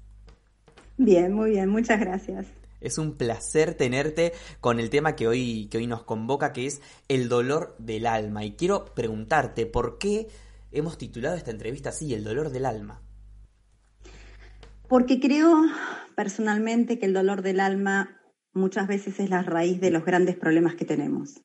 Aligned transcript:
Bien, 0.97 1.31
muy 1.35 1.51
bien, 1.51 1.69
muchas 1.69 2.01
gracias. 2.01 2.47
Es 2.81 2.97
un 2.97 3.19
placer 3.19 3.75
tenerte 3.75 4.33
con 4.61 4.81
el 4.81 4.89
tema 4.89 5.15
que 5.15 5.29
hoy, 5.29 5.69
que 5.71 5.77
hoy 5.77 5.87
nos 5.87 6.05
convoca, 6.05 6.55
que 6.55 6.67
es 6.67 6.81
el 7.09 7.29
dolor 7.29 7.77
del 7.79 8.07
alma. 8.07 8.43
Y 8.47 8.53
quiero 8.53 8.87
preguntarte, 8.95 9.67
¿por 9.67 9.99
qué 9.99 10.29
hemos 10.73 10.97
titulado 10.97 11.37
esta 11.37 11.51
entrevista 11.51 11.91
así, 11.91 12.15
el 12.15 12.25
dolor 12.25 12.49
del 12.49 12.65
alma? 12.65 13.03
Porque 14.89 15.21
creo 15.21 15.65
personalmente 16.17 16.99
que 16.99 17.05
el 17.05 17.13
dolor 17.13 17.43
del 17.43 17.61
alma 17.61 18.23
muchas 18.55 18.87
veces 18.87 19.21
es 19.21 19.31
la 19.31 19.43
raíz 19.43 19.81
de 19.81 19.91
los 19.91 20.05
grandes 20.05 20.37
problemas 20.37 20.75
que 20.75 20.85
tenemos. 20.85 21.43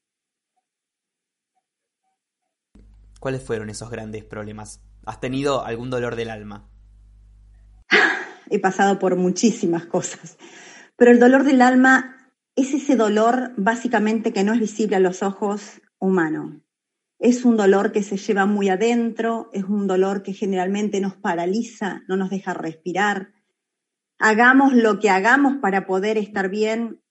¿Cuáles 3.20 3.44
fueron 3.44 3.70
esos 3.70 3.90
grandes 3.90 4.24
problemas? 4.24 4.82
¿Has 5.06 5.20
tenido 5.20 5.66
algún 5.66 5.90
dolor 5.90 6.16
del 6.16 6.30
alma? 6.30 6.70
He 8.50 8.60
pasado 8.60 8.98
por 8.98 9.16
muchísimas 9.18 9.86
cosas, 9.86 10.38
pero 10.96 11.12
el 11.12 11.20
dolor 11.20 11.44
del 11.44 11.62
alma 11.62 12.32
es 12.56 12.74
ese 12.74 12.96
dolor 12.96 13.54
básicamente 13.58 14.34
que 14.34 14.44
no 14.44 14.54
es 14.54 14.60
visible 14.60 14.96
a 14.96 15.00
los 15.00 15.22
ojos 15.24 15.82
humanos. 16.00 16.58
Es 17.19 17.44
un 17.44 17.58
dolor 17.58 17.92
que 17.92 18.03
se 18.03 18.16
lleva 18.16 18.46
muy 18.46 18.69
adentro, 18.69 19.50
es 19.52 19.66
un 19.66 19.88
dolor 19.88 20.24
que 20.24 20.34
generalmente 20.34 21.02
nos 21.02 21.16
paraliza, 21.18 22.03
no 22.08 22.16
nos 22.16 22.30
deja 22.30 22.53
respirar. 22.53 23.34
Hagamos 24.19 24.74
lo 24.74 25.00
que 25.00 25.09
hagamos 25.09 25.57
para 25.57 25.88
poder 25.88 26.18
estar 26.18 26.50
bien, 26.50 27.02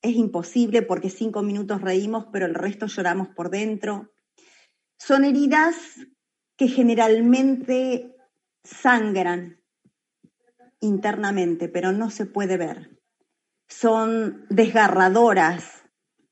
es 0.00 0.14
imposible 0.14 0.82
porque 0.82 1.10
cinco 1.10 1.42
minutos 1.42 1.80
reímos, 1.80 2.26
pero 2.32 2.46
el 2.46 2.54
resto 2.54 2.86
lloramos 2.86 3.28
por 3.28 3.50
dentro. 3.50 4.12
Son 4.96 5.24
heridas 5.24 5.74
que 6.56 6.68
generalmente 6.68 8.14
sangran 8.62 9.60
internamente, 10.80 11.68
pero 11.68 11.90
no 11.90 12.10
se 12.10 12.26
puede 12.26 12.56
ver. 12.56 12.96
Son 13.68 14.46
desgarradoras 14.48 15.82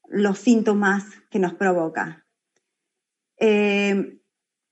los 0.09 0.39
síntomas 0.39 1.05
que 1.31 1.41
nos 1.41 1.55
provoca. 1.55 2.25
Eh, 3.39 4.21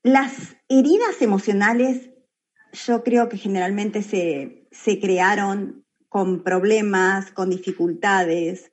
las 0.04 0.56
heridas 0.68 1.20
emocionales 1.20 2.10
yo 2.72 3.02
creo 3.02 3.28
que 3.28 3.36
generalmente 3.36 4.02
se, 4.02 4.61
se 4.72 4.98
crearon 4.98 5.84
con 6.08 6.42
problemas, 6.42 7.30
con 7.32 7.50
dificultades. 7.50 8.72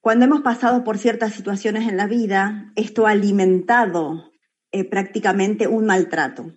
Cuando 0.00 0.24
hemos 0.26 0.42
pasado 0.42 0.84
por 0.84 0.98
ciertas 0.98 1.34
situaciones 1.34 1.88
en 1.88 1.96
la 1.96 2.06
vida, 2.06 2.72
esto 2.76 3.06
ha 3.06 3.10
alimentado 3.10 4.30
eh, 4.72 4.84
prácticamente 4.84 5.66
un 5.66 5.86
maltrato. 5.86 6.52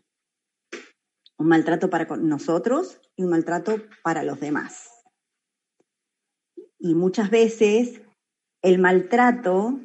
Un 1.38 1.48
maltrato 1.48 1.90
para 1.90 2.06
nosotros 2.18 3.02
y 3.16 3.24
un 3.24 3.32
maltrato 3.32 3.82
para 4.04 4.24
los 4.24 4.40
demás. 4.40 4.90
Y 6.80 6.96
muchas 6.96 7.30
veces 7.30 8.02
el 8.62 8.80
maltrato 8.80 9.80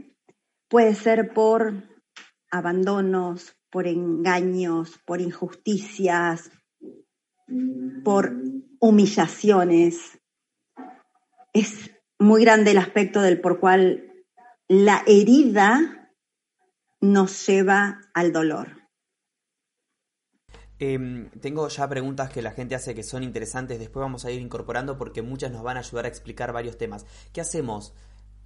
puede 0.69 0.95
ser 0.95 1.33
por 1.33 1.89
abandonos, 2.51 3.57
por 3.71 3.87
engaños, 3.87 4.99
por 5.05 5.21
injusticias, 5.21 6.51
por 8.05 8.35
humillaciones. 8.81 10.19
Es 11.53 11.91
muy 12.19 12.43
grande 12.43 12.73
el 12.73 12.79
aspecto 12.79 13.23
del 13.23 13.41
por 13.41 13.61
cual 13.61 14.13
la 14.69 15.03
herida 15.07 16.13
nos 17.01 17.47
lleva 17.47 18.01
al 18.15 18.33
dolor. 18.33 18.79
Eh, 20.81 21.29
tengo 21.41 21.67
ya 21.69 21.89
preguntas 21.89 22.31
que 22.31 22.43
la 22.43 22.53
gente 22.53 22.77
hace 22.77 22.95
que 22.95 23.03
son 23.03 23.25
interesantes, 23.25 23.81
después 23.81 24.01
vamos 24.01 24.25
a 24.25 24.31
ir 24.31 24.41
incorporando 24.41 24.97
porque 24.97 25.23
muchas 25.23 25.51
nos 25.51 25.63
van 25.63 25.77
a 25.77 25.81
ayudar 25.81 26.05
a 26.05 26.09
explicar 26.09 26.53
varios 26.53 26.79
temas. 26.79 27.05
¿Qué 27.33 27.41
hacemos 27.41 27.95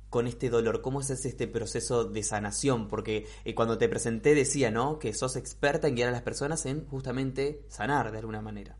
con 0.08 0.26
este 0.26 0.48
dolor? 0.48 0.80
¿Cómo 0.80 1.00
es 1.00 1.10
este 1.10 1.46
proceso 1.46 2.04
de 2.04 2.22
sanación? 2.22 2.88
Porque 2.88 3.26
eh, 3.44 3.54
cuando 3.54 3.76
te 3.76 3.88
presenté 3.88 4.34
decía, 4.34 4.70
¿no? 4.70 4.98
Que 4.98 5.12
sos 5.12 5.36
experta 5.36 5.88
en 5.88 5.96
guiar 5.96 6.08
a 6.08 6.12
las 6.12 6.22
personas 6.22 6.64
en 6.64 6.86
justamente 6.86 7.66
sanar 7.68 8.12
de 8.12 8.18
alguna 8.18 8.40
manera. 8.40 8.78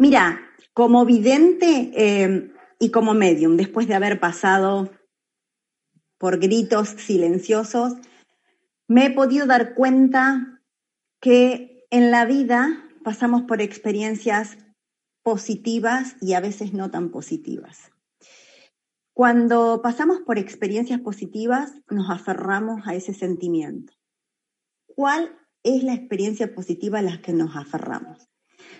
Mira, 0.00 0.40
como 0.72 1.04
vidente 1.04 1.92
eh, 1.94 2.50
y 2.78 2.90
como 2.90 3.12
medium, 3.12 3.58
después 3.58 3.86
de 3.86 3.94
haber 3.94 4.18
pasado 4.18 4.90
por 6.16 6.38
gritos 6.38 6.88
silenciosos, 6.88 7.92
me 8.88 9.04
he 9.04 9.10
podido 9.10 9.46
dar 9.46 9.74
cuenta 9.74 10.62
que 11.20 11.84
en 11.90 12.10
la 12.10 12.24
vida 12.24 12.82
pasamos 13.04 13.42
por 13.42 13.60
experiencias 13.60 14.56
positivas 15.22 16.16
y 16.22 16.32
a 16.32 16.40
veces 16.40 16.72
no 16.72 16.90
tan 16.90 17.10
positivas. 17.10 17.92
Cuando 19.12 19.82
pasamos 19.82 20.20
por 20.20 20.38
experiencias 20.38 21.00
positivas, 21.00 21.74
nos 21.90 22.08
aferramos 22.08 22.86
a 22.86 22.94
ese 22.94 23.12
sentimiento. 23.12 23.92
¿Cuál 24.86 25.38
es 25.62 25.82
la 25.82 25.92
experiencia 25.92 26.54
positiva 26.54 27.00
a 27.00 27.02
la 27.02 27.20
que 27.20 27.34
nos 27.34 27.54
aferramos? 27.54 28.29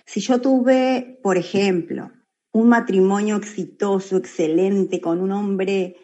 Si 0.05 0.19
yo 0.19 0.41
tuve, 0.41 1.19
por 1.23 1.37
ejemplo, 1.37 2.11
un 2.51 2.69
matrimonio 2.69 3.37
exitoso, 3.37 4.17
excelente, 4.17 4.99
con 4.99 5.21
un 5.21 5.31
hombre 5.31 5.95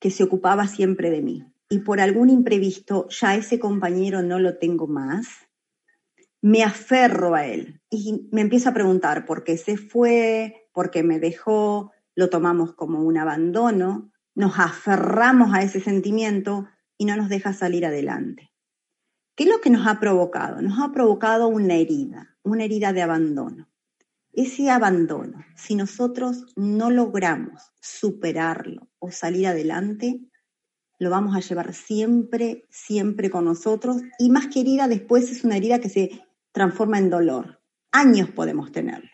que 0.00 0.10
se 0.10 0.24
ocupaba 0.24 0.66
siempre 0.66 1.10
de 1.10 1.22
mí, 1.22 1.44
y 1.68 1.80
por 1.80 2.00
algún 2.00 2.30
imprevisto 2.30 3.08
ya 3.08 3.34
ese 3.34 3.58
compañero 3.58 4.22
no 4.22 4.38
lo 4.38 4.58
tengo 4.58 4.86
más, 4.86 5.26
me 6.40 6.62
aferro 6.62 7.34
a 7.34 7.46
él 7.46 7.80
y 7.90 8.28
me 8.30 8.40
empiezo 8.40 8.68
a 8.68 8.74
preguntar 8.74 9.24
por 9.24 9.42
qué 9.42 9.56
se 9.56 9.76
fue, 9.76 10.68
por 10.72 10.90
qué 10.90 11.02
me 11.02 11.18
dejó, 11.18 11.92
lo 12.14 12.30
tomamos 12.30 12.74
como 12.74 13.02
un 13.02 13.18
abandono, 13.18 14.12
nos 14.34 14.58
aferramos 14.58 15.54
a 15.54 15.62
ese 15.62 15.80
sentimiento 15.80 16.68
y 16.98 17.04
no 17.04 17.16
nos 17.16 17.28
deja 17.28 17.52
salir 17.52 17.84
adelante. 17.84 18.52
¿Qué 19.34 19.44
es 19.44 19.50
lo 19.50 19.60
que 19.60 19.70
nos 19.70 19.86
ha 19.86 19.98
provocado? 19.98 20.62
Nos 20.62 20.78
ha 20.78 20.92
provocado 20.92 21.48
una 21.48 21.74
herida, 21.74 22.35
una 22.46 22.64
herida 22.64 22.92
de 22.92 23.02
abandono. 23.02 23.68
Ese 24.32 24.70
abandono, 24.70 25.44
si 25.56 25.74
nosotros 25.74 26.46
no 26.56 26.90
logramos 26.90 27.72
superarlo 27.80 28.88
o 28.98 29.10
salir 29.10 29.48
adelante, 29.48 30.20
lo 30.98 31.10
vamos 31.10 31.34
a 31.34 31.40
llevar 31.40 31.74
siempre, 31.74 32.64
siempre 32.70 33.30
con 33.30 33.44
nosotros 33.44 34.02
y 34.18 34.30
más 34.30 34.46
que 34.46 34.60
herida, 34.60 34.88
después 34.88 35.30
es 35.30 35.42
una 35.42 35.56
herida 35.56 35.80
que 35.80 35.88
se 35.88 36.24
transforma 36.52 36.98
en 36.98 37.10
dolor. 37.10 37.60
Años 37.90 38.30
podemos 38.30 38.72
tenerlo. 38.72 39.10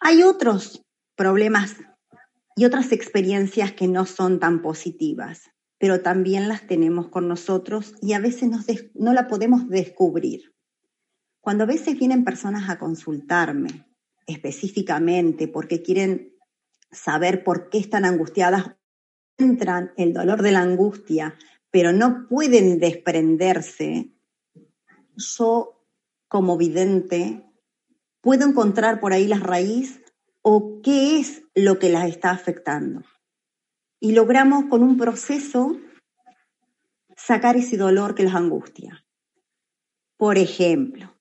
Hay 0.00 0.22
otros 0.22 0.86
problemas 1.16 1.76
y 2.56 2.64
otras 2.64 2.92
experiencias 2.92 3.72
que 3.72 3.88
no 3.88 4.06
son 4.06 4.38
tan 4.38 4.62
positivas, 4.62 5.50
pero 5.78 6.02
también 6.02 6.48
las 6.48 6.66
tenemos 6.66 7.08
con 7.08 7.26
nosotros 7.26 7.94
y 8.00 8.12
a 8.12 8.20
veces 8.20 8.50
no 8.94 9.12
la 9.12 9.26
podemos 9.28 9.68
descubrir. 9.68 10.54
Cuando 11.40 11.64
a 11.64 11.66
veces 11.66 11.98
vienen 11.98 12.24
personas 12.24 12.68
a 12.68 12.78
consultarme 12.78 13.86
específicamente 14.26 15.48
porque 15.48 15.82
quieren 15.82 16.36
saber 16.90 17.44
por 17.44 17.70
qué 17.70 17.78
están 17.78 18.04
angustiadas, 18.04 18.76
entran 19.38 19.92
el 19.96 20.12
dolor 20.12 20.42
de 20.42 20.52
la 20.52 20.60
angustia, 20.60 21.34
pero 21.70 21.92
no 21.92 22.26
pueden 22.28 22.78
desprenderse, 22.78 24.12
yo 25.16 25.86
como 26.28 26.56
vidente 26.56 27.44
puedo 28.20 28.46
encontrar 28.46 29.00
por 29.00 29.12
ahí 29.12 29.26
la 29.26 29.38
raíz 29.38 30.02
o 30.42 30.80
qué 30.82 31.18
es 31.18 31.42
lo 31.54 31.78
que 31.78 31.90
las 31.90 32.08
está 32.08 32.30
afectando. 32.30 33.02
Y 33.98 34.12
logramos 34.12 34.66
con 34.66 34.82
un 34.82 34.96
proceso 34.96 35.78
sacar 37.16 37.56
ese 37.56 37.76
dolor 37.76 38.14
que 38.14 38.24
las 38.24 38.34
angustia. 38.34 39.04
Por 40.16 40.38
ejemplo, 40.38 41.19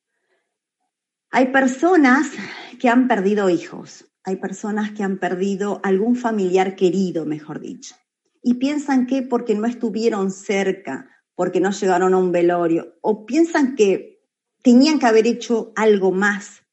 hay 1.31 1.47
personas 1.47 2.31
que 2.79 2.89
han 2.89 3.07
perdido 3.07 3.49
hijos, 3.49 4.05
hay 4.23 4.37
personas 4.37 4.91
que 4.91 5.03
han 5.03 5.19
perdido 5.19 5.79
algún 5.83 6.15
familiar 6.15 6.75
querido, 6.75 7.25
mejor 7.25 7.59
dicho, 7.59 7.95
y 8.41 8.55
piensan 8.55 9.05
que 9.05 9.21
porque 9.21 9.55
no 9.55 9.67
estuvieron 9.67 10.31
cerca, 10.31 11.09
porque 11.35 11.59
no 11.59 11.71
llegaron 11.71 12.13
a 12.13 12.17
un 12.17 12.31
velorio, 12.31 12.97
o 13.01 13.25
piensan 13.25 13.75
que 13.75 14.23
tenían 14.63 14.99
que 14.99 15.05
haber 15.05 15.27
hecho 15.27 15.71
algo 15.75 16.11
más 16.11 16.63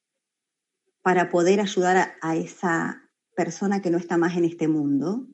para 1.03 1.31
poder 1.31 1.61
ayudar 1.61 1.97
a, 1.97 2.17
a 2.21 2.37
esa 2.37 3.03
persona 3.37 3.83
que 3.83 3.91
no 3.91 3.99
está 3.99 4.17
más 4.17 4.37
en 4.37 4.45
este 4.45 4.69
mundo, 4.69 5.27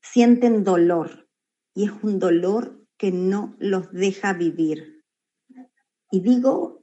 sienten 0.00 0.64
dolor. 0.64 1.28
Y 1.74 1.84
es 1.84 1.92
un 2.02 2.18
dolor 2.18 2.84
que 2.96 3.12
no 3.12 3.54
los 3.60 3.92
deja 3.92 4.32
vivir. 4.32 5.04
Y 6.10 6.20
digo 6.20 6.79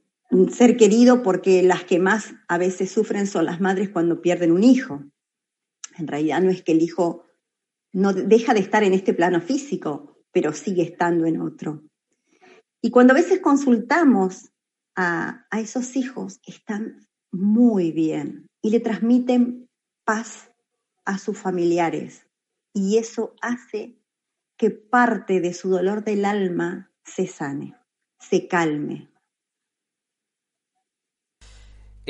ser 0.50 0.76
querido 0.76 1.22
porque 1.22 1.62
las 1.62 1.84
que 1.84 1.98
más 1.98 2.34
a 2.48 2.58
veces 2.58 2.90
sufren 2.90 3.26
son 3.26 3.46
las 3.46 3.60
madres 3.60 3.88
cuando 3.88 4.20
pierden 4.20 4.52
un 4.52 4.62
hijo. 4.62 5.02
En 5.96 6.06
realidad 6.06 6.42
no 6.42 6.50
es 6.50 6.62
que 6.62 6.72
el 6.72 6.82
hijo 6.82 7.24
no 7.92 8.12
deja 8.12 8.54
de 8.54 8.60
estar 8.60 8.84
en 8.84 8.92
este 8.92 9.14
plano 9.14 9.40
físico, 9.40 10.18
pero 10.30 10.52
sigue 10.52 10.82
estando 10.82 11.26
en 11.26 11.40
otro. 11.40 11.82
Y 12.82 12.90
cuando 12.90 13.12
a 13.12 13.16
veces 13.16 13.40
consultamos 13.40 14.52
a, 14.94 15.46
a 15.50 15.60
esos 15.60 15.96
hijos, 15.96 16.40
están 16.46 17.06
muy 17.32 17.90
bien 17.92 18.46
y 18.62 18.70
le 18.70 18.80
transmiten 18.80 19.68
paz 20.04 20.50
a 21.04 21.18
sus 21.18 21.38
familiares. 21.38 22.26
Y 22.74 22.98
eso 22.98 23.34
hace 23.40 23.98
que 24.56 24.70
parte 24.70 25.40
de 25.40 25.54
su 25.54 25.70
dolor 25.70 26.04
del 26.04 26.24
alma 26.24 26.90
se 27.04 27.26
sane, 27.26 27.74
se 28.18 28.46
calme, 28.46 29.08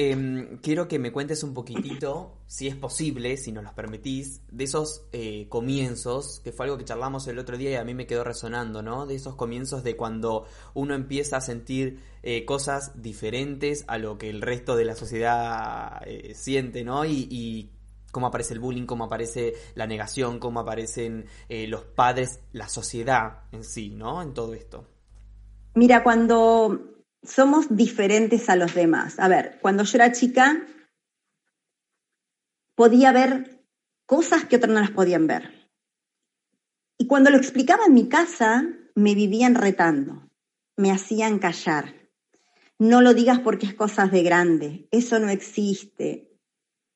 Em, 0.00 0.58
quiero 0.58 0.86
que 0.86 1.00
me 1.00 1.10
cuentes 1.10 1.42
un 1.42 1.54
poquitito, 1.54 2.36
si 2.46 2.68
es 2.68 2.76
posible, 2.76 3.36
si 3.36 3.50
nos 3.50 3.64
los 3.64 3.72
permitís, 3.72 4.42
de 4.48 4.62
esos 4.62 5.02
eh, 5.10 5.48
comienzos, 5.48 6.40
que 6.44 6.52
fue 6.52 6.66
algo 6.66 6.78
que 6.78 6.84
charlamos 6.84 7.26
el 7.26 7.36
otro 7.36 7.58
día 7.58 7.72
y 7.72 7.74
a 7.74 7.82
mí 7.82 7.94
me 7.94 8.06
quedó 8.06 8.22
resonando, 8.22 8.80
¿no? 8.80 9.06
De 9.06 9.16
esos 9.16 9.34
comienzos 9.34 9.82
de 9.82 9.96
cuando 9.96 10.46
uno 10.74 10.94
empieza 10.94 11.38
a 11.38 11.40
sentir 11.40 11.98
eh, 12.22 12.44
cosas 12.44 13.02
diferentes 13.02 13.84
a 13.88 13.98
lo 13.98 14.18
que 14.18 14.30
el 14.30 14.40
resto 14.40 14.76
de 14.76 14.84
la 14.84 14.94
sociedad 14.94 16.00
eh, 16.06 16.32
siente, 16.36 16.84
¿no? 16.84 17.04
Y, 17.04 17.72
cómo 18.12 18.28
aparece 18.28 18.54
el 18.54 18.60
bullying, 18.60 18.86
cómo 18.86 19.06
aparece 19.06 19.54
la 19.74 19.88
negación, 19.88 20.38
cómo 20.38 20.60
aparecen 20.60 21.26
los 21.48 21.82
padres, 21.84 22.40
la 22.52 22.68
sociedad 22.68 23.40
en 23.50 23.64
sí, 23.64 23.90
¿no? 23.90 24.22
En 24.22 24.32
todo 24.32 24.54
esto. 24.54 24.86
Mira, 25.74 26.02
cuando 26.02 26.97
somos 27.22 27.74
diferentes 27.76 28.48
a 28.48 28.56
los 28.56 28.74
demás. 28.74 29.18
A 29.18 29.28
ver, 29.28 29.58
cuando 29.60 29.84
yo 29.84 29.98
era 29.98 30.12
chica, 30.12 30.66
podía 32.74 33.12
ver 33.12 33.64
cosas 34.06 34.44
que 34.44 34.56
otros 34.56 34.72
no 34.72 34.80
las 34.80 34.90
podían 34.90 35.26
ver. 35.26 35.70
Y 36.96 37.06
cuando 37.06 37.30
lo 37.30 37.36
explicaba 37.36 37.86
en 37.86 37.94
mi 37.94 38.08
casa, 38.08 38.66
me 38.94 39.14
vivían 39.14 39.54
retando, 39.54 40.28
me 40.76 40.90
hacían 40.90 41.38
callar. 41.38 41.94
No 42.78 43.00
lo 43.00 43.14
digas 43.14 43.40
porque 43.40 43.66
es 43.66 43.74
cosas 43.74 44.10
de 44.10 44.22
grande, 44.22 44.88
eso 44.90 45.18
no 45.18 45.28
existe. 45.28 46.36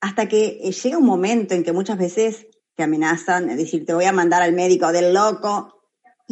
Hasta 0.01 0.29
que 0.29 0.71
llega 0.71 0.99
un 0.99 1.07
momento 1.07 1.55
en 1.55 1.63
que 1.63 1.73
muchas 1.73 1.99
veces 1.99 2.47
te 2.75 2.83
amenazan, 2.83 3.51
es 3.51 3.57
decir, 3.57 3.85
te 3.85 3.95
voy 3.95 4.05
a 4.05 4.13
mandar 4.13 4.43
al 4.43 4.53
médico 4.53 4.91
del 4.93 5.13
loco, 5.13 5.72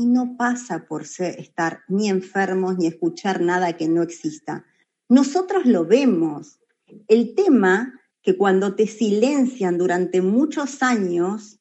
y 0.01 0.07
no 0.07 0.39
pasa 0.39 0.87
por 0.87 1.07
ser, 1.07 1.39
estar 1.39 1.81
ni 1.87 2.09
enfermos 2.09 2.79
ni 2.79 2.87
escuchar 2.87 3.43
nada 3.43 3.77
que 3.77 3.87
no 3.87 4.03
exista. 4.03 4.65
Nosotros 5.11 5.67
lo 5.67 5.85
vemos. 5.85 6.59
El 7.07 7.35
tema 7.35 8.01
que 8.23 8.39
cuando 8.39 8.75
te 8.75 8.87
silencian 8.87 9.77
durante 9.77 10.23
muchos 10.23 10.83
años, 10.83 11.61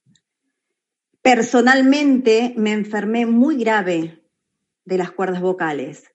personalmente 1.21 2.53
me 2.55 2.71
enfermé 2.71 3.25
muy 3.25 3.57
grave 3.57 4.23
de 4.85 4.97
las 4.97 5.11
cuerdas 5.11 5.41
vocales. 5.41 6.05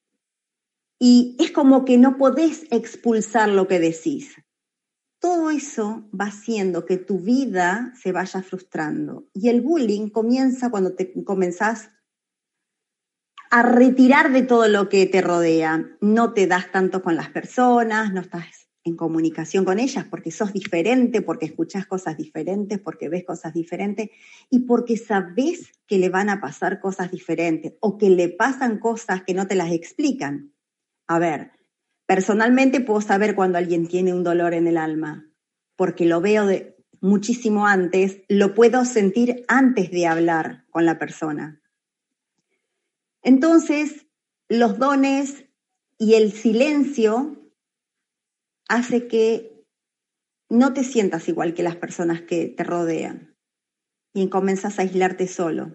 Y 0.98 1.36
es 1.38 1.50
como 1.50 1.84
que 1.84 1.98
no 1.98 2.16
podés 2.16 2.66
expulsar 2.70 3.50
lo 3.50 3.68
que 3.68 3.80
decís. 3.80 4.34
Todo 5.18 5.50
eso 5.50 6.08
va 6.18 6.26
haciendo 6.26 6.86
que 6.86 6.96
tu 6.96 7.18
vida 7.18 7.92
se 8.00 8.12
vaya 8.12 8.42
frustrando. 8.42 9.26
Y 9.34 9.50
el 9.50 9.60
bullying 9.60 10.08
comienza 10.08 10.70
cuando 10.70 10.94
te 10.94 11.12
comenzás 11.24 11.90
a 13.54 13.62
retirar 13.62 14.32
de 14.32 14.42
todo 14.42 14.66
lo 14.66 14.88
que 14.88 15.06
te 15.06 15.20
rodea. 15.20 15.88
No 16.00 16.32
te 16.32 16.48
das 16.48 16.72
tanto 16.72 17.02
con 17.02 17.14
las 17.14 17.28
personas, 17.28 18.12
no 18.12 18.20
estás 18.20 18.68
en 18.82 18.96
comunicación 18.96 19.64
con 19.64 19.78
ellas 19.78 20.06
porque 20.10 20.32
sos 20.32 20.52
diferente, 20.52 21.22
porque 21.22 21.46
escuchas 21.46 21.86
cosas 21.86 22.16
diferentes, 22.16 22.80
porque 22.80 23.08
ves 23.08 23.22
cosas 23.24 23.54
diferentes 23.54 24.10
y 24.50 24.66
porque 24.66 24.96
sabes 24.96 25.70
que 25.86 25.98
le 25.98 26.08
van 26.08 26.30
a 26.30 26.40
pasar 26.40 26.80
cosas 26.80 27.12
diferentes 27.12 27.74
o 27.78 27.96
que 27.96 28.10
le 28.10 28.28
pasan 28.28 28.80
cosas 28.80 29.22
que 29.22 29.34
no 29.34 29.46
te 29.46 29.54
las 29.54 29.70
explican. 29.70 30.52
A 31.06 31.20
ver, 31.20 31.52
personalmente 32.06 32.80
puedo 32.80 33.02
saber 33.02 33.36
cuando 33.36 33.58
alguien 33.58 33.86
tiene 33.86 34.12
un 34.12 34.24
dolor 34.24 34.52
en 34.52 34.66
el 34.66 34.76
alma, 34.76 35.30
porque 35.76 36.06
lo 36.06 36.20
veo 36.20 36.48
muchísimo 37.00 37.68
antes, 37.68 38.22
lo 38.28 38.52
puedo 38.52 38.84
sentir 38.84 39.44
antes 39.46 39.92
de 39.92 40.08
hablar 40.08 40.64
con 40.72 40.84
la 40.84 40.98
persona. 40.98 41.60
Entonces, 43.24 44.06
los 44.48 44.78
dones 44.78 45.46
y 45.98 46.14
el 46.14 46.30
silencio 46.30 47.50
hace 48.68 49.08
que 49.08 49.66
no 50.50 50.74
te 50.74 50.84
sientas 50.84 51.26
igual 51.28 51.54
que 51.54 51.62
las 51.62 51.76
personas 51.76 52.20
que 52.20 52.48
te 52.48 52.62
rodean 52.62 53.36
y 54.12 54.28
comienzas 54.28 54.78
a 54.78 54.82
aislarte 54.82 55.26
solo. 55.26 55.72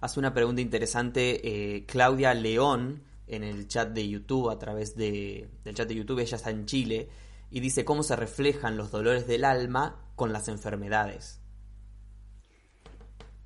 Hace 0.00 0.20
una 0.20 0.32
pregunta 0.32 0.62
interesante 0.62 1.76
eh, 1.76 1.84
Claudia 1.84 2.32
León 2.32 3.02
en 3.26 3.42
el 3.42 3.66
chat 3.66 3.90
de 3.90 4.08
YouTube, 4.08 4.50
a 4.50 4.58
través 4.58 4.94
de, 4.94 5.50
del 5.64 5.74
chat 5.74 5.88
de 5.88 5.96
YouTube, 5.96 6.20
ella 6.20 6.36
está 6.36 6.50
en 6.50 6.66
Chile, 6.66 7.08
y 7.50 7.60
dice 7.60 7.84
cómo 7.84 8.02
se 8.02 8.16
reflejan 8.16 8.76
los 8.76 8.90
dolores 8.92 9.26
del 9.26 9.44
alma 9.44 10.12
con 10.14 10.32
las 10.32 10.48
enfermedades. 10.48 11.39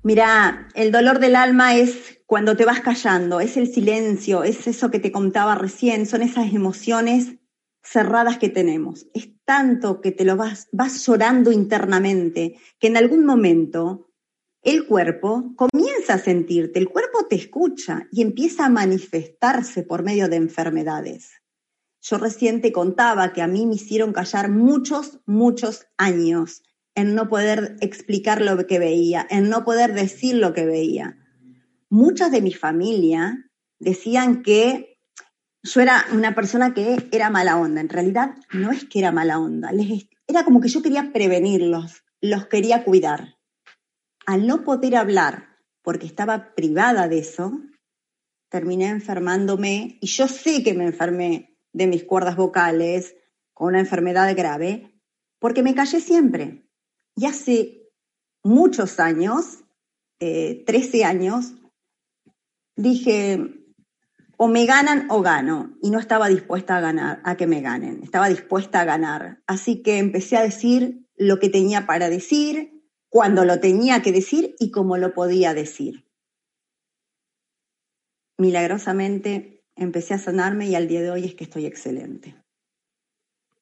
Mira, 0.05 0.67
el 0.75 0.91
dolor 0.91 1.17
del 1.17 1.35
alma 1.35 1.75
es 1.75 2.21
cuando 2.27 2.55
te 2.55 2.63
vas 2.63 2.81
callando, 2.81 3.39
es 3.39 3.57
el 3.57 3.65
silencio, 3.65 4.43
es 4.43 4.67
eso 4.67 4.91
que 4.91 4.99
te 4.99 5.11
contaba 5.11 5.55
recién, 5.55 6.05
son 6.05 6.21
esas 6.21 6.53
emociones 6.53 7.37
cerradas 7.81 8.37
que 8.37 8.49
tenemos. 8.49 9.07
Es 9.15 9.29
tanto 9.45 10.01
que 10.01 10.11
te 10.11 10.23
lo 10.23 10.37
vas, 10.37 10.67
vas 10.71 11.03
llorando 11.07 11.51
internamente 11.51 12.55
que 12.77 12.85
en 12.85 12.97
algún 12.97 13.25
momento 13.25 14.11
el 14.61 14.85
cuerpo 14.85 15.55
comienza 15.55 16.13
a 16.13 16.19
sentirte, 16.19 16.77
el 16.77 16.89
cuerpo 16.89 17.25
te 17.27 17.37
escucha 17.37 18.07
y 18.11 18.21
empieza 18.21 18.67
a 18.67 18.69
manifestarse 18.69 19.81
por 19.81 20.03
medio 20.03 20.29
de 20.29 20.35
enfermedades. 20.35 21.31
Yo 22.01 22.19
recién 22.19 22.61
te 22.61 22.71
contaba 22.71 23.33
que 23.33 23.41
a 23.41 23.47
mí 23.47 23.65
me 23.65 23.73
hicieron 23.73 24.13
callar 24.13 24.51
muchos, 24.51 25.19
muchos 25.25 25.87
años 25.97 26.61
en 26.95 27.13
no 27.13 27.27
poder 27.29 27.75
explicar 27.81 28.41
lo 28.41 28.65
que 28.65 28.79
veía, 28.79 29.27
en 29.29 29.49
no 29.49 29.63
poder 29.65 29.93
decir 29.93 30.35
lo 30.35 30.53
que 30.53 30.65
veía. 30.65 31.17
Muchos 31.89 32.31
de 32.31 32.41
mi 32.41 32.53
familia 32.53 33.51
decían 33.79 34.41
que 34.41 34.97
yo 35.61 35.81
era 35.81 36.05
una 36.13 36.33
persona 36.33 36.73
que 36.73 37.07
era 37.11 37.29
mala 37.29 37.57
onda. 37.57 37.81
En 37.81 37.89
realidad 37.89 38.35
no 38.53 38.71
es 38.71 38.85
que 38.85 38.99
era 38.99 39.11
mala 39.11 39.39
onda, 39.39 39.71
era 40.27 40.43
como 40.43 40.61
que 40.61 40.69
yo 40.69 40.81
quería 40.81 41.11
prevenirlos, 41.11 42.03
los 42.21 42.47
quería 42.47 42.83
cuidar. 42.83 43.35
Al 44.25 44.47
no 44.47 44.63
poder 44.63 44.95
hablar 44.95 45.49
porque 45.83 46.07
estaba 46.07 46.55
privada 46.55 47.07
de 47.07 47.19
eso, 47.19 47.61
terminé 48.49 48.87
enfermándome 48.87 49.99
y 50.01 50.07
yo 50.07 50.27
sé 50.27 50.63
que 50.63 50.73
me 50.73 50.85
enfermé 50.85 51.57
de 51.73 51.87
mis 51.87 52.03
cuerdas 52.05 52.35
vocales, 52.35 53.15
con 53.53 53.69
una 53.69 53.79
enfermedad 53.79 54.35
grave, 54.35 54.99
porque 55.39 55.61
me 55.61 55.75
callé 55.75 55.99
siempre. 55.99 56.64
Y 57.15 57.25
hace 57.25 57.89
muchos 58.43 58.99
años, 58.99 59.63
13 60.19 60.65
eh, 60.69 61.05
años, 61.05 61.53
dije, 62.75 63.39
o 64.37 64.47
me 64.47 64.65
ganan 64.65 65.07
o 65.09 65.21
gano. 65.21 65.77
Y 65.81 65.89
no 65.89 65.99
estaba 65.99 66.27
dispuesta 66.27 66.77
a 66.77 66.81
ganar, 66.81 67.21
a 67.23 67.37
que 67.37 67.47
me 67.47 67.61
ganen. 67.61 68.03
Estaba 68.03 68.29
dispuesta 68.29 68.81
a 68.81 68.85
ganar. 68.85 69.41
Así 69.47 69.81
que 69.81 69.97
empecé 69.97 70.37
a 70.37 70.43
decir 70.43 71.07
lo 71.15 71.39
que 71.39 71.49
tenía 71.49 71.85
para 71.85 72.09
decir, 72.09 72.83
cuando 73.09 73.45
lo 73.45 73.59
tenía 73.59 74.01
que 74.01 74.11
decir 74.11 74.55
y 74.59 74.71
cómo 74.71 74.97
lo 74.97 75.13
podía 75.13 75.53
decir. 75.53 76.05
Milagrosamente 78.37 79.63
empecé 79.77 80.13
a 80.15 80.19
sanarme 80.19 80.67
y 80.67 80.75
al 80.75 80.89
día 80.89 81.01
de 81.01 81.11
hoy 81.11 81.25
es 81.25 81.35
que 81.35 81.45
estoy 81.45 81.65
excelente. 81.65 82.35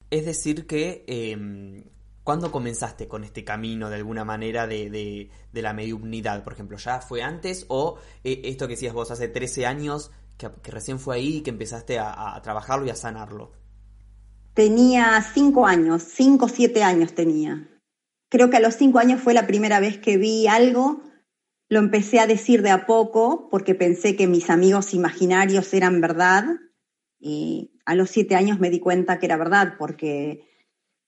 Es 0.10 0.25
decir 0.25 0.65
que, 0.65 1.03
eh, 1.07 1.38
¿cuándo 2.24 2.51
comenzaste 2.51 3.08
con 3.08 3.24
este 3.24 3.44
camino 3.44 3.89
de 3.89 3.98
alguna 3.98 4.24
manera 4.24 4.68
de, 4.68 5.30
la 5.51 5.74
mediunidad? 5.74 6.44
Por 6.44 6.53
ejemplo, 6.53 6.77
¿ya 6.77 7.01
fue 7.01 7.22
antes 7.22 7.65
o 7.70 7.98
eh, 8.24 8.42
esto 8.46 8.68
que 8.68 8.74
decías 8.74 8.94
vos 8.94 9.12
hace 9.12 9.27
13 9.27 9.65
años 9.65 10.12
que, 10.38 10.50
recién 10.72 11.00
fue 11.00 11.15
ahí 11.15 11.38
y 11.38 11.42
que 11.42 11.51
empezaste 11.51 12.00
a, 12.00 12.39
trabajarlo 12.44 12.86
y 12.86 12.89
a 12.89 12.96
sanarlo? 12.96 13.51
Tenía 14.53 15.22
5 15.22 15.65
años, 15.65 16.03
5 16.03 16.46
o 16.46 16.50
7 16.50 16.84
años 16.84 17.13
tenía. 17.13 17.70
Creo 18.30 18.50
que 18.50 18.58
a 18.58 18.62
los 18.62 18.75
5 18.75 19.00
años 19.00 19.22
fue 19.22 19.34
la 19.34 19.48
primera 19.48 19.80
vez 19.80 19.98
que 19.98 20.18
vi 20.18 20.48
algo 20.48 21.01
lo 21.74 21.80
empecé 21.80 22.20
a 22.20 22.27
decir 22.27 22.62
de 22.62 22.70
a 22.70 22.86
poco 22.86 23.50
porque 23.50 23.74
pensé 23.74 24.15
que 24.15 24.27
mis 24.27 24.50
amigos 24.50 24.94
imaginarios 24.94 25.74
eran 25.74 26.01
verdad 26.01 26.46
y 27.20 27.80
a 27.86 27.96
los 27.96 28.12
siete 28.12 28.36
años 28.36 28.60
me 28.60 28.70
di 28.70 28.80
cuenta 28.80 29.18
que 29.18 29.25
era 29.25 29.38
verdad 29.38 29.74
porque 29.80 30.48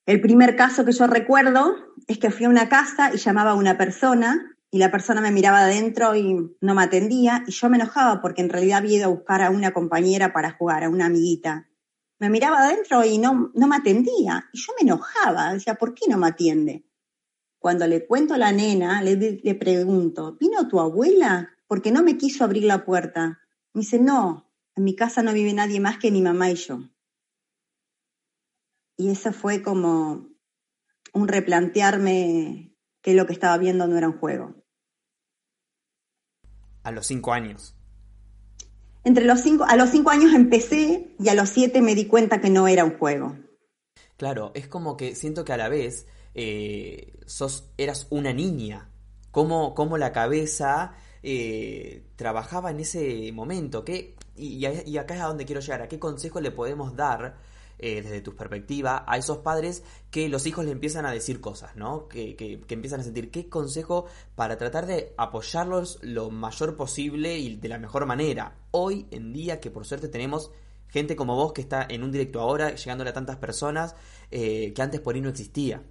el 0.06 0.22
primer 0.22 0.56
caso 0.56 0.86
que 0.86 0.92
yo 0.92 1.08
recuerdo 1.08 1.76
es 2.08 2.20
que 2.20 2.30
fui 2.30 2.46
a 2.46 2.50
una 2.50 2.70
casa 2.70 3.12
y 3.14 3.18
llamaba 3.18 3.52
a 3.52 3.56
una 3.56 3.78
persona 3.78 4.56
y 4.70 4.78
la 4.78 4.92
persona 4.92 5.22
me 5.22 5.32
miraba 5.32 5.62
adentro 5.62 6.16
y 6.16 6.56
no 6.62 6.76
me 6.76 6.84
atendía 6.84 7.44
y 7.48 7.52
yo 7.52 7.70
me 7.70 7.78
enojaba 7.78 8.22
porque 8.22 8.42
en 8.42 8.50
realidad 8.50 8.80
había 8.80 8.98
ido 8.98 9.06
a 9.06 9.14
buscar 9.14 9.42
a 9.42 9.50
una 9.50 9.72
compañera 9.72 10.34
para 10.34 10.52
jugar, 10.52 10.84
a 10.84 10.90
una 10.90 11.08
amiguita. 11.08 11.70
Me 12.20 12.30
miraba 12.30 12.60
adentro 12.60 13.04
y 13.04 13.18
no, 13.18 13.52
no 13.56 13.68
me 13.68 13.78
atendía 13.78 14.50
y 14.54 14.60
yo 14.60 14.74
me 14.78 14.88
enojaba, 14.88 15.54
decía, 15.54 15.76
¿por 15.76 15.94
qué 15.94 16.10
no 16.10 16.18
me 16.18 16.28
atiende? 16.28 16.86
Cuando 17.58 17.88
le 17.88 18.06
cuento 18.06 18.36
a 18.36 18.38
la 18.38 18.52
nena, 18.52 19.02
le, 19.02 19.40
le 19.42 19.56
pregunto, 19.56 20.38
¿vino 20.40 20.68
tu 20.68 20.80
abuela? 20.80 21.50
Porque 21.68 21.92
no 21.92 22.04
me 22.04 22.18
quiso 22.18 22.44
abrir 22.44 22.66
la 22.66 22.86
puerta. 22.86 23.40
Me 23.74 23.82
dice, 23.82 23.98
no, 23.98 24.52
en 24.76 24.84
mi 24.84 24.96
casa 24.96 25.24
no 25.24 25.34
vive 25.34 25.54
nadie 25.54 25.80
más 25.80 25.98
que 25.98 26.12
mi 26.12 26.22
mamá 26.22 26.52
y 26.52 26.56
yo. 26.56 26.82
Y 28.98 29.10
eso 29.10 29.34
fue 29.34 29.62
como 29.62 30.28
un 31.14 31.28
replantearme 31.28 32.76
que 33.02 33.14
lo 33.14 33.26
que 33.26 33.34
estaba 33.34 33.58
viendo 33.58 33.88
no 33.88 33.98
era 33.98 34.08
un 34.08 34.18
juego. 34.18 34.56
A 36.84 36.92
los 36.92 37.08
cinco 37.08 37.34
años. 37.34 37.76
Entre 39.04 39.26
los 39.26 39.42
cinco, 39.42 39.66
a 39.66 39.76
los 39.76 39.90
cinco 39.90 40.10
años 40.10 40.34
empecé 40.34 41.16
y 41.20 41.30
a 41.30 41.36
los 41.36 41.50
siete 41.50 41.82
me 41.82 41.96
di 41.96 42.08
cuenta 42.08 42.42
que 42.42 42.50
no 42.50 42.68
era 42.68 42.84
un 42.84 42.98
juego. 42.98 43.38
Claro, 44.18 44.52
es 44.56 44.68
como 44.68 44.98
que 44.98 45.16
siento 45.16 45.46
que 45.46 45.54
a 45.54 45.58
la 45.58 45.70
vez 45.70 46.08
eh, 46.34 47.14
sos, 47.26 47.70
eras 47.78 48.08
una 48.10 48.34
niña, 48.34 48.90
cómo, 49.32 49.76
cómo 49.76 49.98
la 49.98 50.12
cabeza 50.12 50.94
eh, 51.22 52.08
trabajaba 52.16 52.72
en 52.72 52.80
ese 52.80 53.32
momento, 53.32 53.84
¿Qué, 53.84 54.16
y, 54.36 54.66
acá 54.98 55.16
es 55.16 55.22
a 55.22 55.28
donde 55.28 55.46
quiero 55.46 55.62
llegar, 55.62 55.82
¿a 55.82 55.88
qué 55.88 56.00
consejo 56.00 56.42
le 56.42 56.52
podemos 56.52 56.96
dar 56.96 57.38
eh, 57.80 58.02
desde 58.02 58.22
tu 58.22 58.36
perspectiva 58.36 59.04
a 59.08 59.18
esos 59.18 59.40
padres 59.40 59.84
que 60.12 60.30
los 60.30 60.46
hijos 60.46 60.66
le 60.66 60.72
empiezan 60.72 61.06
a 61.06 61.12
decir 61.12 61.42
cosas, 61.42 61.76
¿no? 61.76 62.08
Que, 62.08 62.36
que, 62.36 62.62
empiezan 62.70 63.00
a 63.02 63.04
sentir 63.04 63.32
qué 63.32 63.50
consejo 63.50 64.06
para 64.36 64.58
tratar 64.58 64.86
de 64.86 65.14
apoyarlos 65.18 66.00
lo 66.02 66.30
mayor 66.30 66.76
posible 66.76 67.38
y 67.38 67.56
de 67.56 67.70
la 67.70 67.78
mejor 67.78 68.06
manera. 68.06 68.56
Hoy 68.72 69.08
en 69.12 69.34
día 69.34 69.60
que 69.60 69.72
por 69.72 69.86
suerte 69.86 70.08
tenemos 70.08 70.52
gente 70.88 71.16
como 71.16 71.36
vos 71.36 71.54
que 71.54 71.62
está 71.62 71.86
en 71.90 72.04
un 72.04 72.12
directo 72.12 72.40
ahora, 72.40 72.76
llegándole 72.76 73.10
a 73.10 73.14
tantas 73.14 73.38
personas 73.38 73.96
que 74.30 74.74
antes 74.78 75.02
por 75.02 75.16
ahí 75.16 75.22
no 75.22 75.30
existía. 75.30 75.84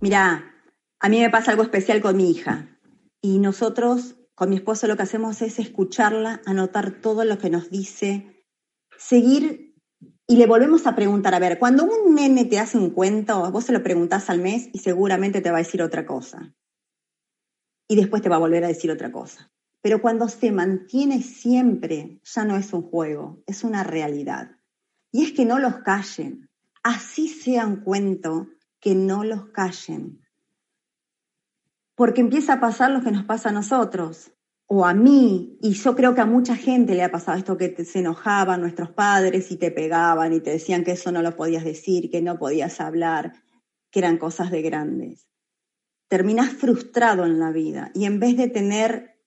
Mira, 0.00 0.54
a 1.00 1.08
mí 1.08 1.20
me 1.20 1.30
pasa 1.30 1.50
algo 1.50 1.62
especial 1.62 2.00
con 2.00 2.16
mi 2.16 2.30
hija 2.30 2.78
y 3.20 3.38
nosotros 3.38 4.16
con 4.36 4.50
mi 4.50 4.56
esposo 4.56 4.86
lo 4.86 4.96
que 4.96 5.02
hacemos 5.02 5.40
es 5.40 5.58
escucharla, 5.58 6.42
anotar 6.44 7.00
todo 7.00 7.24
lo 7.24 7.38
que 7.38 7.48
nos 7.48 7.70
dice, 7.70 8.44
seguir 8.98 9.65
y 10.28 10.36
le 10.36 10.46
volvemos 10.46 10.86
a 10.86 10.96
preguntar, 10.96 11.34
a 11.34 11.38
ver, 11.38 11.58
cuando 11.58 11.84
un 11.84 12.14
nene 12.14 12.44
te 12.44 12.58
hace 12.58 12.78
un 12.78 12.90
cuento, 12.90 13.50
vos 13.52 13.64
se 13.64 13.72
lo 13.72 13.82
preguntás 13.82 14.28
al 14.28 14.40
mes 14.40 14.68
y 14.72 14.80
seguramente 14.80 15.40
te 15.40 15.50
va 15.50 15.58
a 15.58 15.62
decir 15.62 15.82
otra 15.82 16.04
cosa. 16.04 16.52
Y 17.88 17.94
después 17.94 18.22
te 18.22 18.28
va 18.28 18.36
a 18.36 18.40
volver 18.40 18.64
a 18.64 18.68
decir 18.68 18.90
otra 18.90 19.12
cosa. 19.12 19.52
Pero 19.82 20.02
cuando 20.02 20.28
se 20.28 20.50
mantiene 20.50 21.22
siempre, 21.22 22.20
ya 22.24 22.44
no 22.44 22.56
es 22.56 22.72
un 22.72 22.82
juego, 22.82 23.40
es 23.46 23.62
una 23.62 23.84
realidad. 23.84 24.50
Y 25.12 25.22
es 25.22 25.32
que 25.32 25.44
no 25.44 25.60
los 25.60 25.76
callen. 25.78 26.50
Así 26.82 27.28
sea 27.28 27.64
un 27.66 27.76
cuento, 27.76 28.48
que 28.80 28.96
no 28.96 29.22
los 29.22 29.46
callen. 29.50 30.26
Porque 31.94 32.20
empieza 32.20 32.54
a 32.54 32.60
pasar 32.60 32.90
lo 32.90 33.00
que 33.00 33.12
nos 33.12 33.24
pasa 33.24 33.50
a 33.50 33.52
nosotros, 33.52 34.32
o 34.68 34.84
a 34.84 34.94
mí, 34.94 35.58
y 35.62 35.74
yo 35.74 35.94
creo 35.94 36.14
que 36.14 36.20
a 36.20 36.26
mucha 36.26 36.56
gente 36.56 36.94
le 36.94 37.04
ha 37.04 37.10
pasado 37.10 37.38
esto 37.38 37.56
que 37.56 37.84
se 37.84 38.00
enojaban 38.00 38.60
nuestros 38.60 38.90
padres 38.90 39.50
y 39.52 39.56
te 39.56 39.70
pegaban 39.70 40.32
y 40.32 40.40
te 40.40 40.50
decían 40.50 40.82
que 40.82 40.92
eso 40.92 41.12
no 41.12 41.22
lo 41.22 41.36
podías 41.36 41.64
decir, 41.64 42.10
que 42.10 42.20
no 42.20 42.38
podías 42.38 42.80
hablar, 42.80 43.34
que 43.90 44.00
eran 44.00 44.18
cosas 44.18 44.50
de 44.50 44.62
grandes. 44.62 45.28
Terminas 46.08 46.50
frustrado 46.50 47.24
en 47.24 47.38
la 47.38 47.52
vida 47.52 47.92
y 47.94 48.06
en 48.06 48.18
vez 48.18 48.36
de 48.36 48.48
tener, 48.48 49.20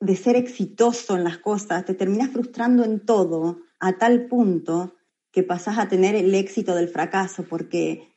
de 0.00 0.16
ser 0.16 0.36
exitoso 0.36 1.16
en 1.16 1.24
las 1.24 1.38
cosas, 1.38 1.86
te 1.86 1.94
terminas 1.94 2.30
frustrando 2.30 2.84
en 2.84 3.00
todo 3.04 3.60
a 3.80 3.94
tal 3.94 4.26
punto 4.26 4.94
que 5.32 5.42
pasas 5.42 5.78
a 5.78 5.88
tener 5.88 6.14
el 6.14 6.34
éxito 6.34 6.74
del 6.74 6.88
fracaso 6.88 7.44
porque 7.48 8.16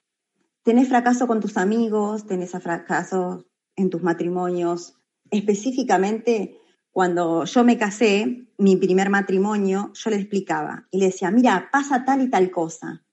tenés 0.64 0.90
fracaso 0.90 1.28
con 1.28 1.40
tus 1.40 1.56
amigos, 1.56 2.28
tenés 2.28 2.52
fracaso 2.52 3.46
en 3.78 3.90
tus 3.90 4.04
matrimonios. 4.04 4.99
Específicamente, 5.32 6.60
cuando 6.92 7.46
yo 7.46 7.64
me 7.64 7.78
casé, 7.78 8.48
mi 8.58 8.76
primer 8.76 9.10
matrimonio, 9.10 9.92
yo 9.94 10.10
le 10.10 10.18
explicaba 10.18 10.88
y 10.92 11.00
le 11.00 11.08
decía, 11.08 11.32
mira, 11.32 11.70
pasa 11.72 12.04
tal 12.04 12.22
y 12.22 12.30
tal 12.30 12.52
cosa. 12.52 13.04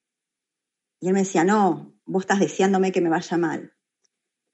Y 1.00 1.08
él 1.08 1.14
me 1.14 1.20
decía, 1.20 1.44
no, 1.44 1.94
vos 2.04 2.22
estás 2.22 2.40
deseándome 2.40 2.92
que 2.92 3.00
me 3.00 3.10
vaya 3.10 3.36
mal. 3.36 3.72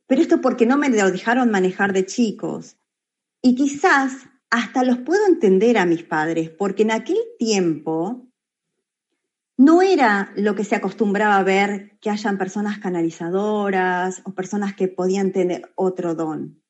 Pero 0.06 0.20
esto 0.20 0.40
porque 0.40 0.66
no 0.66 0.76
me 0.76 0.90
lo 0.90 1.10
dejaron 1.10 1.50
manejar 1.50 1.92
de 1.92 2.04
chicos. 2.04 2.76
Y 3.40 3.54
quizás 3.54 4.28
hasta 4.50 4.84
los 4.84 4.98
puedo 4.98 5.26
entender 5.26 5.78
a 5.78 5.86
mis 5.86 6.02
padres, 6.02 6.50
porque 6.50 6.82
en 6.82 6.90
aquel 6.90 7.18
tiempo 7.38 8.28
no 9.56 9.80
era 9.80 10.32
lo 10.36 10.54
que 10.54 10.64
se 10.64 10.76
acostumbraba 10.76 11.38
a 11.38 11.42
ver 11.42 11.98
que 12.00 12.10
hayan 12.10 12.36
personas 12.36 12.78
canalizadoras 12.78 14.22
o 14.24 14.34
personas 14.34 14.74
que 14.74 14.88
podían 14.88 15.32
tener 15.32 15.72
otro 15.74 16.14
don. 16.14 16.61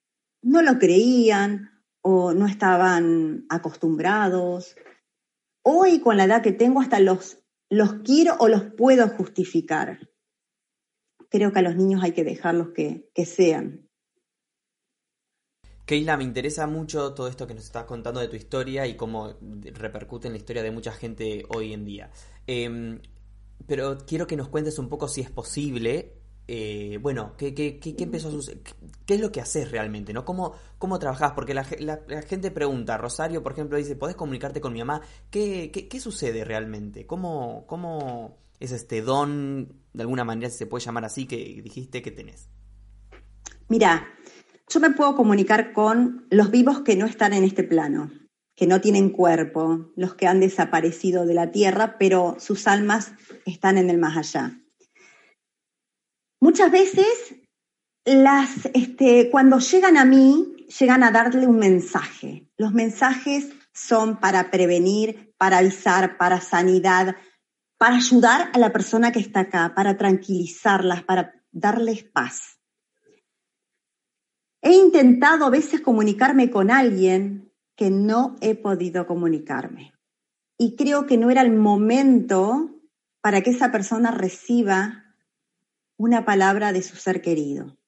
No 0.42 0.62
lo 0.62 0.78
creían 0.78 1.70
o 2.02 2.34
no 2.34 2.46
estaban 2.46 3.46
acostumbrados. 3.48 4.76
Hoy 5.62 6.00
con 6.00 6.16
la 6.16 6.24
edad 6.24 6.42
que 6.42 6.52
tengo 6.52 6.80
hasta 6.80 7.00
los, 7.00 7.38
los 7.70 7.94
quiero 8.04 8.36
o 8.38 8.48
los 8.48 8.64
puedo 8.64 9.08
justificar. 9.08 10.10
Creo 11.30 11.52
que 11.52 11.60
a 11.60 11.62
los 11.62 11.76
niños 11.76 12.02
hay 12.02 12.12
que 12.12 12.24
dejarlos 12.24 12.70
que, 12.74 13.10
que 13.14 13.24
sean. 13.24 13.88
Keila, 15.86 16.16
me 16.16 16.24
interesa 16.24 16.66
mucho 16.66 17.12
todo 17.12 17.28
esto 17.28 17.46
que 17.46 17.54
nos 17.54 17.64
estás 17.64 17.84
contando 17.84 18.20
de 18.20 18.28
tu 18.28 18.36
historia 18.36 18.86
y 18.86 18.96
cómo 18.96 19.34
repercute 19.74 20.28
en 20.28 20.34
la 20.34 20.38
historia 20.38 20.62
de 20.62 20.70
mucha 20.70 20.92
gente 20.92 21.44
hoy 21.48 21.72
en 21.72 21.84
día. 21.84 22.10
Em, 22.46 23.00
pero 23.66 23.98
quiero 24.06 24.26
que 24.26 24.36
nos 24.36 24.48
cuentes 24.48 24.78
un 24.78 24.88
poco 24.88 25.08
si 25.08 25.20
es 25.20 25.30
posible. 25.30 26.21
Eh, 26.48 26.98
bueno, 27.00 27.34
¿qué, 27.38 27.54
qué, 27.54 27.78
qué, 27.78 27.94
empezó 27.98 28.28
a 28.28 28.32
suceder? 28.32 28.62
¿Qué 29.06 29.14
es 29.14 29.20
lo 29.20 29.30
que 29.30 29.40
haces 29.40 29.70
realmente? 29.70 30.12
¿no? 30.12 30.24
¿Cómo, 30.24 30.54
cómo 30.78 30.98
trabajás? 30.98 31.32
Porque 31.32 31.54
la, 31.54 31.64
gente 31.64 32.50
pregunta, 32.50 32.98
Rosario, 32.98 33.42
por 33.42 33.52
ejemplo, 33.52 33.78
dice, 33.78 33.96
¿podés 33.96 34.16
comunicarte 34.16 34.60
con 34.60 34.72
mi 34.72 34.80
mamá? 34.80 35.02
¿Qué, 35.30 35.70
qué, 35.70 36.00
sucede 36.00 36.44
realmente? 36.44 37.06
¿Cómo, 37.06 37.64
¿Cómo 37.66 38.38
es 38.58 38.72
este 38.72 39.02
don, 39.02 39.80
de 39.92 40.02
alguna 40.02 40.24
manera 40.24 40.50
se 40.50 40.66
puede 40.66 40.84
llamar 40.84 41.04
así, 41.04 41.26
que 41.26 41.60
dijiste 41.62 42.02
que 42.02 42.10
tenés? 42.10 42.48
Mira, 43.68 44.06
yo 44.68 44.80
me 44.80 44.90
puedo 44.90 45.14
comunicar 45.14 45.72
con 45.72 46.26
los 46.30 46.50
vivos 46.50 46.80
que 46.80 46.96
no 46.96 47.06
están 47.06 47.32
en 47.32 47.44
este 47.44 47.64
plano 47.64 48.10
que 48.54 48.66
no 48.66 48.80
tienen 48.80 49.10
cuerpo, 49.10 49.90
los 49.96 50.14
que 50.14 50.26
han 50.26 50.40
desaparecido 50.40 51.24
de 51.26 51.34
la 51.34 51.50
tierra, 51.50 51.96
pero 51.98 52.36
sus 52.38 52.66
almas 52.66 53.12
están 53.46 53.78
en 53.78 53.90
el 53.90 53.98
más 53.98 54.16
allá. 54.16 54.61
Muchas 56.42 56.72
veces 56.72 57.36
las, 58.04 58.68
este, 58.74 59.30
cuando 59.30 59.60
llegan 59.60 59.96
a 59.96 60.04
mí, 60.04 60.66
llegan 60.76 61.04
a 61.04 61.12
darle 61.12 61.46
un 61.46 61.60
mensaje. 61.60 62.50
Los 62.56 62.72
mensajes 62.72 63.52
son 63.72 64.18
para 64.18 64.50
prevenir, 64.50 65.36
para 65.38 65.58
avisar, 65.58 66.18
para 66.18 66.40
sanidad, 66.40 67.14
para 67.78 67.94
ayudar 67.94 68.50
a 68.54 68.58
la 68.58 68.72
persona 68.72 69.12
que 69.12 69.20
está 69.20 69.42
acá, 69.42 69.72
para 69.76 69.96
tranquilizarlas, 69.96 71.04
para 71.04 71.32
darles 71.52 72.02
paz. 72.02 72.58
He 74.62 74.74
intentado 74.74 75.46
a 75.46 75.50
veces 75.50 75.80
comunicarme 75.80 76.50
con 76.50 76.72
alguien 76.72 77.52
que 77.76 77.88
no 77.88 78.34
he 78.40 78.56
podido 78.56 79.06
comunicarme. 79.06 79.94
Y 80.58 80.74
creo 80.74 81.06
que 81.06 81.18
no 81.18 81.30
era 81.30 81.42
el 81.42 81.52
momento 81.52 82.80
para 83.20 83.42
que 83.42 83.50
esa 83.50 83.70
persona 83.70 84.10
reciba 84.10 85.01
una 86.02 86.24
palabra 86.24 86.72
de 86.72 86.82
su 86.82 86.96
ser 86.96 87.22
querido. 87.22 87.78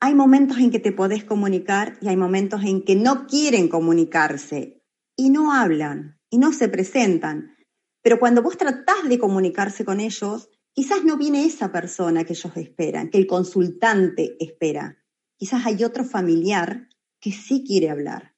Hay 0.00 0.14
momentos 0.14 0.58
en 0.58 0.70
que 0.70 0.80
te 0.80 0.92
podés 0.92 1.24
comunicar 1.24 1.96
y 2.02 2.08
hay 2.08 2.16
momentos 2.18 2.62
en 2.62 2.84
que 2.84 2.94
no 2.94 3.26
quieren 3.26 3.68
comunicarse 3.68 4.82
y 5.16 5.30
no 5.30 5.54
hablan 5.54 6.20
y 6.28 6.36
no 6.36 6.52
se 6.52 6.68
presentan. 6.68 7.56
Pero 8.02 8.18
cuando 8.18 8.42
vos 8.42 8.58
tratás 8.58 9.08
de 9.08 9.18
comunicarse 9.18 9.86
con 9.86 9.98
ellos, 9.98 10.50
quizás 10.74 11.04
no 11.04 11.16
viene 11.16 11.46
esa 11.46 11.72
persona 11.72 12.24
que 12.24 12.34
ellos 12.34 12.54
esperan, 12.54 13.08
que 13.08 13.16
el 13.16 13.26
consultante 13.26 14.36
espera. 14.38 14.98
Quizás 15.38 15.64
hay 15.64 15.84
otro 15.84 16.04
familiar 16.04 16.90
que 17.18 17.32
sí 17.32 17.64
quiere 17.66 17.88
hablar. 17.88 18.34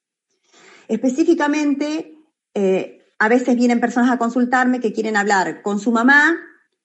Específicamente, 0.86 2.16
eh, 2.54 3.02
a 3.18 3.28
veces 3.28 3.56
vienen 3.56 3.80
personas 3.80 4.12
a 4.12 4.18
consultarme 4.18 4.78
que 4.78 4.92
quieren 4.92 5.16
hablar 5.16 5.62
con 5.62 5.80
su 5.80 5.90
mamá 5.90 6.38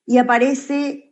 y 0.07 0.17
aparece 0.17 1.10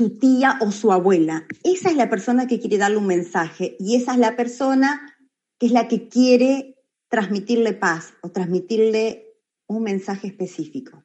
su 0.00 0.18
tía 0.18 0.58
o 0.62 0.72
su 0.72 0.92
abuela. 0.92 1.46
Esa 1.62 1.90
es 1.90 1.96
la 1.96 2.08
persona 2.08 2.46
que 2.46 2.58
quiere 2.58 2.78
darle 2.78 2.96
un 2.96 3.06
mensaje 3.06 3.76
y 3.78 3.96
esa 3.96 4.12
es 4.14 4.18
la 4.18 4.34
persona 4.34 5.14
que 5.58 5.66
es 5.66 5.72
la 5.72 5.88
que 5.88 6.08
quiere 6.08 6.78
transmitirle 7.10 7.74
paz 7.74 8.14
o 8.22 8.30
transmitirle 8.30 9.26
un 9.66 9.82
mensaje 9.82 10.28
específico. 10.28 11.04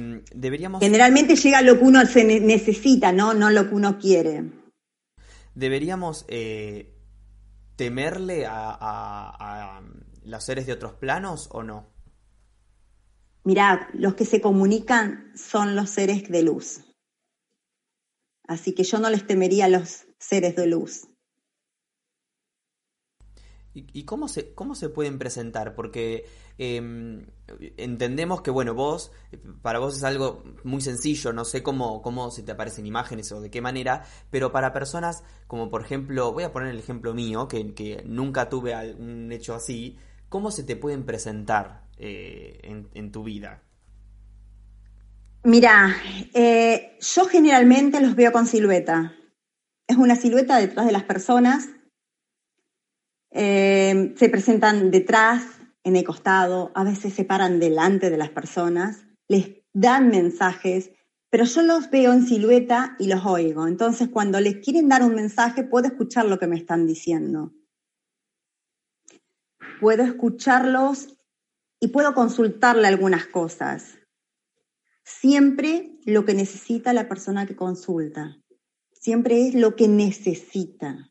Mm, 0.00 0.20
deberíamos... 0.34 0.80
Generalmente 0.80 1.36
llega 1.36 1.60
lo 1.60 1.78
que 1.78 1.84
uno 1.84 2.06
se 2.06 2.24
necesita, 2.24 3.12
¿no? 3.12 3.34
No 3.34 3.50
lo 3.50 3.68
que 3.68 3.74
uno 3.74 3.98
quiere. 3.98 4.42
Deberíamos 5.54 6.24
eh, 6.28 6.94
temerle 7.76 8.46
a, 8.48 9.82
los 10.24 10.42
seres 10.42 10.64
de 10.64 10.72
otros 10.72 10.94
planos 10.94 11.50
o 11.52 11.62
no? 11.62 11.91
Mirad, 13.44 13.80
los 13.92 14.14
que 14.14 14.24
se 14.24 14.40
comunican 14.40 15.32
son 15.34 15.74
los 15.74 15.90
seres 15.90 16.28
de 16.28 16.42
luz. 16.42 16.80
Así 18.46 18.72
que 18.74 18.84
yo 18.84 18.98
no 18.98 19.10
les 19.10 19.26
temería 19.26 19.64
a 19.64 19.68
los 19.68 20.04
seres 20.18 20.54
de 20.56 20.66
luz. 20.66 21.08
¿Y, 23.74 24.04
cómo, 24.04 24.28
se, 24.28 24.52
cómo 24.54 24.74
se 24.74 24.90
pueden 24.90 25.18
presentar? 25.18 25.74
Porque 25.74 26.26
em, 26.58 27.24
entendemos 27.78 28.42
que, 28.42 28.50
bueno, 28.50 28.74
vos, 28.74 29.12
para 29.62 29.78
vos 29.78 29.96
es 29.96 30.04
algo 30.04 30.44
muy 30.62 30.82
sencillo, 30.82 31.32
no 31.32 31.46
sé 31.46 31.62
cómo, 31.62 32.02
cómo 32.02 32.30
se 32.30 32.42
te 32.42 32.52
aparecen 32.52 32.84
imágenes 32.84 33.32
o 33.32 33.40
de 33.40 33.50
qué 33.50 33.62
manera, 33.62 34.04
pero 34.30 34.52
para 34.52 34.74
personas 34.74 35.24
como, 35.46 35.70
por 35.70 35.82
ejemplo, 35.82 36.32
voy 36.34 36.44
a 36.44 36.52
poner 36.52 36.68
el 36.68 36.78
ejemplo 36.78 37.14
mío, 37.14 37.48
que, 37.48 37.72
que 37.72 38.02
nunca 38.04 38.50
tuve 38.50 38.74
un 38.92 39.32
hecho 39.32 39.54
así, 39.54 39.96
¿cómo 40.28 40.50
se 40.50 40.64
te 40.64 40.76
pueden 40.76 41.06
presentar 41.06 41.84
eh, 42.02 42.88
en, 42.94 43.12
tu 43.12 43.22
vida? 43.22 43.62
Mira, 45.44 45.96
eh, 46.34 46.98
yo 47.00 47.24
generalmente 47.26 48.00
los 48.00 48.14
veo 48.14 48.32
con 48.32 48.46
silueta. 48.46 49.14
Es 49.86 49.96
una 49.96 50.16
silueta 50.16 50.58
detrás 50.58 50.86
de 50.86 50.92
las 50.92 51.04
personas 51.04 51.68
eh, 53.34 54.12
se 54.16 54.28
presentan 54.28 54.90
detrás, 54.90 55.42
en 55.84 55.96
el 55.96 56.04
costado, 56.04 56.70
a 56.74 56.84
veces 56.84 57.14
se 57.14 57.24
paran 57.24 57.58
delante 57.58 58.10
de 58.10 58.18
las 58.18 58.28
personas, 58.28 59.06
les 59.26 59.62
dan 59.72 60.08
mensajes, 60.08 60.92
pero 61.30 61.44
yo 61.44 61.62
los 61.62 61.90
veo 61.90 62.12
en 62.12 62.26
silueta 62.26 62.94
y 62.98 63.08
los 63.08 63.24
oigo. 63.24 63.66
Entonces, 63.66 64.08
cuando 64.08 64.38
les 64.38 64.56
quieren 64.56 64.88
dar 64.88 65.02
un 65.02 65.14
mensaje, 65.14 65.64
puedo 65.64 65.86
escuchar 65.86 66.26
lo 66.26 66.38
que 66.38 66.46
me 66.46 66.56
están 66.56 66.86
diciendo. 66.86 67.52
Puedo 69.80 70.04
escucharlos 70.04 71.16
y 71.82 71.88
puedo 71.88 72.14
consultarle 72.14 72.86
algunas 72.86 73.26
cosas. 73.26 73.98
Siempre 75.02 75.98
lo 76.04 76.24
que 76.24 76.32
necesita 76.32 76.92
la 76.92 77.08
persona 77.08 77.44
que 77.44 77.56
consulta. 77.56 78.38
Siempre 78.92 79.48
es 79.48 79.54
lo 79.56 79.74
que 79.74 79.88
necesita. 79.88 81.10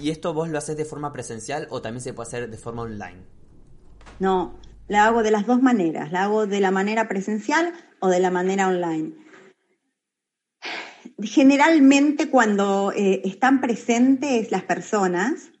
¿Y 0.00 0.10
esto 0.10 0.32
vos 0.32 0.48
lo 0.48 0.58
haces 0.58 0.76
de 0.76 0.84
forma 0.84 1.12
presencial 1.12 1.66
o 1.70 1.82
también 1.82 2.02
se 2.02 2.14
puede 2.14 2.28
hacer 2.28 2.50
de 2.50 2.56
forma 2.56 2.82
online? 2.82 3.26
No, 4.20 4.60
la 4.86 5.06
hago 5.06 5.24
de 5.24 5.32
las 5.32 5.44
dos 5.44 5.60
maneras. 5.60 6.12
La 6.12 6.22
hago 6.22 6.46
de 6.46 6.60
la 6.60 6.70
manera 6.70 7.08
presencial 7.08 7.72
o 7.98 8.10
de 8.10 8.20
la 8.20 8.30
manera 8.30 8.68
online. 8.68 9.12
Generalmente 11.20 12.30
cuando 12.30 12.92
eh, 12.94 13.22
están 13.24 13.60
presentes 13.60 14.52
las 14.52 14.62
personas, 14.62 15.51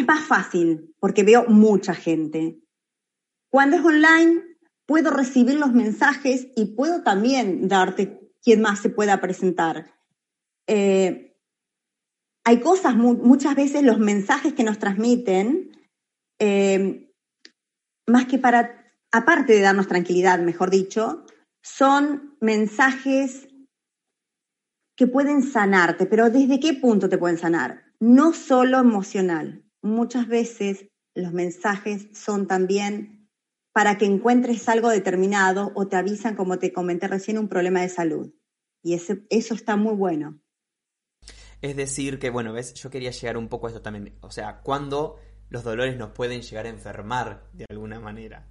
es 0.00 0.06
más 0.06 0.26
fácil 0.26 0.94
porque 1.00 1.22
veo 1.22 1.46
mucha 1.46 1.94
gente. 1.94 2.60
Cuando 3.50 3.76
es 3.76 3.84
online, 3.84 4.42
puedo 4.86 5.10
recibir 5.10 5.58
los 5.58 5.72
mensajes 5.72 6.48
y 6.56 6.74
puedo 6.76 7.02
también 7.02 7.68
darte 7.68 8.32
quién 8.42 8.60
más 8.60 8.80
se 8.80 8.90
pueda 8.90 9.20
presentar. 9.20 9.94
Eh, 10.66 11.36
hay 12.44 12.60
cosas, 12.60 12.96
muchas 12.96 13.54
veces 13.54 13.82
los 13.82 13.98
mensajes 13.98 14.54
que 14.54 14.64
nos 14.64 14.78
transmiten, 14.78 15.70
eh, 16.38 17.12
más 18.06 18.26
que 18.26 18.38
para, 18.38 18.90
aparte 19.12 19.52
de 19.52 19.60
darnos 19.60 19.88
tranquilidad, 19.88 20.38
mejor 20.38 20.70
dicho, 20.70 21.26
son 21.62 22.36
mensajes 22.40 23.48
que 24.96 25.06
pueden 25.06 25.42
sanarte, 25.42 26.06
pero 26.06 26.30
¿desde 26.30 26.58
qué 26.58 26.74
punto 26.74 27.08
te 27.08 27.18
pueden 27.18 27.38
sanar? 27.38 27.84
No 28.00 28.32
solo 28.32 28.78
emocional. 28.78 29.62
Muchas 29.88 30.28
veces 30.28 30.86
los 31.14 31.32
mensajes 31.32 32.08
son 32.12 32.46
también 32.46 33.28
para 33.72 33.98
que 33.98 34.06
encuentres 34.06 34.68
algo 34.68 34.88
determinado 34.88 35.72
o 35.74 35.86
te 35.86 35.96
avisan, 35.96 36.36
como 36.36 36.58
te 36.58 36.72
comenté 36.72 37.08
recién, 37.08 37.38
un 37.38 37.48
problema 37.48 37.80
de 37.80 37.88
salud. 37.88 38.32
Y 38.82 38.94
eso 38.94 39.54
está 39.54 39.76
muy 39.76 39.94
bueno. 39.94 40.40
Es 41.60 41.76
decir, 41.76 42.18
que 42.18 42.30
bueno, 42.30 42.52
ves, 42.52 42.74
yo 42.74 42.90
quería 42.90 43.10
llegar 43.10 43.36
un 43.36 43.48
poco 43.48 43.66
a 43.66 43.70
esto 43.70 43.82
también. 43.82 44.16
O 44.20 44.30
sea, 44.30 44.60
cuando 44.60 45.18
los 45.50 45.64
dolores 45.64 45.96
nos 45.96 46.10
pueden 46.10 46.42
llegar 46.42 46.66
a 46.66 46.70
enfermar 46.70 47.48
de 47.52 47.66
alguna 47.68 48.00
manera. 48.00 48.46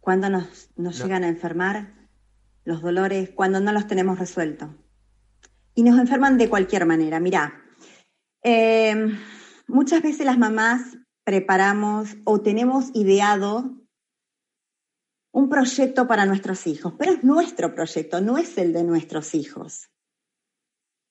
Cuando 0.00 0.28
nos, 0.28 0.68
llegan 0.76 1.24
a 1.24 1.28
enfermar 1.28 2.08
los 2.64 2.82
dolores, 2.82 3.30
cuando 3.34 3.60
no 3.60 3.72
los 3.72 3.86
tenemos 3.86 4.18
resueltos. 4.18 4.70
Y 5.74 5.82
nos 5.82 5.98
enferman 5.98 6.36
de 6.36 6.48
cualquier 6.48 6.84
manera. 6.84 7.20
Mirá, 7.20 7.63
em, 8.44 9.18
muchas 9.66 10.02
veces 10.02 10.24
las 10.24 10.38
mamás 10.38 10.96
preparamos 11.24 12.16
o 12.24 12.40
tenemos 12.40 12.90
ideado 12.94 13.84
un 15.32 15.48
proyecto 15.48 16.06
para 16.06 16.26
nuestros 16.26 16.66
hijos, 16.68 16.94
pero 16.96 17.12
es 17.12 17.24
nuestro 17.24 17.74
proyecto, 17.74 18.20
no 18.20 18.38
es 18.38 18.56
el 18.56 18.72
de 18.72 18.84
nuestros 18.84 19.34
hijos. 19.34 19.90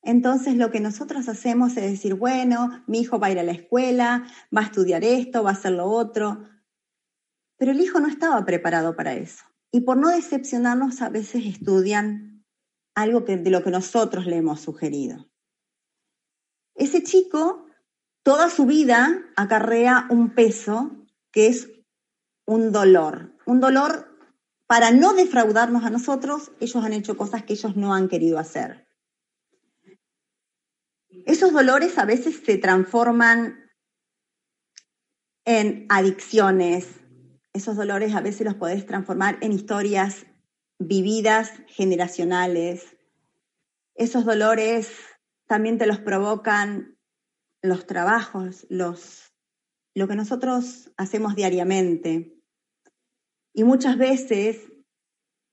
Entonces 0.01 0.55
lo 0.55 0.71
que 0.71 0.79
nosotros 0.79 1.27
hacemos 1.27 1.75
es 1.75 1.91
decir, 1.91 2.13
bueno, 2.13 2.83
mi 2.87 3.01
hijo 3.01 3.19
va 3.19 3.27
a 3.27 3.31
ir 3.31 3.39
a 3.39 3.43
la 3.43 3.51
escuela, 3.51 4.25
va 4.55 4.61
a 4.61 4.65
estudiar 4.65 5.03
esto, 5.03 5.43
va 5.43 5.49
a 5.49 5.53
hacer 5.53 5.73
lo 5.73 5.87
otro, 5.87 6.47
pero 7.57 7.71
el 7.71 7.81
hijo 7.81 7.99
no 7.99 8.07
estaba 8.07 8.43
preparado 8.45 8.95
para 8.95 9.13
eso. 9.13 9.43
Y 9.71 9.81
por 9.81 9.97
no 9.97 10.09
decepcionarnos, 10.09 11.01
a 11.01 11.09
veces 11.09 11.45
estudian 11.45 12.45
algo 12.95 13.21
de 13.21 13.49
lo 13.49 13.63
que 13.63 13.71
nosotros 13.71 14.25
le 14.25 14.37
hemos 14.37 14.61
sugerido. 14.61 15.27
Ese 16.75 17.03
chico, 17.03 17.65
toda 18.23 18.49
su 18.49 18.65
vida, 18.65 19.23
acarrea 19.35 20.07
un 20.09 20.33
peso 20.33 20.91
que 21.31 21.47
es 21.47 21.69
un 22.45 22.71
dolor. 22.71 23.33
Un 23.45 23.59
dolor 23.59 24.13
para 24.67 24.91
no 24.91 25.13
defraudarnos 25.13 25.83
a 25.83 25.89
nosotros, 25.89 26.51
ellos 26.59 26.83
han 26.83 26.93
hecho 26.93 27.17
cosas 27.17 27.43
que 27.43 27.53
ellos 27.53 27.75
no 27.75 27.93
han 27.93 28.07
querido 28.07 28.39
hacer. 28.39 28.87
Esos 31.25 31.53
dolores 31.53 31.97
a 31.97 32.05
veces 32.05 32.41
se 32.43 32.57
transforman 32.57 33.71
en 35.45 35.85
adicciones. 35.89 36.87
Esos 37.53 37.75
dolores 37.75 38.15
a 38.15 38.21
veces 38.21 38.45
los 38.45 38.55
podés 38.55 38.85
transformar 38.85 39.37
en 39.41 39.51
historias 39.51 40.25
vividas 40.79 41.51
generacionales. 41.67 42.97
Esos 43.95 44.25
dolores 44.25 44.89
también 45.53 45.77
te 45.77 45.85
los 45.85 45.99
provocan 45.99 46.97
los 47.61 47.85
trabajos, 47.85 48.65
los, 48.69 49.35
lo 49.93 50.07
que 50.07 50.15
nosotros 50.15 50.89
hacemos 50.97 51.35
diariamente. 51.35 52.41
Y 53.53 53.63
muchas 53.63 53.99
veces 53.99 54.71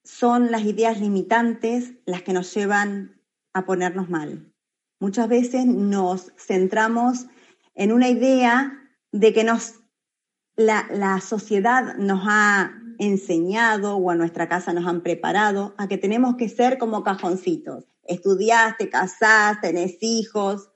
son 0.03 0.51
las 0.51 0.63
ideas 0.63 0.99
limitantes 0.99 1.93
las 2.07 2.23
que 2.23 2.33
nos 2.33 2.55
llevan 2.55 3.21
a 3.53 3.67
ponernos 3.67 4.09
mal. 4.09 4.55
Muchas 5.01 5.29
veces 5.29 5.67
nos 5.67 6.33
centramos 6.39 7.27
en 7.75 7.93
una 7.93 8.09
idea 8.09 8.91
de 9.13 9.35
que 9.35 9.45
nos, 9.45 9.81
la, 10.57 10.89
la 10.91 11.21
sociedad 11.21 11.95
nos 11.97 12.23
ha 12.27 12.73
enseñado 12.99 13.97
o 13.97 14.11
a 14.11 14.15
nuestra 14.15 14.49
casa 14.49 14.73
nos 14.73 14.87
han 14.87 15.03
preparado 15.03 15.75
a 15.77 15.89
que 15.89 15.99
tenemos 15.99 16.37
que 16.37 16.49
ser 16.49 16.79
como 16.79 17.05
cajoncitos. 17.05 17.89
Estudiaste, 18.03 18.89
casaste, 18.89 19.69
tenés 19.69 19.99
hijos 20.01 20.71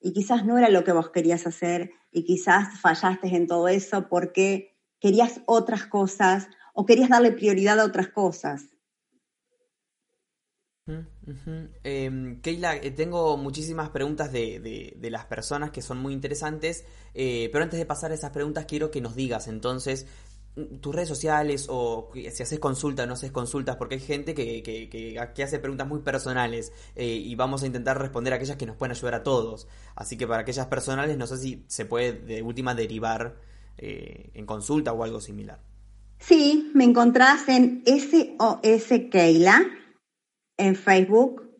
y 0.00 0.12
quizás 0.12 0.44
no 0.44 0.58
era 0.58 0.68
lo 0.68 0.84
que 0.84 0.92
vos 0.92 1.10
querías 1.10 1.46
hacer 1.46 1.92
y 2.10 2.24
quizás 2.24 2.78
fallaste 2.80 3.28
en 3.28 3.46
todo 3.46 3.68
eso 3.68 4.08
porque 4.08 4.76
querías 5.00 5.40
otras 5.46 5.86
cosas 5.86 6.48
o 6.74 6.84
querías 6.86 7.08
darle 7.08 7.32
prioridad 7.32 7.80
a 7.80 7.84
otras 7.84 8.08
cosas. 8.08 8.74
Em, 11.82 12.42
Keila, 12.42 12.76
eh, 12.76 12.90
tengo 12.90 13.38
muchísimas 13.38 13.88
preguntas 13.88 14.30
de, 14.30 14.92
de, 14.94 15.10
las 15.10 15.24
personas 15.24 15.70
que 15.70 15.80
son 15.80 15.96
muy 15.96 16.12
interesantes, 16.12 16.84
eh, 17.14 17.48
pero 17.50 17.64
antes 17.64 17.78
de 17.78 17.86
pasar 17.86 18.10
a 18.10 18.14
esas 18.14 18.32
preguntas 18.32 18.66
quiero 18.66 18.90
que 18.90 19.00
nos 19.00 19.16
digas 19.16 19.48
entonces 19.48 20.06
tus 20.80 20.94
redes 20.94 21.08
sociales 21.08 21.66
o 21.68 22.10
si 22.14 22.26
haces 22.26 22.58
consultas 22.58 23.06
no 23.08 23.14
haces 23.14 23.32
consultas, 23.32 23.76
porque 23.76 23.96
hay 23.96 24.00
gente 24.00 24.34
que, 24.34 24.62
que, 24.62 24.88
que, 24.88 25.42
hace 25.42 25.58
preguntas 25.58 25.88
muy 25.88 26.00
personales 26.00 26.72
eh, 26.94 27.06
y 27.06 27.34
vamos 27.34 27.62
a 27.62 27.66
intentar 27.66 28.00
responder 28.00 28.32
aquellas 28.32 28.56
que 28.56 28.66
nos 28.66 28.76
pueden 28.76 28.92
ayudar 28.92 29.14
a 29.14 29.22
todos. 29.22 29.66
Así 29.96 30.16
que 30.16 30.26
para 30.26 30.42
aquellas 30.42 30.66
personales 30.66 31.18
no 31.18 31.26
sé 31.26 31.38
si 31.38 31.64
se 31.66 31.86
puede 31.86 32.12
de 32.12 32.42
última 32.42 32.74
derivar 32.74 33.36
en 33.76 34.46
consulta 34.46 34.92
o 34.92 35.02
algo 35.02 35.20
similar. 35.20 35.58
Sí, 36.20 36.70
me 36.74 36.84
encontrás 36.84 37.48
en 37.48 37.82
SOS 37.84 39.08
Keila 39.10 39.62
en 40.56 40.76
Facebook. 40.76 41.50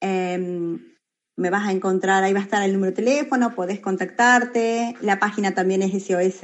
Em, 0.00 0.89
me 1.36 1.50
vas 1.50 1.68
a 1.68 1.72
encontrar, 1.72 2.22
ahí 2.22 2.32
va 2.32 2.38
a 2.40 2.42
estar 2.42 2.62
el 2.62 2.72
número 2.72 2.92
de 2.92 2.96
teléfono, 2.96 3.54
podés 3.54 3.80
contactarte. 3.80 4.96
La 5.00 5.18
página 5.18 5.54
también 5.54 5.82
es 5.82 5.92
SOS, 5.92 6.40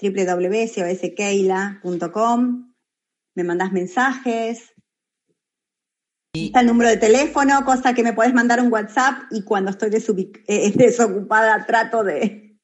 www.soskeila.com. 0.00 2.72
Me 3.34 3.44
mandás 3.44 3.72
mensajes. 3.72 4.72
Y... 6.34 6.46
Está 6.46 6.60
el 6.60 6.66
número 6.66 6.88
de 6.90 6.96
teléfono, 6.96 7.62
cosa 7.64 7.94
que 7.94 8.02
me 8.02 8.14
podés 8.14 8.34
mandar 8.34 8.60
un 8.60 8.72
WhatsApp 8.72 9.24
y 9.30 9.44
cuando 9.44 9.70
estoy 9.70 9.90
eh, 10.46 10.72
desocupada 10.74 11.64
trato 11.66 12.02
de, 12.02 12.58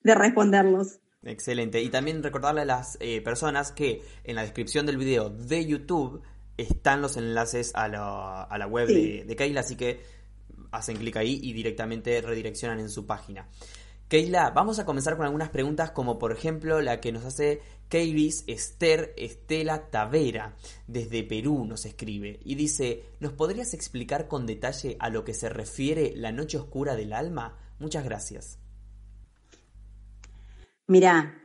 de 0.00 0.14
responderlos. 0.14 1.00
Excelente. 1.22 1.82
Y 1.82 1.88
también 1.88 2.22
recordarle 2.22 2.60
a 2.60 2.66
las 2.66 2.98
eh, 3.00 3.22
personas 3.22 3.72
que 3.72 4.02
en 4.24 4.36
la 4.36 4.42
descripción 4.42 4.84
del 4.86 4.98
video 4.98 5.30
de 5.30 5.66
YouTube 5.66 6.22
están 6.56 7.02
los 7.02 7.16
enlaces 7.16 7.72
a 7.74 7.88
la, 7.88 8.44
a 8.44 8.58
la 8.58 8.66
web 8.66 8.88
de, 8.88 9.24
de 9.26 9.36
Keila, 9.36 9.60
así 9.60 9.76
que 9.76 10.00
hacen 10.72 10.96
clic 10.96 11.16
ahí 11.16 11.40
y 11.42 11.52
directamente 11.52 12.20
redireccionan 12.20 12.80
en 12.80 12.90
su 12.90 13.06
página. 13.06 13.48
Keila, 14.08 14.50
vamos 14.50 14.78
a 14.78 14.84
comenzar 14.84 15.16
con 15.16 15.26
algunas 15.26 15.48
preguntas 15.48 15.90
como 15.90 16.16
por 16.18 16.30
ejemplo 16.30 16.80
la 16.80 17.00
que 17.00 17.10
nos 17.10 17.24
hace 17.24 17.60
Keiris 17.88 18.44
Esther 18.46 19.12
Estela 19.16 19.90
Tavera 19.90 20.54
desde 20.86 21.24
Perú 21.24 21.64
nos 21.64 21.86
escribe 21.86 22.38
y 22.44 22.54
dice, 22.54 23.02
¿nos 23.18 23.32
podrías 23.32 23.74
explicar 23.74 24.28
con 24.28 24.46
detalle 24.46 24.96
a 25.00 25.10
lo 25.10 25.24
que 25.24 25.34
se 25.34 25.48
refiere 25.48 26.12
la 26.14 26.30
noche 26.30 26.56
oscura 26.56 26.94
del 26.94 27.12
alma? 27.12 27.58
Muchas 27.80 28.04
gracias. 28.04 28.60
Mira, 30.86 31.42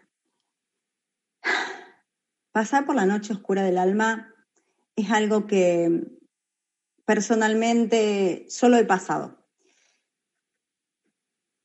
pasar 2.51 2.85
por 2.85 2.95
la 2.95 3.07
noche 3.07 3.33
oscura 3.33 3.63
del 3.63 3.79
alma 3.79 4.35
es 4.95 5.09
algo 5.09 5.47
que 5.47 6.20
personalmente 7.05 8.45
solo 8.49 8.77
he 8.77 8.85
pasado. 8.85 9.37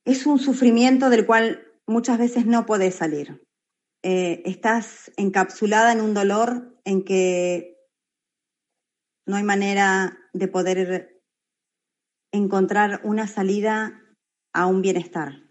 Es 0.05 0.25
un 0.25 0.39
sufrimiento 0.39 1.09
del 1.09 1.25
cual 1.25 1.67
muchas 1.85 2.17
veces 2.17 2.45
no 2.45 2.65
puedes 2.65 2.95
salir. 2.95 3.45
Eh, 4.03 4.41
estás 4.45 5.11
encapsulada 5.17 5.91
en 5.91 6.01
un 6.01 6.13
dolor 6.13 6.79
en 6.85 7.03
que 7.03 7.77
no 9.25 9.35
hay 9.35 9.43
manera 9.43 10.17
de 10.33 10.47
poder 10.47 11.21
encontrar 12.31 13.01
una 13.03 13.27
salida 13.27 14.01
a 14.53 14.67
un 14.67 14.81
bienestar. 14.81 15.43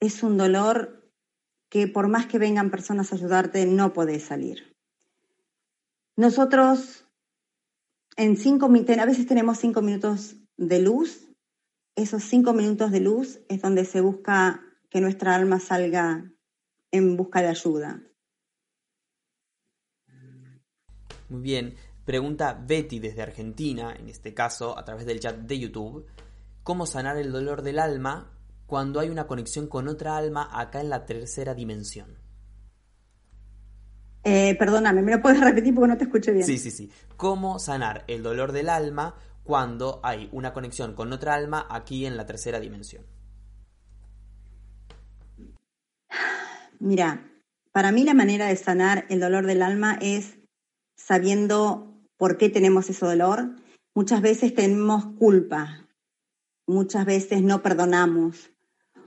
Es 0.00 0.22
un 0.22 0.36
dolor 0.36 1.12
que 1.68 1.86
por 1.86 2.08
más 2.08 2.26
que 2.26 2.38
vengan 2.38 2.70
personas 2.70 3.12
a 3.12 3.16
ayudarte, 3.16 3.66
no 3.66 3.92
podés 3.92 4.24
salir. 4.24 4.74
Nosotros 6.16 7.07
en 8.18 8.36
cinco 8.36 8.68
minutos, 8.68 8.98
a 8.98 9.06
veces 9.06 9.26
tenemos 9.26 9.58
cinco 9.58 9.80
minutos 9.80 10.36
de 10.56 10.80
luz. 10.82 11.28
Esos 11.94 12.24
cinco 12.24 12.52
minutos 12.52 12.90
de 12.90 13.00
luz 13.00 13.40
es 13.48 13.62
donde 13.62 13.84
se 13.84 14.00
busca 14.00 14.60
que 14.90 15.00
nuestra 15.00 15.36
alma 15.36 15.60
salga 15.60 16.30
en 16.90 17.16
busca 17.16 17.40
de 17.40 17.48
ayuda. 17.48 18.02
Muy 21.28 21.40
bien. 21.40 21.74
Pregunta 22.04 22.54
Betty 22.54 22.98
desde 22.98 23.22
Argentina, 23.22 23.94
en 23.94 24.08
este 24.08 24.34
caso 24.34 24.76
a 24.78 24.84
través 24.84 25.06
del 25.06 25.20
chat 25.20 25.36
de 25.36 25.58
YouTube, 25.58 26.06
¿cómo 26.62 26.86
sanar 26.86 27.18
el 27.18 27.30
dolor 27.30 27.62
del 27.62 27.78
alma 27.78 28.32
cuando 28.66 28.98
hay 28.98 29.10
una 29.10 29.26
conexión 29.26 29.68
con 29.68 29.88
otra 29.88 30.16
alma 30.16 30.48
acá 30.50 30.80
en 30.80 30.88
la 30.88 31.04
tercera 31.04 31.54
dimensión? 31.54 32.27
Eh, 34.24 34.56
perdóname, 34.58 35.02
¿me 35.02 35.12
lo 35.12 35.22
puedes 35.22 35.40
repetir 35.40 35.74
porque 35.74 35.88
no 35.88 35.96
te 35.96 36.04
escuché 36.04 36.32
bien? 36.32 36.46
Sí, 36.46 36.58
sí, 36.58 36.70
sí. 36.70 36.90
¿Cómo 37.16 37.58
sanar 37.58 38.04
el 38.08 38.22
dolor 38.22 38.52
del 38.52 38.68
alma 38.68 39.14
cuando 39.44 40.00
hay 40.02 40.28
una 40.32 40.52
conexión 40.52 40.94
con 40.94 41.12
otra 41.12 41.34
alma 41.34 41.66
aquí 41.70 42.04
en 42.04 42.16
la 42.16 42.26
tercera 42.26 42.60
dimensión? 42.60 43.04
Mira, 46.80 47.28
para 47.72 47.92
mí 47.92 48.04
la 48.04 48.14
manera 48.14 48.46
de 48.46 48.56
sanar 48.56 49.06
el 49.08 49.20
dolor 49.20 49.46
del 49.46 49.62
alma 49.62 49.98
es 50.00 50.38
sabiendo 50.96 51.94
por 52.16 52.36
qué 52.36 52.48
tenemos 52.50 52.90
ese 52.90 53.06
dolor. 53.06 53.56
Muchas 53.94 54.20
veces 54.20 54.54
tenemos 54.54 55.06
culpa, 55.18 55.88
muchas 56.66 57.04
veces 57.04 57.42
no 57.42 57.62
perdonamos, 57.62 58.50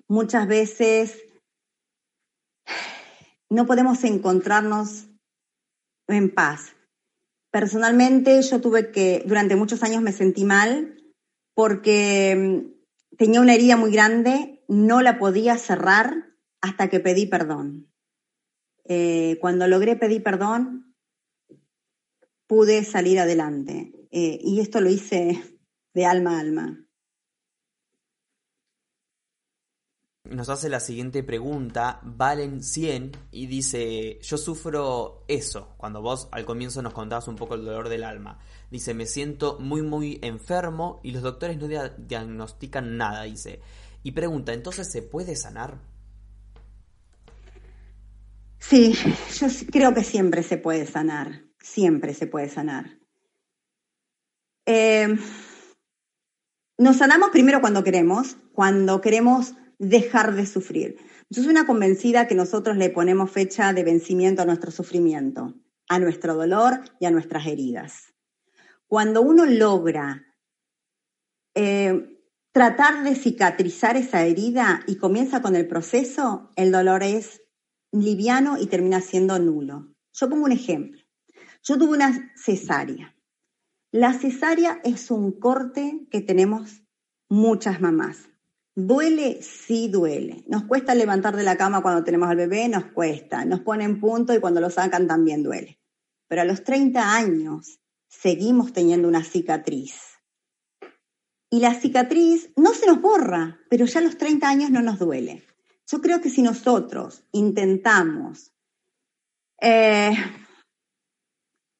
muchas 0.07 0.47
veces 0.47 1.21
no 3.51 3.65
podemos 3.65 4.03
encontrarnos 4.05 5.09
en 6.07 6.33
paz. 6.33 6.73
Personalmente 7.51 8.41
yo 8.41 8.61
tuve 8.61 8.91
que, 8.91 9.23
durante 9.25 9.57
muchos 9.57 9.83
años 9.83 10.01
me 10.01 10.13
sentí 10.13 10.45
mal 10.45 10.97
porque 11.53 12.33
mm, 12.37 13.17
tenía 13.17 13.41
una 13.41 13.53
herida 13.53 13.75
muy 13.75 13.91
grande, 13.91 14.63
no 14.69 15.01
la 15.01 15.19
podía 15.19 15.57
cerrar 15.57 16.33
hasta 16.61 16.89
que 16.89 17.01
pedí 17.01 17.25
perdón. 17.25 17.91
Eh, 18.85 19.37
cuando 19.41 19.67
logré 19.67 19.97
pedir 19.97 20.23
perdón, 20.23 20.95
pude 22.47 22.85
salir 22.85 23.19
adelante. 23.19 23.91
Eh, 24.11 24.39
y 24.41 24.61
esto 24.61 24.79
lo 24.79 24.89
hice 24.89 25.59
de 25.93 26.05
alma 26.05 26.37
a 26.37 26.39
alma. 26.39 26.85
Nos 30.31 30.49
hace 30.49 30.69
la 30.69 30.79
siguiente 30.79 31.23
pregunta, 31.23 31.99
Valen 32.03 32.63
100, 32.63 33.11
y 33.31 33.47
dice, 33.47 34.19
yo 34.21 34.37
sufro 34.37 35.23
eso, 35.27 35.73
cuando 35.77 36.01
vos 36.01 36.29
al 36.31 36.45
comienzo 36.45 36.81
nos 36.81 36.93
contabas 36.93 37.27
un 37.27 37.35
poco 37.35 37.55
el 37.55 37.65
dolor 37.65 37.89
del 37.89 38.03
alma. 38.03 38.39
Dice, 38.69 38.93
me 38.93 39.05
siento 39.05 39.59
muy, 39.59 39.81
muy 39.81 40.19
enfermo 40.21 40.99
y 41.03 41.11
los 41.11 41.21
doctores 41.21 41.57
no 41.57 41.67
diagnostican 41.67 42.97
nada, 42.97 43.23
dice. 43.23 43.61
Y 44.03 44.11
pregunta, 44.11 44.53
¿entonces 44.53 44.91
se 44.91 45.01
puede 45.01 45.35
sanar? 45.35 45.79
Sí, 48.59 48.93
yo 49.39 49.47
creo 49.71 49.93
que 49.93 50.03
siempre 50.03 50.43
se 50.43 50.57
puede 50.57 50.85
sanar, 50.85 51.43
siempre 51.59 52.13
se 52.13 52.27
puede 52.27 52.47
sanar. 52.47 52.99
Eh, 54.65 55.17
nos 56.77 56.97
sanamos 56.97 57.29
primero 57.31 57.59
cuando 57.61 57.83
queremos, 57.83 58.37
cuando 58.53 59.01
queremos 59.01 59.53
dejar 59.81 60.35
de 60.35 60.45
sufrir. 60.45 60.97
Yo 61.31 61.41
soy 61.41 61.51
una 61.51 61.65
convencida 61.65 62.27
que 62.27 62.35
nosotros 62.35 62.77
le 62.77 62.91
ponemos 62.91 63.31
fecha 63.31 63.73
de 63.73 63.83
vencimiento 63.83 64.43
a 64.43 64.45
nuestro 64.45 64.69
sufrimiento, 64.69 65.55
a 65.89 65.97
nuestro 65.97 66.35
dolor 66.35 66.81
y 66.99 67.07
a 67.07 67.11
nuestras 67.11 67.47
heridas. 67.47 68.13
Cuando 68.85 69.23
uno 69.23 69.45
logra 69.47 70.23
eh, 71.55 72.19
tratar 72.51 73.03
de 73.03 73.15
cicatrizar 73.15 73.97
esa 73.97 74.23
herida 74.23 74.81
y 74.85 74.97
comienza 74.97 75.41
con 75.41 75.55
el 75.55 75.67
proceso, 75.67 76.51
el 76.55 76.71
dolor 76.71 77.01
es 77.01 77.41
liviano 77.91 78.59
y 78.59 78.67
termina 78.67 79.01
siendo 79.01 79.39
nulo. 79.39 79.95
Yo 80.13 80.29
pongo 80.29 80.45
un 80.45 80.51
ejemplo. 80.51 81.01
Yo 81.63 81.79
tuve 81.79 81.93
una 81.93 82.31
cesárea. 82.35 83.15
La 83.91 84.13
cesárea 84.13 84.79
es 84.83 85.09
un 85.09 85.31
corte 85.31 86.07
que 86.11 86.21
tenemos 86.21 86.83
muchas 87.29 87.81
mamás. 87.81 88.30
¿Duele? 88.75 89.41
Sí 89.41 89.89
duele. 89.89 90.43
Nos 90.47 90.63
cuesta 90.63 90.95
levantar 90.95 91.35
de 91.35 91.43
la 91.43 91.57
cama 91.57 91.81
cuando 91.81 92.03
tenemos 92.03 92.29
al 92.29 92.37
bebé, 92.37 92.69
nos 92.69 92.85
cuesta. 92.85 93.43
Nos 93.45 93.61
ponen 93.61 93.99
punto 93.99 94.33
y 94.33 94.39
cuando 94.39 94.61
lo 94.61 94.69
sacan 94.69 95.07
también 95.07 95.43
duele. 95.43 95.79
Pero 96.27 96.41
a 96.41 96.45
los 96.45 96.63
30 96.63 97.15
años 97.15 97.79
seguimos 98.07 98.71
teniendo 98.71 99.07
una 99.07 99.23
cicatriz. 99.23 100.11
Y 101.49 101.59
la 101.59 101.73
cicatriz 101.73 102.51
no 102.55 102.73
se 102.73 102.87
nos 102.87 103.01
borra, 103.01 103.59
pero 103.69 103.85
ya 103.85 103.99
a 103.99 104.03
los 104.03 104.17
30 104.17 104.47
años 104.47 104.71
no 104.71 104.81
nos 104.81 104.99
duele. 104.99 105.43
Yo 105.85 105.99
creo 105.99 106.21
que 106.21 106.29
si 106.29 106.41
nosotros 106.41 107.25
intentamos 107.33 108.53
eh, 109.59 110.13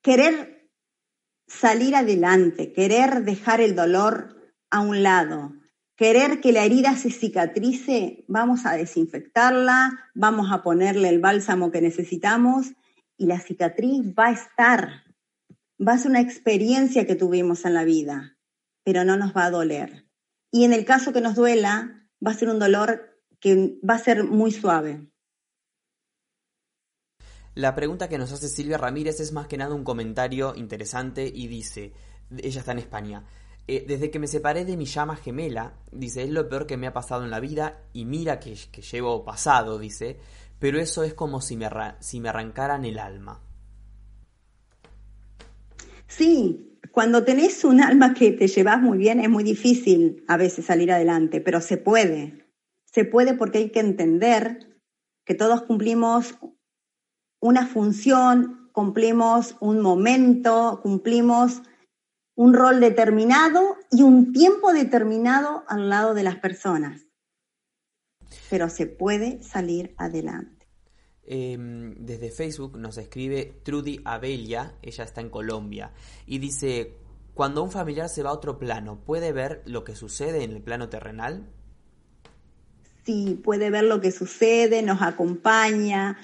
querer 0.01 0.69
salir 1.47 1.95
adelante, 1.95 2.73
querer 2.73 3.23
dejar 3.23 3.61
el 3.61 3.75
dolor 3.75 4.53
a 4.69 4.81
un 4.81 5.03
lado, 5.03 5.53
querer 6.01 6.41
que 6.41 6.51
la 6.51 6.65
herida 6.65 6.95
se 6.95 7.11
cicatrice, 7.11 8.25
vamos 8.27 8.65
a 8.65 8.71
desinfectarla, 8.75 10.09
vamos 10.15 10.51
a 10.51 10.63
ponerle 10.63 11.09
el 11.09 11.19
bálsamo 11.19 11.69
que 11.69 11.79
necesitamos 11.79 12.71
y 13.17 13.27
la 13.27 13.39
cicatriz 13.39 14.01
va 14.17 14.29
a 14.29 14.31
estar, 14.31 15.03
va 15.79 15.93
a 15.93 15.97
ser 15.99 16.09
una 16.09 16.21
experiencia 16.21 17.05
que 17.05 17.13
tuvimos 17.13 17.65
en 17.65 17.75
la 17.75 17.83
vida, 17.83 18.35
pero 18.83 19.03
no 19.03 19.15
nos 19.15 19.37
va 19.37 19.45
a 19.45 19.51
doler. 19.51 20.07
Y 20.49 20.63
en 20.63 20.73
el 20.73 20.85
caso 20.85 21.13
que 21.13 21.21
nos 21.21 21.35
duela, 21.35 22.09
va 22.25 22.31
a 22.31 22.35
ser 22.35 22.49
un 22.49 22.57
dolor 22.57 23.21
que 23.39 23.77
va 23.87 23.93
a 23.93 23.99
ser 23.99 24.23
muy 24.23 24.51
suave. 24.51 25.07
La 27.53 27.75
pregunta 27.75 28.09
que 28.09 28.17
nos 28.17 28.31
hace 28.31 28.49
Silvia 28.49 28.79
Ramírez 28.79 29.19
es 29.19 29.33
más 29.33 29.45
que 29.45 29.57
nada 29.59 29.75
un 29.75 29.83
comentario 29.83 30.55
interesante 30.55 31.31
y 31.31 31.45
dice, 31.45 31.93
ella 32.39 32.61
está 32.61 32.71
en 32.71 32.79
España, 32.79 33.23
eh, 33.73 33.85
desde 33.87 34.11
que 34.11 34.19
me 34.19 34.27
separé 34.27 34.65
de 34.65 34.75
mi 34.75 34.83
llama 34.83 35.15
gemela, 35.15 35.77
dice, 35.93 36.23
es 36.23 36.29
lo 36.29 36.49
peor 36.49 36.67
que 36.67 36.75
me 36.75 36.87
ha 36.87 36.93
pasado 36.93 37.23
en 37.23 37.29
la 37.29 37.39
vida 37.39 37.79
y 37.93 38.03
mira 38.03 38.37
que, 38.37 38.53
que 38.69 38.81
llevo 38.81 39.23
pasado, 39.23 39.79
dice, 39.79 40.19
pero 40.59 40.77
eso 40.77 41.03
es 41.03 41.13
como 41.13 41.39
si 41.39 41.55
me, 41.55 41.69
si 42.01 42.19
me 42.19 42.27
arrancaran 42.27 42.83
el 42.83 42.99
alma. 42.99 43.39
Sí, 46.05 46.77
cuando 46.91 47.23
tenés 47.23 47.63
un 47.63 47.79
alma 47.79 48.13
que 48.13 48.33
te 48.33 48.49
llevas 48.49 48.81
muy 48.81 48.97
bien 48.97 49.21
es 49.21 49.29
muy 49.29 49.45
difícil 49.45 50.25
a 50.27 50.35
veces 50.35 50.65
salir 50.65 50.91
adelante, 50.91 51.39
pero 51.39 51.61
se 51.61 51.77
puede. 51.77 52.45
Se 52.83 53.05
puede 53.05 53.35
porque 53.35 53.59
hay 53.59 53.69
que 53.69 53.79
entender 53.79 54.81
que 55.23 55.33
todos 55.33 55.61
cumplimos 55.61 56.35
una 57.39 57.65
función, 57.67 58.69
cumplimos 58.73 59.55
un 59.61 59.79
momento, 59.79 60.81
cumplimos 60.83 61.61
un 62.41 62.55
rol 62.55 62.79
determinado 62.79 63.77
y 63.91 64.01
un 64.01 64.33
tiempo 64.33 64.73
determinado 64.73 65.63
al 65.67 65.89
lado 65.89 66.15
de 66.15 66.23
las 66.23 66.37
personas. 66.37 67.05
Pero 68.49 68.67
se 68.67 68.87
puede 68.87 69.43
salir 69.43 69.93
adelante. 69.95 70.65
Em, 71.21 71.93
desde 71.99 72.31
Facebook 72.31 72.79
nos 72.79 72.97
escribe 72.97 73.61
Trudy 73.63 74.01
Abelia, 74.05 74.73
ella 74.81 75.03
está 75.03 75.21
en 75.21 75.29
Colombia, 75.29 75.93
y 76.25 76.39
dice, 76.39 76.97
cuando 77.35 77.61
un 77.61 77.69
familiar 77.69 78.09
se 78.09 78.23
va 78.23 78.31
a 78.31 78.33
otro 78.33 78.57
plano, 78.57 79.03
¿puede 79.05 79.33
ver 79.33 79.61
lo 79.67 79.83
que 79.83 79.95
sucede 79.95 80.43
en 80.43 80.53
el 80.53 80.63
plano 80.63 80.89
terrenal? 80.89 81.47
Sí, 83.05 83.39
puede 83.43 83.69
ver 83.69 83.83
lo 83.83 84.01
que 84.01 84.11
sucede, 84.11 84.81
nos 84.81 85.03
acompaña, 85.03 86.17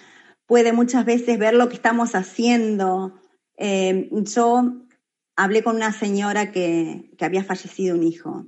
puede 0.47 0.73
muchas 0.73 1.05
veces 1.05 1.37
ver 1.37 1.53
lo 1.53 1.69
que 1.69 1.75
estamos 1.75 2.15
haciendo. 2.15 3.13
Eh, 3.55 4.09
yo 4.11 4.86
hablé 5.37 5.63
con 5.63 5.75
una 5.75 5.93
señora 5.93 6.51
que, 6.51 7.11
había 7.21 7.43
fallecido 7.43 7.95
un 7.95 8.03
hijo 8.03 8.47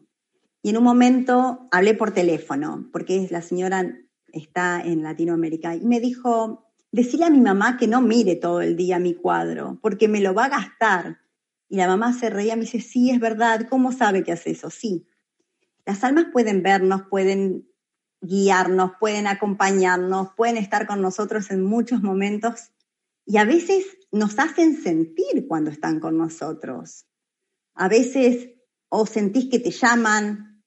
y 0.61 0.71
en 0.71 0.77
un 0.77 0.83
momento 0.83 1.67
hablé 1.71 1.93
por 1.93 2.11
teléfono, 2.11 2.89
porque 2.91 3.27
la 3.31 3.41
señora 3.41 3.95
está 4.33 4.81
en 4.81 5.03
Latinoamérica, 5.03 5.75
y 5.75 5.85
me 5.85 6.01
dijo, 6.01 6.65
decirle 6.91 7.27
a 7.27 7.29
mi 7.29 7.39
mamá 7.39 7.77
que 7.77 7.87
no 7.87 8.01
mire 8.01 8.35
todo 8.35 8.59
el 8.59 8.75
día 8.75 8.99
mi 8.99 9.13
cuadro, 9.13 9.79
porque 9.81 10.09
me 10.09 10.19
lo 10.19 10.33
va 10.33 10.45
a 10.45 10.49
gastar. 10.49 11.19
Y 11.69 11.77
la 11.77 11.87
mamá 11.87 12.11
se 12.11 12.29
reía, 12.29 12.55
me 12.55 12.63
dice, 12.63 12.81
sí, 12.81 13.09
es 13.09 13.19
verdad, 13.19 13.67
¿cómo 13.69 13.93
sabe 13.93 14.23
que 14.23 14.33
hace 14.33 14.51
eso? 14.51 14.69
Sí. 14.69 15.05
Las 15.85 16.03
almas 16.03 16.25
pueden 16.33 16.61
vernos, 16.61 17.03
pueden 17.03 17.69
guiarnos, 18.19 18.91
pueden 18.99 19.27
acompañarnos, 19.27 20.31
pueden 20.35 20.57
estar 20.57 20.87
con 20.87 21.01
nosotros 21.01 21.51
en 21.51 21.63
muchos 21.63 22.01
momentos 22.01 22.71
y 23.29 23.37
a 23.37 23.45
veces 23.45 23.85
nos 24.11 24.39
hacen 24.39 24.81
sentir 24.81 25.47
cuando 25.47 25.69
están 25.69 25.99
con 25.99 26.17
nosotros. 26.17 27.05
A 27.75 27.87
veces 27.87 28.49
o 28.89 29.05
sentís 29.05 29.51
que 29.51 29.59
te 29.59 29.69
llaman, 29.69 30.63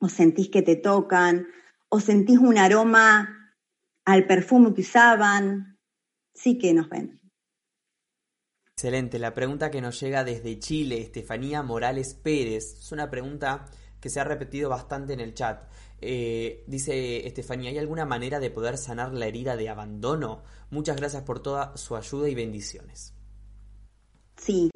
o 0.00 0.08
sentís 0.08 0.48
que 0.48 0.62
te 0.62 0.74
tocan, 0.74 1.46
o 1.88 2.00
sentís 2.00 2.38
un 2.38 2.58
aroma 2.58 3.54
al 4.04 4.26
perfume 4.26 4.74
que 4.74 4.80
usaban, 4.80 5.78
sí 6.34 6.58
que 6.58 6.74
nos 6.74 6.88
ven. 6.88 7.20
Excelente, 8.72 9.20
la 9.20 9.32
pregunta 9.32 9.70
que 9.70 9.80
nos 9.80 10.00
llega 10.00 10.24
desde 10.24 10.58
Chile, 10.58 11.00
Estefanía 11.00 11.62
Morales 11.62 12.14
Pérez, 12.14 12.76
es 12.80 12.90
una 12.90 13.08
pregunta 13.08 13.66
que 14.00 14.10
se 14.10 14.18
ha 14.18 14.24
repetido 14.24 14.68
bastante 14.68 15.12
en 15.12 15.20
el 15.20 15.34
chat. 15.34 15.70
Eh, 16.00 16.64
dice 16.66 17.26
Estefanía, 17.26 17.70
¿hay 17.70 17.78
alguna 17.78 18.06
manera 18.06 18.40
de 18.40 18.50
poder 18.50 18.78
sanar 18.78 19.12
la 19.12 19.26
herida 19.26 19.56
de 19.56 19.68
abandono? 19.68 20.42
Muchas 20.70 20.96
gracias 20.96 21.22
por 21.22 21.40
toda 21.40 21.76
su 21.76 21.96
ayuda 21.96 22.28
y 22.28 22.34
bendiciones. 22.34 23.14
Sí, 24.36 24.70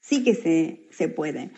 sí 0.00 0.22
que 0.22 0.34
se, 0.34 0.88
se 0.92 1.08
puede. 1.08 1.50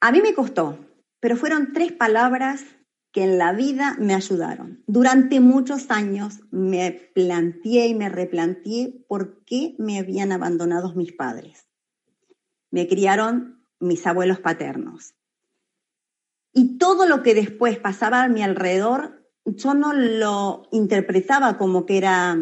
A 0.00 0.10
mí 0.12 0.20
me 0.20 0.34
costó, 0.34 0.78
pero 1.20 1.36
fueron 1.36 1.72
tres 1.72 1.92
palabras 1.92 2.64
que 3.12 3.24
en 3.24 3.38
la 3.38 3.52
vida 3.52 3.96
me 3.98 4.14
ayudaron. 4.14 4.82
Durante 4.86 5.40
muchos 5.40 5.90
años 5.90 6.40
me 6.50 6.92
planteé 7.14 7.88
y 7.88 7.94
me 7.94 8.08
replanteé 8.08 9.04
por 9.08 9.44
qué 9.44 9.74
me 9.78 9.98
habían 9.98 10.32
abandonado 10.32 10.94
mis 10.94 11.12
padres. 11.12 11.66
Me 12.70 12.86
criaron 12.86 13.66
mis 13.80 14.06
abuelos 14.06 14.38
paternos. 14.38 15.14
Y 16.52 16.78
todo 16.78 17.06
lo 17.06 17.22
que 17.22 17.34
después 17.34 17.78
pasaba 17.78 18.22
a 18.22 18.28
mi 18.28 18.42
alrededor, 18.42 19.24
yo 19.44 19.74
no 19.74 19.92
lo 19.92 20.68
interpretaba 20.72 21.58
como 21.58 21.86
que 21.86 21.98
era 21.98 22.36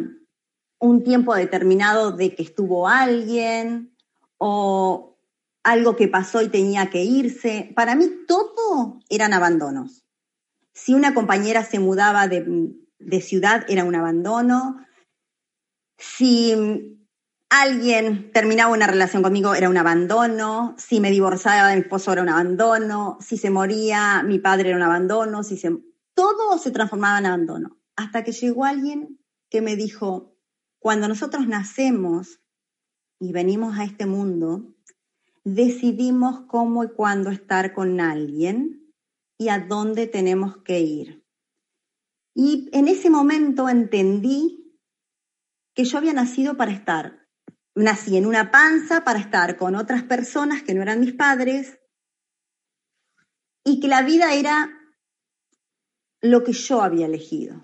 un 0.81 1.05
tiempo 1.05 1.35
determinado 1.35 2.13
de 2.13 2.35
que 2.35 2.43
estuvo 2.43 2.89
alguien 2.89 3.95
o 4.39 5.19
algo 5.63 5.97
que 5.97 6.09
pasó 6.09 6.41
y 6.43 6.49
tenía 6.49 6.91
que 6.91 7.03
irse. 7.03 7.73
Para 7.75 7.95
mí 7.95 8.09
todo 8.27 9.01
eran 9.09 9.33
abandonos. 9.33 10.05
Si 10.73 10.95
una 10.95 11.13
compañera 11.13 11.65
se 11.65 11.81
mudaba 11.81 12.29
de, 12.29 12.73
de 12.99 13.21
ciudad 13.21 13.67
era 13.69 13.85
un 13.85 13.95
abandono. 13.95 14.87
Si 15.99 16.98
alguien 17.51 18.31
terminaba 18.33 18.73
una 18.73 18.87
relación 18.87 19.23
conmigo 19.23 19.55
era 19.55 19.69
un 19.69 19.77
abandono, 19.77 20.75
si 20.79 21.01
me 21.01 21.11
divorciaba 21.11 21.69
de 21.69 21.77
mi 21.77 21.83
esposo 21.83 22.13
era 22.13 22.23
un 22.23 22.29
abandono, 22.29 23.19
si 23.21 23.37
se 23.37 23.51
moría 23.51 24.23
mi 24.23 24.39
padre 24.39 24.71
era 24.71 24.77
un 24.77 24.83
abandono, 24.83 25.43
si 25.43 25.57
se... 25.57 25.77
todo 26.15 26.59
se 26.59 26.71
transformaba 26.71 27.19
en 27.19 27.27
abandono. 27.27 27.79
Hasta 27.97 28.23
que 28.23 28.33
llegó 28.33 28.65
alguien 28.65 29.19
que 29.51 29.63
me 29.63 29.77
dijo, 29.77 30.37
cuando 30.79 31.09
nosotros 31.09 31.49
nacemos 31.49 32.41
y 33.19 33.33
venimos 33.33 33.79
a 33.79 33.85
este 33.85 34.07
mundo, 34.07 34.75
decidimos 35.45 36.43
cómo 36.47 36.85
y 36.85 36.89
cuándo 36.89 37.31
estar 37.31 37.73
con 37.73 38.01
alguien 38.01 38.93
y 39.39 39.49
a 39.49 39.59
dónde 39.59 40.07
tenemos 40.07 40.59
que 40.59 40.81
ir. 40.81 41.25
Y 42.35 42.69
en 42.73 42.87
ese 42.89 43.11
momento 43.11 43.69
entendí 43.69 44.79
que 45.75 45.85
yo 45.85 45.99
había 45.99 46.13
nacido 46.13 46.57
para 46.57 46.73
estar 46.73 47.28
nací 47.79 48.17
en 48.17 48.27
una 48.27 48.51
panza 48.51 49.05
para 49.05 49.19
estar 49.19 49.57
con 49.57 49.75
otras 49.77 50.03
personas 50.03 50.63
que 50.63 50.75
no 50.75 50.83
eran 50.83 51.01
mis 51.01 51.13
padres 51.13 51.79
y 53.65 53.81
que 53.81 53.89
la 53.89 54.03
vida 54.03 54.35
era 54.35 54.71
lo 56.21 56.43
que 56.43 56.53
yo 56.53 56.83
había 56.83 57.07
elegido. 57.07 57.63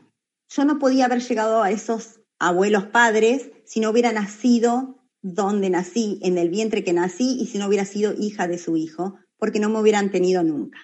Yo 0.48 0.64
no 0.64 0.78
podía 0.78 1.06
haber 1.06 1.20
llegado 1.20 1.62
a 1.62 1.70
esos 1.70 2.20
abuelos 2.38 2.86
padres 2.86 3.50
si 3.64 3.80
no 3.80 3.90
hubiera 3.90 4.12
nacido 4.12 5.02
donde 5.20 5.70
nací, 5.70 6.20
en 6.22 6.36
el 6.36 6.50
vientre 6.50 6.84
que 6.84 6.92
nací, 6.92 7.38
y 7.40 7.46
si 7.46 7.56
no 7.56 7.66
hubiera 7.66 7.86
sido 7.86 8.12
hija 8.12 8.46
de 8.46 8.58
su 8.58 8.76
hijo, 8.76 9.18
porque 9.38 9.58
no 9.58 9.70
me 9.70 9.80
hubieran 9.80 10.10
tenido 10.10 10.42
nunca. 10.42 10.78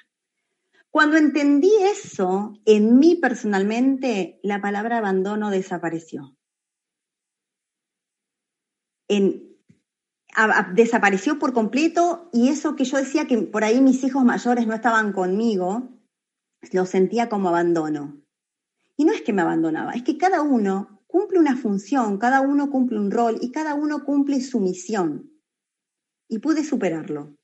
Cuando 0.89 1.19
entendí 1.19 1.71
eso, 1.93 2.55
en 2.65 2.99
mí 2.99 3.17
personalmente, 3.17 4.41
la 4.43 4.63
palabra 4.63 4.97
abandono 4.97 5.51
desapareció 5.51 6.35
desapareció 10.75 11.39
por 11.39 11.53
completo 11.53 12.29
y 12.33 12.49
eso 12.49 12.77
que 12.77 12.85
yo 12.85 12.99
decía 12.99 13.27
que 13.27 13.39
por 13.39 13.65
ahí 13.65 13.81
mis 13.81 14.03
hijos 14.05 14.25
mayores 14.25 14.67
no 14.67 14.75
estaban 14.75 15.13
conmigo, 15.13 15.89
lo 16.73 16.87
sentía 16.87 17.29
como 17.29 17.49
abandono. 17.49 18.23
Y 18.97 19.05
no 19.05 19.13
es 19.13 19.23
que 19.23 19.33
me 19.33 19.43
abandonaba, 19.43 19.93
es 19.93 20.03
que 20.03 20.19
cada 20.19 20.43
uno 20.43 21.03
cumple 21.07 21.39
una 21.39 21.57
función, 21.57 22.19
cada 22.19 22.41
uno 22.41 22.71
cumple 22.71 22.99
un 22.99 23.11
rol 23.11 23.39
y 23.41 23.51
cada 23.51 23.75
uno 23.75 24.05
cumple 24.05 24.41
su 24.41 24.61
misión. 24.61 25.33
Y 26.29 26.39
pude 26.39 26.65
superarlo. 26.65 27.35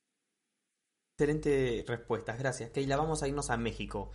Excelente 1.18 1.84
respuestas, 1.88 2.38
gracias. 2.38 2.70
Keila, 2.70 2.96
vamos 2.96 3.22
a 3.22 3.28
irnos 3.28 3.50
a 3.50 3.56
México. 3.56 4.12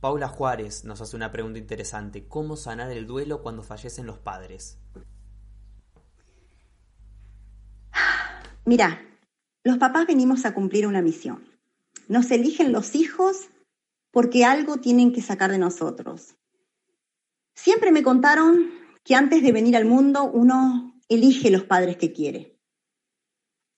Paula 0.00 0.28
Juárez 0.28 0.84
nos 0.84 1.00
hace 1.00 1.16
una 1.16 1.32
pregunta 1.32 1.58
interesante. 1.58 2.28
¿Cómo 2.28 2.56
sanar 2.56 2.90
el 2.92 3.06
duelo 3.06 3.42
cuando 3.42 3.62
fallecen 3.62 4.06
los 4.06 4.18
padres? 4.18 4.78
Mira, 8.66 9.02
los 9.62 9.76
papás 9.76 10.06
venimos 10.06 10.46
a 10.46 10.54
cumplir 10.54 10.86
una 10.86 11.02
misión. 11.02 11.44
nos 12.08 12.30
eligen 12.30 12.72
los 12.72 12.94
hijos 12.94 13.48
porque 14.10 14.44
algo 14.44 14.76
tienen 14.78 15.12
que 15.12 15.22
sacar 15.22 15.50
de 15.50 15.58
nosotros. 15.58 16.34
Siempre 17.54 17.92
me 17.92 18.02
contaron 18.02 18.70
que 19.04 19.14
antes 19.14 19.42
de 19.42 19.52
venir 19.52 19.76
al 19.76 19.84
mundo 19.84 20.24
uno 20.24 21.00
elige 21.08 21.50
los 21.50 21.64
padres 21.64 21.96
que 21.96 22.12
quiere. 22.12 22.58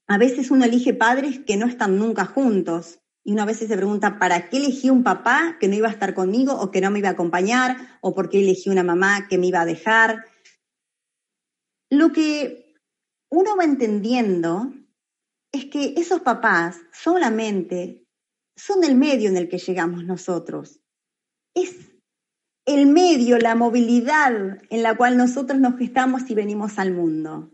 A 0.08 0.18
veces 0.18 0.50
uno 0.50 0.64
elige 0.64 0.94
padres 0.94 1.40
que 1.40 1.56
no 1.56 1.66
están 1.66 1.98
nunca 1.98 2.24
juntos 2.24 2.98
y 3.24 3.32
uno 3.32 3.42
a 3.42 3.46
veces 3.46 3.68
se 3.68 3.76
pregunta, 3.76 4.18
¿para 4.18 4.48
qué 4.48 4.58
elegí 4.58 4.88
un 4.88 5.02
papá 5.02 5.56
que 5.58 5.66
no 5.68 5.74
iba 5.74 5.88
a 5.88 5.92
estar 5.92 6.14
conmigo 6.14 6.54
o 6.54 6.70
que 6.70 6.80
no 6.80 6.90
me 6.90 7.00
iba 7.00 7.08
a 7.08 7.12
acompañar? 7.12 7.98
¿O 8.00 8.14
por 8.14 8.28
qué 8.28 8.40
elegí 8.40 8.70
una 8.70 8.84
mamá 8.84 9.26
que 9.28 9.36
me 9.38 9.48
iba 9.48 9.60
a 9.60 9.66
dejar? 9.66 10.24
Lo 11.90 12.12
que 12.12 12.65
uno 13.30 13.56
va 13.56 13.64
entendiendo 13.64 14.72
es 15.52 15.66
que 15.66 15.94
esos 15.96 16.20
papás 16.20 16.78
solamente 16.92 18.06
son 18.56 18.84
el 18.84 18.96
medio 18.96 19.28
en 19.28 19.36
el 19.36 19.48
que 19.48 19.58
llegamos 19.58 20.04
nosotros. 20.04 20.80
Es 21.54 21.74
el 22.66 22.86
medio, 22.86 23.38
la 23.38 23.54
movilidad 23.54 24.58
en 24.70 24.82
la 24.82 24.96
cual 24.96 25.16
nosotros 25.16 25.60
nos 25.60 25.78
gestamos 25.78 26.28
y 26.28 26.34
venimos 26.34 26.78
al 26.78 26.92
mundo. 26.92 27.50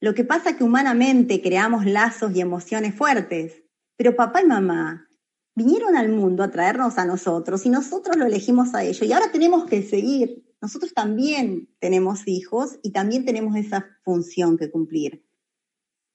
Lo 0.00 0.14
que 0.14 0.24
pasa 0.24 0.50
es 0.50 0.56
que 0.56 0.64
humanamente 0.64 1.42
creamos 1.42 1.86
lazos 1.86 2.34
y 2.34 2.40
emociones 2.40 2.94
fuertes, 2.94 3.62
pero 3.96 4.16
papá 4.16 4.42
y 4.42 4.46
mamá 4.46 5.08
vinieron 5.54 5.96
al 5.96 6.08
mundo 6.08 6.42
a 6.42 6.50
traernos 6.50 6.98
a 6.98 7.04
nosotros 7.04 7.66
y 7.66 7.70
nosotros 7.70 8.16
lo 8.16 8.26
elegimos 8.26 8.74
a 8.74 8.84
ellos 8.84 9.06
y 9.06 9.12
ahora 9.12 9.30
tenemos 9.30 9.66
que 9.66 9.82
seguir. 9.82 10.44
Nosotros 10.62 10.94
también 10.94 11.68
tenemos 11.80 12.28
hijos 12.28 12.78
y 12.84 12.92
también 12.92 13.24
tenemos 13.24 13.56
esa 13.56 13.98
función 14.04 14.56
que 14.56 14.70
cumplir. 14.70 15.26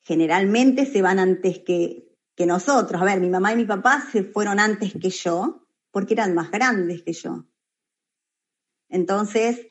Generalmente 0.04 0.86
se 0.86 1.02
van 1.02 1.20
antes 1.20 1.60
que, 1.60 2.16
que 2.34 2.46
nosotros. 2.46 3.02
A 3.02 3.06
ver, 3.06 3.20
mi 3.20 3.30
mamá 3.30 3.52
y 3.52 3.58
mi 3.58 3.66
papá 3.66 4.08
se 4.10 4.24
fueron 4.24 4.62
antes 4.62 4.94
que 4.94 5.10
yo 5.10 5.68
porque 5.92 6.14
eran 6.14 6.34
más 6.34 6.50
grandes 6.50 7.04
que 7.04 7.12
yo. 7.12 7.46
Entonces, 8.88 9.68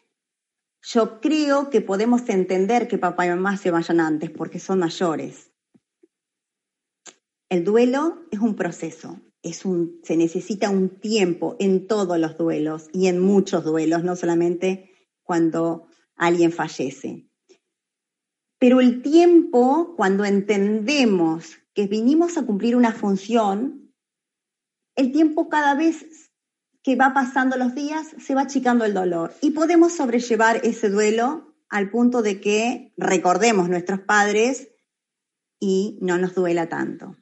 yo 0.83 1.23
creo 1.23 1.71
que 1.71 1.81
podemos 1.81 2.29
entender 2.29 2.87
que 2.87 2.99
papá 2.99 3.25
y 3.25 3.31
mamá 3.31 3.57
se 3.57 3.71
vayan 3.71 3.99
antes 3.99 4.31
porque 4.31 4.61
son 4.61 4.81
mayores. 4.81 5.53
El 7.49 7.65
duelo 7.65 8.27
es 8.31 8.41
un 8.41 8.57
proceso, 8.57 9.23
se 9.53 10.17
necesita 10.17 10.71
un 10.71 11.01
tiempo 11.01 11.57
en 11.59 11.87
todos 11.87 12.19
los 12.19 12.37
duelos 12.37 12.89
y 12.93 13.07
en 13.09 13.19
muchos 13.19 13.65
duelos, 13.65 14.05
no 14.05 14.17
solamente 14.17 14.93
cuando 15.23 15.89
alguien 16.17 16.53
fallece. 16.53 17.29
Pero 18.59 18.81
el 18.81 19.03
tiempo, 19.03 19.95
cuando 19.97 20.25
entendemos 20.25 21.59
que 21.75 21.87
vinimos 21.87 22.39
a 22.39 22.47
cumplir 22.47 22.75
una 22.75 22.93
función, 22.93 23.93
el 24.95 25.13
tiempo 25.13 25.49
cada 25.49 25.75
vez 25.75 26.31
que 26.83 26.97
va 26.97 27.13
pasando 27.13 27.57
los 27.57 27.75
días 27.75 28.15
se 28.19 28.35
va 28.35 28.43
achicando 28.43 28.85
el 28.85 28.95
dolor 28.95 29.35
y 29.43 29.51
podemos 29.51 29.93
sobrellevar 29.93 30.61
ese 30.65 30.89
duelo 30.89 31.55
al 31.69 31.91
punto 31.91 32.23
de 32.23 32.41
que 32.41 32.95
recordemos 32.97 33.69
nuestros 33.69 34.01
padres 34.01 34.69
y 35.59 35.99
no 36.01 36.17
nos 36.17 36.35
duela 36.35 36.69
tanto. 36.69 37.17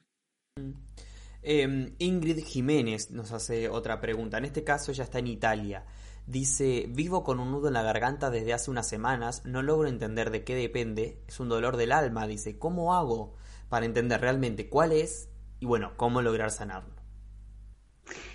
Eh, 1.46 1.92
Ingrid 1.98 2.42
Jiménez 2.42 3.10
nos 3.10 3.30
hace 3.32 3.68
otra 3.68 4.00
pregunta. 4.00 4.38
En 4.38 4.46
este 4.46 4.64
caso 4.64 4.90
ella 4.90 5.04
está 5.04 5.18
en 5.18 5.26
Italia. 5.26 5.84
Dice, 6.26 6.86
vivo 6.88 7.22
con 7.22 7.38
un 7.38 7.50
nudo 7.50 7.68
en 7.68 7.74
la 7.74 7.82
garganta 7.82 8.30
desde 8.30 8.54
hace 8.54 8.70
unas 8.70 8.88
semanas, 8.88 9.42
no 9.44 9.60
logro 9.60 9.88
entender 9.88 10.30
de 10.30 10.42
qué 10.42 10.54
depende, 10.54 11.20
es 11.28 11.38
un 11.38 11.50
dolor 11.50 11.76
del 11.76 11.92
alma, 11.92 12.26
dice, 12.26 12.58
¿cómo 12.58 12.94
hago 12.94 13.34
para 13.68 13.84
entender 13.84 14.22
realmente 14.22 14.70
cuál 14.70 14.92
es 14.92 15.28
y 15.60 15.66
bueno, 15.66 15.92
cómo 15.98 16.22
lograr 16.22 16.50
sanarlo? 16.50 16.94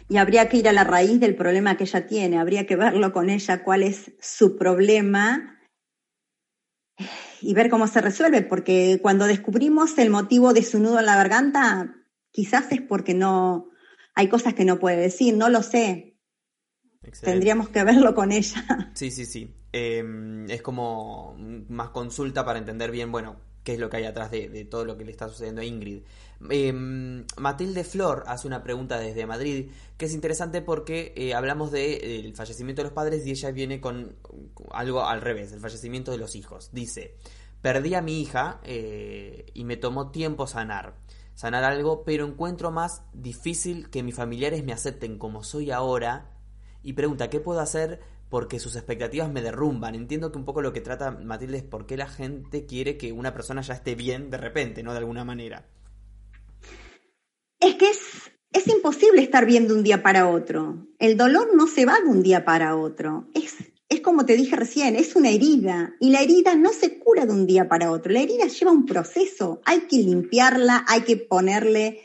Y 0.08 0.18
habría 0.18 0.50
que 0.50 0.58
ir 0.58 0.70
a 0.70 0.74
la 0.74 0.84
raíz 0.84 1.20
del 1.20 1.36
problema 1.36 1.78
que 1.78 1.86
ella 1.86 2.06
tiene, 2.06 2.38
habría 2.38 2.68
que 2.68 2.76
verlo 2.76 3.12
con 3.12 3.32
ella, 3.32 3.64
cuál 3.64 3.82
es 3.82 4.12
su 4.22 4.56
problema 4.56 5.60
y 7.42 7.56
ver 7.56 7.72
cómo 7.72 7.88
se 7.88 8.02
resuelve, 8.02 8.44
porque 8.44 9.00
cuando 9.02 9.26
descubrimos 9.26 9.98
el 9.98 10.12
motivo 10.12 10.54
de 10.54 10.62
su 10.62 10.80
nudo 10.80 11.00
en 11.00 11.08
la 11.08 11.16
garganta, 11.16 11.99
quizás 12.32 12.72
es 12.72 12.82
porque 12.82 13.14
no, 13.14 13.70
hay 14.16 14.28
cosas 14.28 14.54
que 14.54 14.66
no 14.66 14.80
puede 14.80 14.98
decir, 14.98 15.36
no 15.36 15.50
lo 15.50 15.64
sé. 15.64 16.18
Excelente. 17.02 17.32
Tendríamos 17.32 17.70
que 17.70 17.84
verlo 17.84 18.14
con 18.14 18.32
ella. 18.32 18.92
Sí, 18.94 19.12
sí, 19.12 19.26
sí. 19.26 19.56
Eh, 19.72 20.46
es 20.50 20.62
como 20.62 21.36
más 21.70 21.90
consulta 21.90 22.44
para 22.44 22.60
entender 22.60 22.92
bien, 22.92 23.12
bueno, 23.12 23.40
qué 23.64 23.74
es 23.74 23.80
lo 23.80 23.90
que 23.90 23.98
hay 23.98 24.06
atrás 24.06 24.32
de, 24.32 24.50
de 24.50 24.66
todo 24.66 24.86
lo 24.86 24.98
que 24.98 25.06
le 25.06 25.12
está 25.12 25.28
sucediendo 25.30 25.62
a 25.62 25.66
Ingrid. 25.66 26.02
Eh, 26.50 26.72
Matilde 27.38 27.84
Flor 27.84 28.24
hace 28.28 28.48
una 28.48 28.64
pregunta 28.64 28.98
desde 28.98 29.26
Madrid 29.26 29.72
que 29.98 30.06
es 30.06 30.14
interesante 30.14 30.62
porque 30.62 31.14
eh, 31.18 31.34
hablamos 31.34 31.72
del 31.72 32.24
de, 32.24 32.34
fallecimiento 32.34 32.82
de 32.82 32.86
los 32.86 32.94
padres 32.94 33.26
y 33.26 33.32
ella 33.32 33.52
viene 33.52 33.82
con 33.82 34.16
algo 34.72 35.06
al 35.06 35.22
revés, 35.22 35.52
el 35.52 35.60
fallecimiento 35.60 36.12
de 36.12 36.18
los 36.18 36.36
hijos. 36.36 36.70
Dice, 36.72 37.18
perdí 37.62 37.94
a 37.94 38.02
mi 38.02 38.22
hija 38.22 38.62
eh, 38.64 39.48
y 39.54 39.66
me 39.66 39.76
tomó 39.76 40.12
tiempo 40.12 40.48
sanar 40.48 40.96
sanar 41.40 41.64
algo, 41.64 42.04
pero 42.04 42.28
encuentro 42.28 42.70
más 42.70 43.02
difícil 43.14 43.90
que 43.90 44.04
mis 44.04 44.14
familiares 44.14 44.62
me 44.66 44.74
acepten 44.74 45.18
como 45.18 45.42
soy 45.42 45.72
ahora 45.72 46.34
y 46.84 46.92
pregunta, 46.92 47.30
¿qué 47.30 47.40
puedo 47.40 47.62
hacer? 47.62 48.02
Porque 48.28 48.60
sus 48.60 48.76
expectativas 48.76 49.32
me 49.32 49.42
derrumban. 49.42 49.96
Entiendo 49.96 50.34
que 50.34 50.38
un 50.38 50.44
poco 50.44 50.62
lo 50.62 50.74
que 50.74 50.82
trata 50.82 51.12
Matilde 51.12 51.60
es 51.60 51.64
por 51.64 51.86
qué 51.86 51.96
la 51.96 52.10
gente 52.10 52.66
quiere 52.66 52.98
que 52.98 53.14
una 53.14 53.34
persona 53.34 53.62
ya 53.62 53.74
esté 53.74 53.96
bien 53.96 54.30
de 54.30 54.36
repente, 54.36 54.84
¿no? 54.84 54.92
De 54.92 54.98
alguna 54.98 55.24
manera. 55.24 55.66
Es 57.62 57.76
que 57.76 57.90
es, 57.90 58.32
es 58.52 58.68
imposible 58.68 59.22
estar 59.22 59.46
bien 59.46 59.70
de 59.70 59.76
un 59.76 59.84
día 59.84 60.04
para 60.04 60.28
otro. 60.28 60.90
El 61.00 61.16
dolor 61.16 61.56
no 61.56 61.68
se 61.68 61.86
va 61.86 62.02
de 62.02 62.10
un 62.10 62.22
día 62.22 62.44
para 62.44 62.76
otro. 62.76 63.30
Es, 63.34 63.56
es 63.90 64.02
como 64.02 64.24
te 64.24 64.38
dije 64.38 64.56
recién, 64.56 64.96
es 64.96 65.16
una 65.16 65.32
herida 65.32 65.96
y 66.00 66.12
la 66.12 66.22
herida 66.22 66.54
no 66.54 66.72
se 66.72 67.00
cura 67.00 67.26
de 67.26 67.34
un 67.34 67.48
día 67.48 67.68
para 67.68 67.92
otro. 67.92 68.14
La 68.14 68.22
herida 68.22 68.46
lleva 68.46 68.72
un 68.72 68.86
proceso. 68.86 69.62
Hay 69.66 69.82
que 69.82 69.98
limpiarla, 69.98 70.86
hay 70.88 71.02
que 71.02 71.18
ponerle 71.18 72.02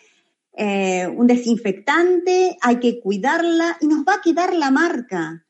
eh, 0.54 1.06
un 1.06 1.26
desinfectante, 1.26 2.56
hay 2.62 2.80
que 2.80 3.00
cuidarla 3.00 3.76
y 3.82 3.86
nos 3.86 4.04
va 4.04 4.14
a 4.14 4.20
quedar 4.22 4.54
la 4.54 4.70
marca. 4.70 5.44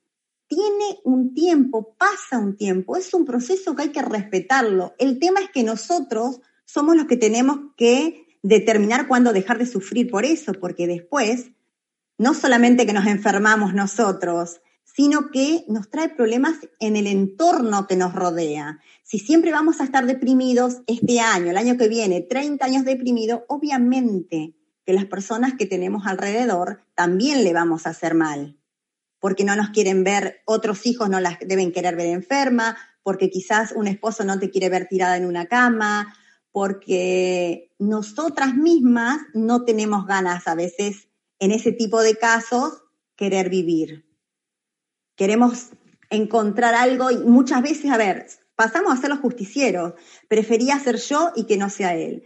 Tiene 0.49 0.99
un 1.05 1.35
tiempo, 1.35 1.95
pasa 1.97 2.39
un 2.39 2.57
tiempo, 2.57 2.97
es 2.97 3.15
un 3.15 3.25
proceso 3.25 3.77
que 3.77 3.83
hay 3.83 3.89
que 3.91 4.03
respetarlo. 4.03 4.95
El 4.99 5.21
tema 5.21 5.41
es 5.41 5.51
que 5.51 5.63
nosotros 5.63 6.41
somos 6.65 6.97
los 6.97 7.07
que 7.07 7.17
tenemos 7.17 7.59
que 7.77 8.27
determinar 8.43 9.07
cuándo 9.07 9.33
dejar 9.33 9.59
de 9.59 9.67
sufrir 9.67 10.11
por 10.11 10.25
eso, 10.25 10.53
porque 10.55 10.89
después, 10.89 11.53
no 12.19 12.35
solamente 12.35 12.87
que 12.87 12.93
nos 12.93 13.07
enfermamos 13.07 13.73
nosotros, 13.73 14.61
sino 14.95 15.31
que 15.33 15.65
nos 15.67 15.91
trae 15.91 16.09
problemas 16.11 16.55
en 16.79 16.95
el 16.95 17.09
entorno 17.09 17.89
que 17.89 17.97
nos 17.97 18.15
rodea. 18.15 18.79
Si 19.03 19.19
siempre 19.19 19.51
vamos 19.51 19.81
a 19.81 19.85
estar 19.85 20.07
deprimidos 20.07 20.83
este 20.87 21.19
año, 21.19 21.51
el 21.51 21.57
año 21.57 21.77
que 21.77 21.89
viene, 21.89 22.21
30 22.21 22.65
años 22.65 22.85
deprimido, 22.85 23.45
obviamente 23.49 24.55
que 24.87 24.93
las 24.93 25.07
personas 25.07 25.55
que 25.55 25.67
tenemos 25.67 26.07
alrededor 26.07 26.85
también 26.95 27.43
le 27.43 27.53
vamos 27.53 27.87
a 27.87 27.91
hacer 27.91 28.15
mal, 28.15 28.57
porque 29.19 29.45
no 29.45 29.57
nos 29.57 29.71
quieren 29.71 30.05
ver, 30.05 30.43
otros 30.45 30.87
hijos 30.87 31.11
no 31.11 31.19
las 31.19 31.39
deben 31.41 31.73
querer 31.73 31.97
ver 31.97 32.07
enferma, 32.07 32.77
porque 33.03 33.31
quizás 33.31 33.73
un 33.73 33.89
esposo 33.89 34.25
no 34.25 34.39
te 34.39 34.51
quiere 34.51 34.69
ver 34.69 34.87
tirada 34.87 35.17
en 35.17 35.27
una 35.27 35.47
cama, 35.47 36.15
porque 36.53 37.75
nosotras 37.81 38.55
mismas 38.55 39.19
no 39.33 39.65
tenemos 39.65 40.07
ganas 40.07 40.47
a 40.47 40.55
veces 40.55 41.09
en 41.41 41.51
ese 41.51 41.73
tipo 41.73 42.01
de 42.01 42.17
casos 42.17 42.85
querer 43.17 43.51
vivir. 43.51 44.14
Queremos 45.17 45.71
encontrar 46.11 46.75
algo 46.75 47.11
y 47.11 47.19
muchas 47.19 47.63
veces, 47.63 47.91
a 47.91 47.97
ver, 47.97 48.27
pasamos 48.57 48.93
a 48.93 49.01
ser 49.01 49.11
los 49.11 49.21
justicieros, 49.21 49.95
prefería 50.29 50.79
ser 50.79 50.97
yo 50.97 51.33
y 51.35 51.45
que 51.45 51.57
no 51.57 51.71
sea 51.71 51.95
él. 51.95 52.25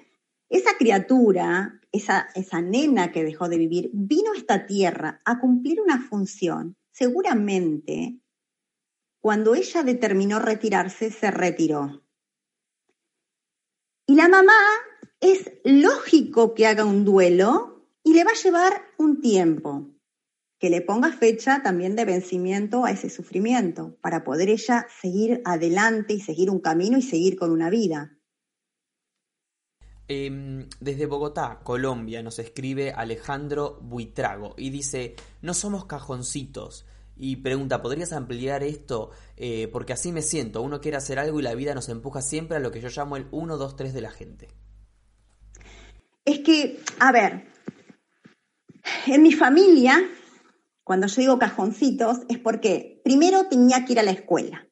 Esa 0.48 0.76
criatura, 0.78 1.80
esa, 1.92 2.28
esa 2.34 2.60
nena 2.60 3.12
que 3.12 3.24
dejó 3.24 3.48
de 3.48 3.58
vivir, 3.58 3.90
vino 3.92 4.32
a 4.32 4.36
esta 4.36 4.66
tierra 4.66 5.20
a 5.24 5.38
cumplir 5.38 5.80
una 5.80 6.00
función. 6.00 6.76
Seguramente, 6.90 8.20
cuando 9.20 9.54
ella 9.54 9.82
determinó 9.82 10.38
retirarse, 10.38 11.10
se 11.10 11.30
retiró. 11.30 12.02
Y 14.06 14.14
la 14.14 14.28
mamá 14.28 14.58
es 15.20 15.52
lógico 15.64 16.54
que 16.54 16.66
haga 16.66 16.84
un 16.84 17.04
duelo 17.04 17.90
y 18.02 18.14
le 18.14 18.24
va 18.24 18.30
a 18.30 18.42
llevar 18.42 18.82
un 18.96 19.20
tiempo, 19.20 19.90
que 20.58 20.70
le 20.70 20.80
ponga 20.80 21.12
fecha 21.12 21.62
también 21.62 21.96
de 21.96 22.04
vencimiento 22.04 22.84
a 22.84 22.90
ese 22.90 23.10
sufrimiento, 23.10 23.96
para 24.00 24.24
poder 24.24 24.48
ella 24.48 24.86
seguir 25.00 25.40
adelante 25.44 26.14
y 26.14 26.20
seguir 26.20 26.50
un 26.50 26.60
camino 26.60 26.98
y 26.98 27.02
seguir 27.02 27.36
con 27.36 27.50
una 27.50 27.70
vida. 27.70 28.16
Eh, 30.08 30.66
desde 30.80 31.06
Bogotá, 31.06 31.60
Colombia, 31.62 32.22
nos 32.22 32.38
escribe 32.38 32.92
Alejandro 32.92 33.78
Buitrago 33.82 34.54
y 34.56 34.70
dice, 34.70 35.14
no 35.42 35.54
somos 35.54 35.84
cajoncitos. 35.84 36.86
Y 37.20 37.36
pregunta, 37.36 37.82
¿podrías 37.82 38.12
ampliar 38.12 38.62
esto? 38.62 39.10
Eh, 39.36 39.68
porque 39.72 39.92
así 39.92 40.12
me 40.12 40.22
siento, 40.22 40.62
uno 40.62 40.80
quiere 40.80 40.96
hacer 40.96 41.18
algo 41.18 41.40
y 41.40 41.42
la 41.42 41.54
vida 41.54 41.74
nos 41.74 41.88
empuja 41.88 42.22
siempre 42.22 42.56
a 42.56 42.60
lo 42.60 42.70
que 42.70 42.80
yo 42.80 42.88
llamo 42.88 43.16
el 43.16 43.26
1, 43.32 43.56
2, 43.56 43.76
3 43.76 43.92
de 43.92 44.00
la 44.00 44.10
gente. 44.10 44.48
Es 46.24 46.40
que, 46.40 46.80
a 47.00 47.10
ver, 47.10 47.48
En 49.06 49.22
mi 49.22 49.32
familia, 49.32 50.08
cuando 50.88 51.06
yo 51.06 51.20
digo 51.20 51.38
cajoncitos, 51.38 52.20
es 52.30 52.38
porque 52.38 53.02
primero 53.04 53.46
tenía 53.46 53.84
que 53.84 53.92
ir 53.92 54.00
a 54.00 54.02
la 54.02 54.10
escuela, 54.10 54.66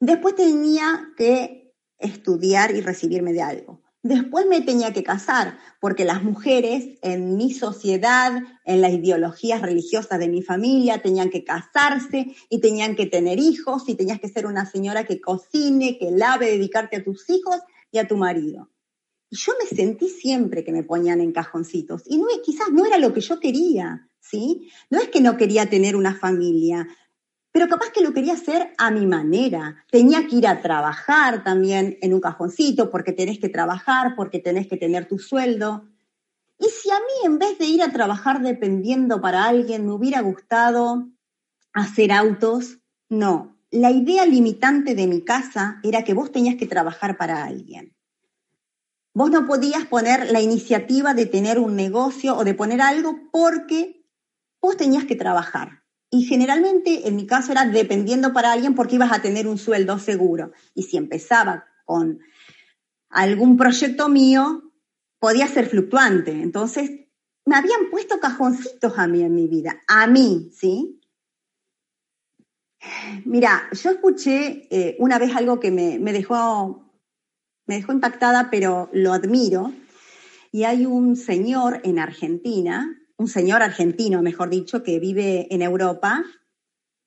después 0.00 0.34
tenía 0.34 1.12
que 1.16 1.76
estudiar 1.96 2.74
y 2.74 2.80
recibirme 2.80 3.32
de 3.32 3.42
algo. 3.42 3.80
Después 4.02 4.46
me 4.46 4.62
tenía 4.62 4.92
que 4.92 5.04
casar, 5.04 5.56
porque 5.80 6.04
las 6.04 6.24
mujeres 6.24 6.98
en 7.02 7.36
mi 7.36 7.52
sociedad, 7.52 8.42
en 8.64 8.80
las 8.80 8.92
ideologías 8.92 9.62
religiosas 9.62 10.18
de 10.18 10.28
mi 10.28 10.42
familia, 10.42 11.02
tenían 11.02 11.30
que 11.30 11.44
casarse 11.44 12.34
y 12.50 12.60
tenían 12.60 12.96
que 12.96 13.06
tener 13.06 13.38
hijos 13.38 13.88
y 13.88 13.94
tenías 13.94 14.18
que 14.18 14.28
ser 14.28 14.44
una 14.44 14.66
señora 14.66 15.04
que 15.04 15.20
cocine, 15.20 15.98
que 15.98 16.10
lave, 16.10 16.50
dedicarte 16.50 16.96
a 16.96 17.04
tus 17.04 17.30
hijos 17.30 17.60
y 17.92 17.98
a 17.98 18.08
tu 18.08 18.16
marido. 18.16 18.72
Y 19.30 19.36
yo 19.36 19.52
me 19.62 19.68
sentí 19.68 20.08
siempre 20.08 20.64
que 20.64 20.72
me 20.72 20.82
ponían 20.82 21.20
en 21.20 21.30
cajoncitos. 21.30 22.02
Y 22.06 22.20
quizás 22.44 22.70
no 22.72 22.84
era 22.84 22.98
lo 22.98 23.12
que 23.12 23.20
yo 23.20 23.38
quería, 23.38 24.07
No 24.90 25.00
es 25.00 25.08
que 25.08 25.20
no 25.20 25.36
quería 25.36 25.70
tener 25.70 25.96
una 25.96 26.14
familia, 26.14 26.86
pero 27.52 27.68
capaz 27.68 27.90
que 27.90 28.02
lo 28.02 28.12
quería 28.12 28.34
hacer 28.34 28.72
a 28.78 28.90
mi 28.90 29.06
manera. 29.06 29.84
Tenía 29.90 30.26
que 30.26 30.36
ir 30.36 30.46
a 30.46 30.60
trabajar 30.60 31.42
también 31.42 31.98
en 32.02 32.14
un 32.14 32.20
cajoncito 32.20 32.90
porque 32.90 33.12
tenés 33.12 33.38
que 33.38 33.48
trabajar, 33.48 34.14
porque 34.16 34.38
tenés 34.38 34.66
que 34.66 34.76
tener 34.76 35.08
tu 35.08 35.18
sueldo. 35.18 35.88
Y 36.58 36.66
si 36.66 36.90
a 36.90 36.98
mí 36.98 37.26
en 37.26 37.38
vez 37.38 37.58
de 37.58 37.66
ir 37.66 37.82
a 37.82 37.92
trabajar 37.92 38.42
dependiendo 38.42 39.20
para 39.20 39.44
alguien 39.44 39.86
me 39.86 39.92
hubiera 39.92 40.20
gustado 40.20 41.08
hacer 41.72 42.12
autos, 42.12 42.78
no. 43.08 43.56
La 43.70 43.90
idea 43.90 44.24
limitante 44.24 44.94
de 44.94 45.06
mi 45.06 45.22
casa 45.22 45.78
era 45.82 46.02
que 46.02 46.14
vos 46.14 46.32
tenías 46.32 46.56
que 46.56 46.66
trabajar 46.66 47.16
para 47.16 47.44
alguien. 47.44 47.94
Vos 49.14 49.30
no 49.30 49.46
podías 49.46 49.84
poner 49.86 50.30
la 50.30 50.40
iniciativa 50.40 51.12
de 51.12 51.26
tener 51.26 51.58
un 51.58 51.74
negocio 51.74 52.36
o 52.36 52.44
de 52.44 52.54
poner 52.54 52.80
algo 52.80 53.16
porque 53.32 53.97
vos 54.60 54.76
tenías 54.76 55.04
que 55.04 55.16
trabajar. 55.16 55.82
Y 56.10 56.24
generalmente, 56.24 57.06
en 57.06 57.16
mi 57.16 57.26
caso, 57.26 57.52
era 57.52 57.66
dependiendo 57.66 58.32
para 58.32 58.52
alguien 58.52 58.74
porque 58.74 58.94
ibas 58.94 59.12
a 59.12 59.20
tener 59.20 59.46
un 59.46 59.58
sueldo 59.58 59.98
seguro. 59.98 60.52
Y 60.74 60.84
si 60.84 60.96
empezaba 60.96 61.66
con 61.84 62.20
algún 63.10 63.56
proyecto 63.56 64.08
mío, 64.08 64.72
podía 65.18 65.46
ser 65.46 65.68
fluctuante. 65.68 66.30
Entonces, 66.30 66.90
me 67.44 67.56
habían 67.56 67.90
puesto 67.90 68.20
cajoncitos 68.20 68.98
a 68.98 69.06
mí 69.06 69.22
en 69.22 69.34
mi 69.34 69.48
vida, 69.48 69.80
a 69.86 70.06
mí, 70.06 70.50
¿sí? 70.52 71.00
Mira, 73.24 73.68
yo 73.72 73.90
escuché 73.90 74.68
eh, 74.70 74.96
una 74.98 75.18
vez 75.18 75.34
algo 75.34 75.58
que 75.58 75.70
me, 75.70 75.98
me, 75.98 76.12
dejó, 76.12 76.90
me 77.66 77.76
dejó 77.76 77.92
impactada, 77.92 78.50
pero 78.50 78.88
lo 78.92 79.12
admiro. 79.12 79.72
Y 80.52 80.64
hay 80.64 80.86
un 80.86 81.16
señor 81.16 81.80
en 81.84 81.98
Argentina 81.98 82.97
un 83.18 83.26
señor 83.26 83.62
argentino, 83.62 84.22
mejor 84.22 84.48
dicho, 84.48 84.82
que 84.82 85.00
vive 85.00 85.52
en 85.52 85.60
Europa, 85.60 86.24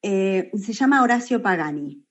eh, 0.04 0.52
se 0.54 0.74
llama 0.74 1.02
Horacio 1.02 1.42
Pagani. 1.42 2.06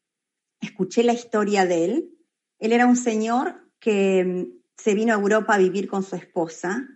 Escuché 0.61 1.03
la 1.05 1.13
historia 1.13 1.67
de 1.67 1.85
él. 1.85 2.19
Él 2.59 2.73
era 2.73 2.87
un 2.87 2.97
señor 2.97 3.71
que 3.79 4.25
mm, 4.25 4.61
se 4.77 4.95
vino 4.95 5.13
a 5.13 5.19
Europa 5.19 5.55
a 5.55 5.59
vivir 5.59 5.87
con 5.87 6.03
su 6.03 6.17
esposa 6.17 6.89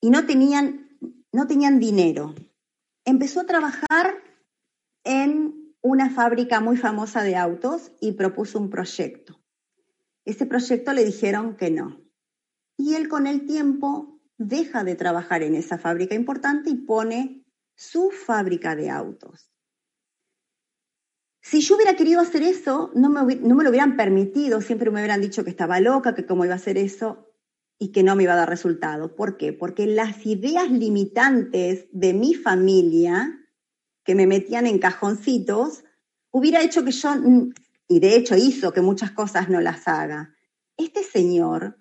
y 0.00 0.10
no 0.10 0.26
tenían, 0.26 0.96
no 1.32 1.48
tenían 1.48 1.80
dinero. 1.80 2.34
Empezó 3.04 3.40
a 3.40 3.46
trabajar 3.46 4.22
en 5.04 5.74
una 5.82 6.10
fábrica 6.10 6.60
muy 6.60 6.76
famosa 6.76 7.24
de 7.24 7.34
autos 7.34 7.90
y 8.00 8.12
propuso 8.12 8.60
un 8.60 8.70
proyecto. 8.70 9.40
Ese 10.24 10.46
proyecto 10.46 10.92
le 10.92 11.04
dijeron 11.04 11.56
que 11.56 11.70
no. 11.70 12.00
Y 12.76 12.94
él 12.94 13.08
con 13.08 13.26
el 13.26 13.46
tiempo 13.46 14.19
deja 14.40 14.84
de 14.84 14.94
trabajar 14.94 15.42
en 15.42 15.54
esa 15.54 15.76
fábrica 15.76 16.14
importante 16.14 16.70
y 16.70 16.76
pone 16.76 17.44
su 17.74 18.10
fábrica 18.10 18.74
de 18.74 18.88
autos. 18.88 19.52
Si 21.42 21.60
yo 21.60 21.76
hubiera 21.76 21.94
querido 21.94 22.20
hacer 22.20 22.42
eso, 22.42 22.90
no 22.94 23.10
me, 23.10 23.36
no 23.36 23.54
me, 23.54 23.64
lo 23.64 23.70
hubieran 23.70 23.96
permitido, 23.96 24.62
siempre 24.62 24.90
me 24.90 25.00
hubieran 25.00 25.20
dicho 25.20 25.44
que 25.44 25.50
estaba 25.50 25.78
loca, 25.80 26.14
que 26.14 26.24
cómo 26.24 26.44
iba 26.46 26.54
a 26.54 26.56
hacer 26.56 26.78
eso 26.78 27.30
y 27.78 27.92
que 27.92 28.02
no 28.02 28.16
me 28.16 28.22
iba 28.22 28.32
a 28.32 28.36
dar 28.36 28.48
resultado. 28.48 29.14
¿Por 29.14 29.36
qué? 29.36 29.52
Porque 29.52 29.86
las 29.86 30.24
ideas 30.24 30.70
limitantes 30.70 31.88
de 31.92 32.14
mi 32.14 32.34
familia, 32.34 33.46
que 34.04 34.14
me 34.14 34.26
metían 34.26 34.66
en 34.66 34.78
cajoncitos, 34.78 35.84
hubiera 36.30 36.62
hecho 36.62 36.82
que 36.82 36.92
yo, 36.92 37.10
y 37.88 38.00
de 38.00 38.16
hecho 38.16 38.36
hizo 38.36 38.72
que 38.72 38.80
muchas 38.80 39.10
cosas 39.10 39.50
no 39.50 39.60
las 39.60 39.86
haga. 39.86 40.34
Este 40.78 41.02
señor 41.02 41.78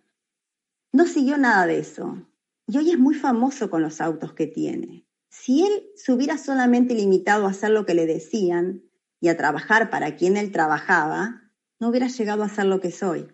no 0.92 1.06
siguió 1.06 1.38
nada 1.38 1.66
de 1.66 1.80
eso 1.80 2.29
y 2.70 2.78
hoy 2.78 2.92
es 2.92 3.00
muy 3.00 3.16
famoso 3.16 3.72
con 3.72 3.82
los 3.82 4.00
autos 4.00 4.34
que 4.34 4.46
tiene. 4.46 5.08
Si 5.28 5.66
él 5.66 5.90
se 5.96 6.12
hubiera 6.12 6.38
solamente 6.38 6.94
limitado 6.94 7.48
a 7.48 7.50
hacer 7.50 7.72
lo 7.72 7.84
que 7.84 7.96
le 7.96 8.06
decían 8.06 8.84
y 9.20 9.30
a 9.30 9.38
trabajar 9.38 9.90
para 9.90 10.16
quien 10.16 10.38
él 10.38 10.52
trabajaba, 10.52 11.52
no 11.80 11.90
hubiera 11.90 12.08
llegado 12.08 12.44
a 12.44 12.50
ser 12.50 12.68
lo 12.68 12.80
que 12.80 12.92
soy. 12.92 13.28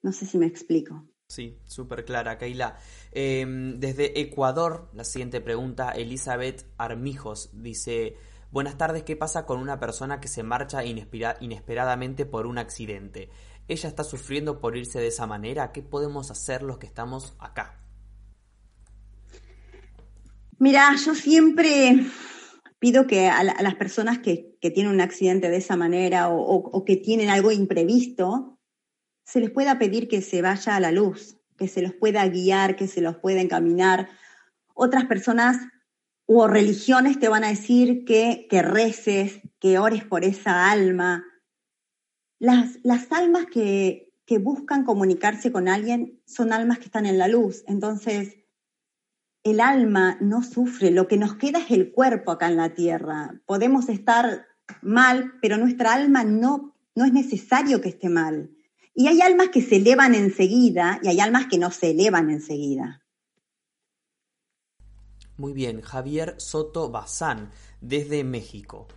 No 0.00 0.12
sé 0.12 0.24
si 0.24 0.38
me 0.38 0.46
explico. 0.46 1.06
Sí, 1.28 1.58
súper 1.66 2.06
clara, 2.06 2.38
Keila. 2.38 2.78
Em, 3.12 3.78
desde 3.78 4.18
Ecuador, 4.18 4.88
la 4.94 5.04
siguiente 5.04 5.42
pregunta, 5.42 5.90
Elizabeth 5.90 6.64
Armijos 6.78 7.50
dice, 7.52 8.16
buenas 8.50 8.78
tardes, 8.78 9.02
¿qué 9.02 9.16
pasa 9.16 9.44
con 9.44 9.60
una 9.60 9.78
persona 9.78 10.20
que 10.20 10.28
se 10.28 10.42
marcha 10.42 10.82
inesperadamente 10.82 12.24
por 12.24 12.46
un 12.46 12.56
accidente? 12.56 13.28
Ella 13.68 13.88
está 13.88 14.02
sufriendo 14.02 14.60
por 14.60 14.78
irse 14.78 14.98
de 14.98 15.08
esa 15.08 15.26
manera, 15.26 15.72
¿qué 15.72 15.82
podemos 15.82 16.30
hacer 16.30 16.62
los 16.62 16.78
que 16.78 16.86
estamos 16.86 17.34
acá? 17.38 17.83
Mira, 20.58 20.94
yo 21.04 21.14
siempre 21.14 22.06
pido 22.78 23.06
que 23.06 23.28
a, 23.28 23.42
las 23.42 23.74
personas 23.76 24.18
que, 24.18 24.52
tienen 24.60 24.92
un 24.92 25.00
accidente 25.00 25.50
de 25.50 25.58
esa 25.58 25.76
manera 25.76 26.30
o, 26.30 26.84
que 26.84 26.96
tienen 26.96 27.28
algo 27.28 27.52
imprevisto, 27.52 28.58
se 29.24 29.40
les 29.40 29.50
pueda 29.50 29.78
pedir 29.78 30.08
que 30.08 30.22
se 30.22 30.42
vaya 30.42 30.76
a 30.76 30.80
la 30.80 30.90
luz, 30.90 31.38
que 31.56 31.68
se 31.68 31.82
los 31.82 31.92
pueda 31.94 32.26
guiar, 32.28 32.76
que 32.76 32.88
se 32.88 33.00
los 33.00 33.16
pueda 33.16 33.40
encaminar. 33.40 34.08
Otras 34.74 35.06
personas 35.06 35.58
o 36.26 36.46
religiones 36.46 37.18
te 37.18 37.28
van 37.28 37.44
a 37.44 37.48
decir 37.48 38.04
que, 38.04 38.46
que 38.48 38.62
reces, 38.62 39.40
que 39.58 39.78
ores 39.78 40.04
por 40.04 40.24
esa 40.24 40.70
alma. 40.70 41.24
Las, 42.38 42.78
las 42.82 43.10
almas 43.12 43.46
que, 43.46 44.14
que 44.26 44.38
buscan 44.38 44.84
comunicarse 44.84 45.52
con 45.52 45.68
alguien 45.68 46.22
son 46.26 46.52
almas 46.52 46.78
que 46.78 46.86
están 46.86 47.06
en 47.06 47.18
la 47.18 47.28
luz. 47.28 47.64
Entonces, 47.66 48.43
el 49.44 49.60
alma 49.60 50.16
no 50.20 50.42
sufre, 50.42 50.90
lo 50.90 51.06
que 51.06 51.18
nos 51.18 51.34
queda 51.34 51.58
es 51.58 51.70
el 51.70 51.92
cuerpo 51.92 52.32
acá 52.32 52.48
en 52.48 52.56
la 52.56 52.74
tierra. 52.74 53.40
Podemos 53.44 53.90
estar 53.90 54.46
mal, 54.80 55.34
pero 55.42 55.58
nuestra 55.58 55.92
alma 55.92 56.24
no, 56.24 56.74
no 56.94 57.04
es 57.04 57.12
necesario 57.12 57.82
que 57.82 57.90
esté 57.90 58.08
mal. 58.08 58.50
Y 58.94 59.06
hay 59.08 59.20
almas 59.20 59.50
que 59.50 59.60
se 59.60 59.76
elevan 59.76 60.14
enseguida 60.14 60.98
y 61.02 61.08
hay 61.08 61.20
almas 61.20 61.46
que 61.46 61.58
no 61.58 61.70
se 61.70 61.90
elevan 61.90 62.30
enseguida. 62.30 63.02
Muy 65.36 65.52
bien, 65.52 65.82
Javier 65.82 66.36
Soto 66.38 66.90
Bazán, 66.90 67.50
desde 67.82 68.24
México. 68.24 68.88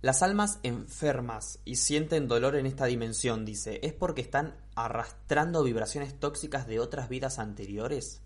Las 0.00 0.22
almas 0.22 0.60
enfermas 0.62 1.58
y 1.66 1.76
sienten 1.76 2.26
dolor 2.26 2.56
en 2.56 2.64
esta 2.64 2.86
dimensión, 2.86 3.44
dice, 3.44 3.80
¿es 3.82 3.92
porque 3.92 4.22
están 4.22 4.54
arrastrando 4.76 5.62
vibraciones 5.62 6.18
tóxicas 6.18 6.66
de 6.66 6.80
otras 6.80 7.10
vidas 7.10 7.38
anteriores? 7.38 8.22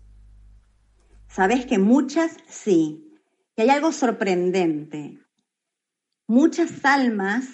Sabes 1.27 1.65
que 1.65 1.77
muchas 1.77 2.37
sí. 2.47 3.21
Y 3.55 3.61
hay 3.61 3.69
algo 3.69 3.91
sorprendente. 3.91 5.19
Muchas 6.27 6.83
almas 6.83 7.45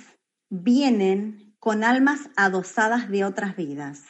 vienen 0.50 1.56
con 1.60 1.84
almas 1.84 2.30
adosadas 2.36 3.10
de 3.10 3.24
otras 3.24 3.56
vidas. 3.56 4.04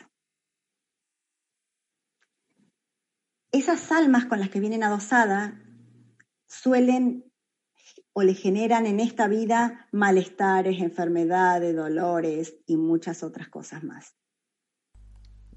Esas 3.52 3.92
almas 3.92 4.26
con 4.26 4.40
las 4.40 4.50
que 4.50 4.62
vienen 4.62 4.84
adosadas 4.84 5.54
suelen 6.48 7.32
o 8.14 8.24
le 8.24 8.34
generan 8.34 8.86
en 8.86 9.00
esta 9.00 9.28
vida 9.28 9.88
malestares, 9.92 10.82
enfermedades, 10.82 11.76
dolores 11.76 12.56
y 12.66 12.78
muchas 12.78 13.24
otras 13.24 13.50
cosas 13.50 13.84
más. 13.84 14.16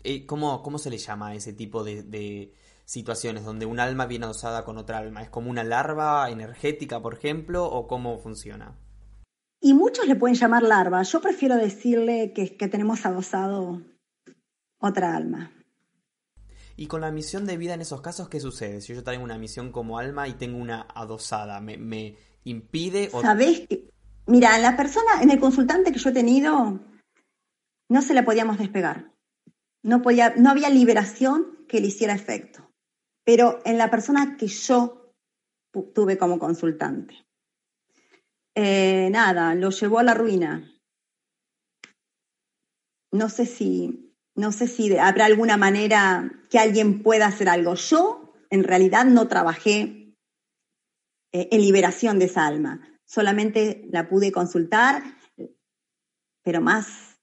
Eh, 0.02 0.26
¿Cómo, 0.26 0.62
cómo 0.62 0.78
se 0.78 0.90
le 0.90 0.98
llama 0.98 1.34
ese 1.34 1.52
tipo 1.52 1.82
de, 1.82 2.52
situaciones 2.84 3.44
donde 3.44 3.66
un 3.66 3.80
alma 3.80 4.06
viene 4.06 4.26
adosada 4.26 4.64
con 4.64 4.78
otra 4.78 4.98
alma? 4.98 5.22
¿Es 5.22 5.30
como 5.30 5.50
una 5.50 5.64
larva 5.64 6.30
energética, 6.30 7.00
por 7.00 7.14
ejemplo, 7.14 7.64
o 7.64 7.86
cómo 7.86 8.18
funciona? 8.18 8.76
Y 9.60 9.74
muchos 9.74 10.06
le 10.06 10.16
pueden 10.16 10.36
llamar 10.36 10.62
larva. 10.62 11.02
Yo 11.02 11.20
prefiero 11.20 11.56
decirle 11.56 12.32
que, 12.34 12.56
que 12.56 12.68
tenemos 12.68 13.06
adosado 13.06 13.80
otra 14.78 15.16
alma. 15.16 15.52
Y 16.76 16.86
con 16.86 17.00
la 17.00 17.10
misión 17.10 17.46
de 17.46 17.56
vida 17.56 17.74
en 17.74 17.80
esos 17.80 18.00
casos, 18.00 18.28
¿qué 18.28 18.40
sucede? 18.40 18.80
Si 18.80 18.94
yo 18.94 19.04
tengo 19.04 19.24
una 19.24 19.38
misión 19.38 19.70
como 19.70 19.98
alma 19.98 20.26
y 20.28 20.34
tengo 20.34 20.58
una 20.58 20.86
adosada, 20.94 21.60
¿me, 21.60 21.78
me 21.78 22.16
impide? 22.42 23.10
O... 23.12 23.22
¿Sabés? 23.22 23.66
Mira, 24.26 24.58
la 24.58 24.76
persona, 24.76 25.22
en 25.22 25.30
el 25.30 25.38
consultante 25.38 25.92
que 25.92 25.98
yo 25.98 26.10
he 26.10 26.14
tenido, 26.14 26.80
no 27.88 28.02
se 28.02 28.14
la 28.14 28.24
podíamos 28.24 28.58
despegar. 28.58 29.12
No, 29.82 30.02
podía, 30.02 30.34
no 30.36 30.50
había 30.50 30.70
liberación 30.70 31.64
que 31.68 31.80
le 31.80 31.88
hiciera 31.88 32.14
efecto. 32.14 32.70
Pero 33.24 33.60
en 33.64 33.78
la 33.78 33.90
persona 33.90 34.36
que 34.36 34.46
yo 34.46 35.12
tuve 35.94 36.18
como 36.18 36.38
consultante. 36.38 37.26
Eh, 38.54 39.08
nada, 39.10 39.54
lo 39.54 39.70
llevó 39.70 39.98
a 39.98 40.04
la 40.04 40.14
ruina. 40.14 40.70
No 43.10 43.28
sé 43.28 43.46
si, 43.46 44.14
no 44.36 44.52
sé 44.52 44.68
si 44.68 44.96
habrá 44.96 45.24
alguna 45.24 45.56
manera 45.56 46.30
que 46.50 46.58
alguien 46.58 47.02
pueda 47.02 47.26
hacer 47.26 47.48
algo. 47.48 47.74
Yo, 47.74 48.32
en 48.50 48.62
realidad, 48.62 49.04
no 49.04 49.26
trabajé 49.26 50.14
eh, 51.32 51.48
en 51.50 51.60
liberación 51.60 52.18
de 52.18 52.26
esa 52.26 52.46
alma. 52.46 52.88
Solamente 53.04 53.86
la 53.90 54.08
pude 54.08 54.32
consultar, 54.32 55.02
pero 56.42 56.60
más, 56.60 57.18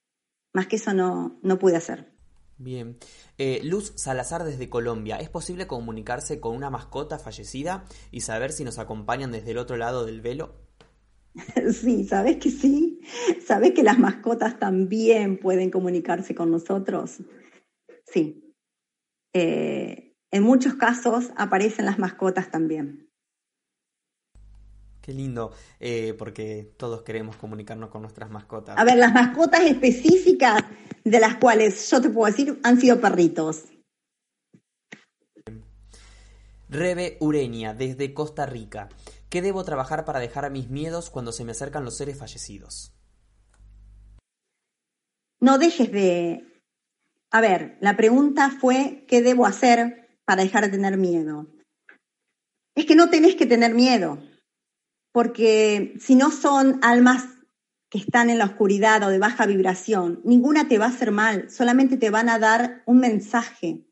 más 0.54 0.68
que 0.68 0.76
eso 0.76 0.94
no, 0.94 1.40
no 1.44 1.60
pude 1.60 1.78
hacer. 1.78 2.12
Bien. 2.58 2.98
Eh, 3.44 3.60
Luz 3.64 3.94
Salazar 3.96 4.44
desde 4.44 4.70
Colombia. 4.70 5.18
¿Es 5.18 5.32
posible 5.32 5.66
comunicarse 5.66 6.40
con 6.40 6.56
una 6.56 6.70
mascota 6.70 7.18
fallecida 7.18 7.86
y 8.12 8.22
saber 8.22 8.52
si 8.52 8.64
nos 8.64 8.78
acompañan 8.78 9.32
desde 9.32 9.50
el 9.50 9.58
otro 9.58 9.78
lado 9.78 10.06
del 10.06 10.22
velo? 10.22 10.62
Sí, 11.74 12.04
sabes 12.04 12.38
que 12.38 12.52
sí. 12.52 13.02
Sabes 13.44 13.72
que 13.72 13.82
las 13.82 13.98
mascotas 13.98 14.60
también 14.60 15.40
pueden 15.40 15.72
comunicarse 15.72 16.36
con 16.36 16.52
nosotros. 16.52 17.24
Sí. 18.06 18.54
Eh, 19.34 20.16
en 20.30 20.44
muchos 20.44 20.76
casos 20.76 21.32
aparecen 21.36 21.86
las 21.86 21.98
mascotas 21.98 22.52
también. 22.52 23.11
Qué 25.02 25.14
lindo, 25.14 25.52
eh, 25.80 26.14
porque 26.18 26.72
todos 26.78 27.02
queremos 27.02 27.36
comunicarnos 27.36 27.90
con 27.90 28.04
nuestras 28.04 28.30
mascotas. 28.30 28.78
A 28.78 28.84
ver, 28.84 28.98
las 28.98 29.12
mascotas 29.14 29.62
específicas 29.62 30.64
de 31.04 31.20
las 31.20 31.38
cuales 31.38 31.90
yo 31.90 32.00
te 32.00 32.10
puedo 32.10 32.32
decir 32.32 32.60
han 32.64 32.80
sido 32.80 33.02
perritos. 33.02 33.66
Rebe 36.70 37.18
Ureña, 37.20 37.74
desde 37.74 38.14
Costa 38.14 38.46
Rica. 38.46 38.90
¿Qué 39.30 39.42
debo 39.42 39.64
trabajar 39.64 40.06
para 40.06 40.20
dejar 40.20 40.46
a 40.46 40.50
mis 40.50 40.70
miedos 40.70 41.10
cuando 41.10 41.32
se 41.32 41.46
me 41.46 41.52
acercan 41.52 41.84
los 41.84 41.98
seres 41.98 42.18
fallecidos? 42.18 42.94
No 45.40 45.58
dejes 45.58 45.92
de... 45.92 46.46
A 47.32 47.42
ver, 47.42 47.78
la 47.82 47.98
pregunta 47.98 48.52
fue, 48.52 49.06
¿qué 49.08 49.22
debo 49.22 49.46
hacer 49.46 50.20
para 50.26 50.44
dejar 50.44 50.66
de 50.66 50.72
tener 50.72 50.98
miedo? 50.98 51.48
Es 52.76 52.86
que 52.86 52.96
no 52.96 53.10
tenés 53.10 53.36
que 53.36 53.46
tener 53.46 53.74
miedo 53.74 54.20
porque 55.12 55.96
si 56.00 56.16
no 56.16 56.32
son 56.32 56.80
almas 56.82 57.26
que 57.90 57.98
están 57.98 58.30
en 58.30 58.38
la 58.38 58.46
oscuridad 58.46 59.04
o 59.04 59.10
de 59.10 59.20
baja 59.20 59.46
vibración, 59.46 60.22
ninguna 60.24 60.68
te 60.68 60.78
va 60.78 60.86
a 60.86 60.90
hacer 60.90 61.12
mal, 61.12 61.50
solamente 61.50 61.98
te 61.98 62.10
van 62.10 62.30
a 62.30 62.40
dar 62.40 62.84
un 62.86 63.00
mensaje 63.00 63.86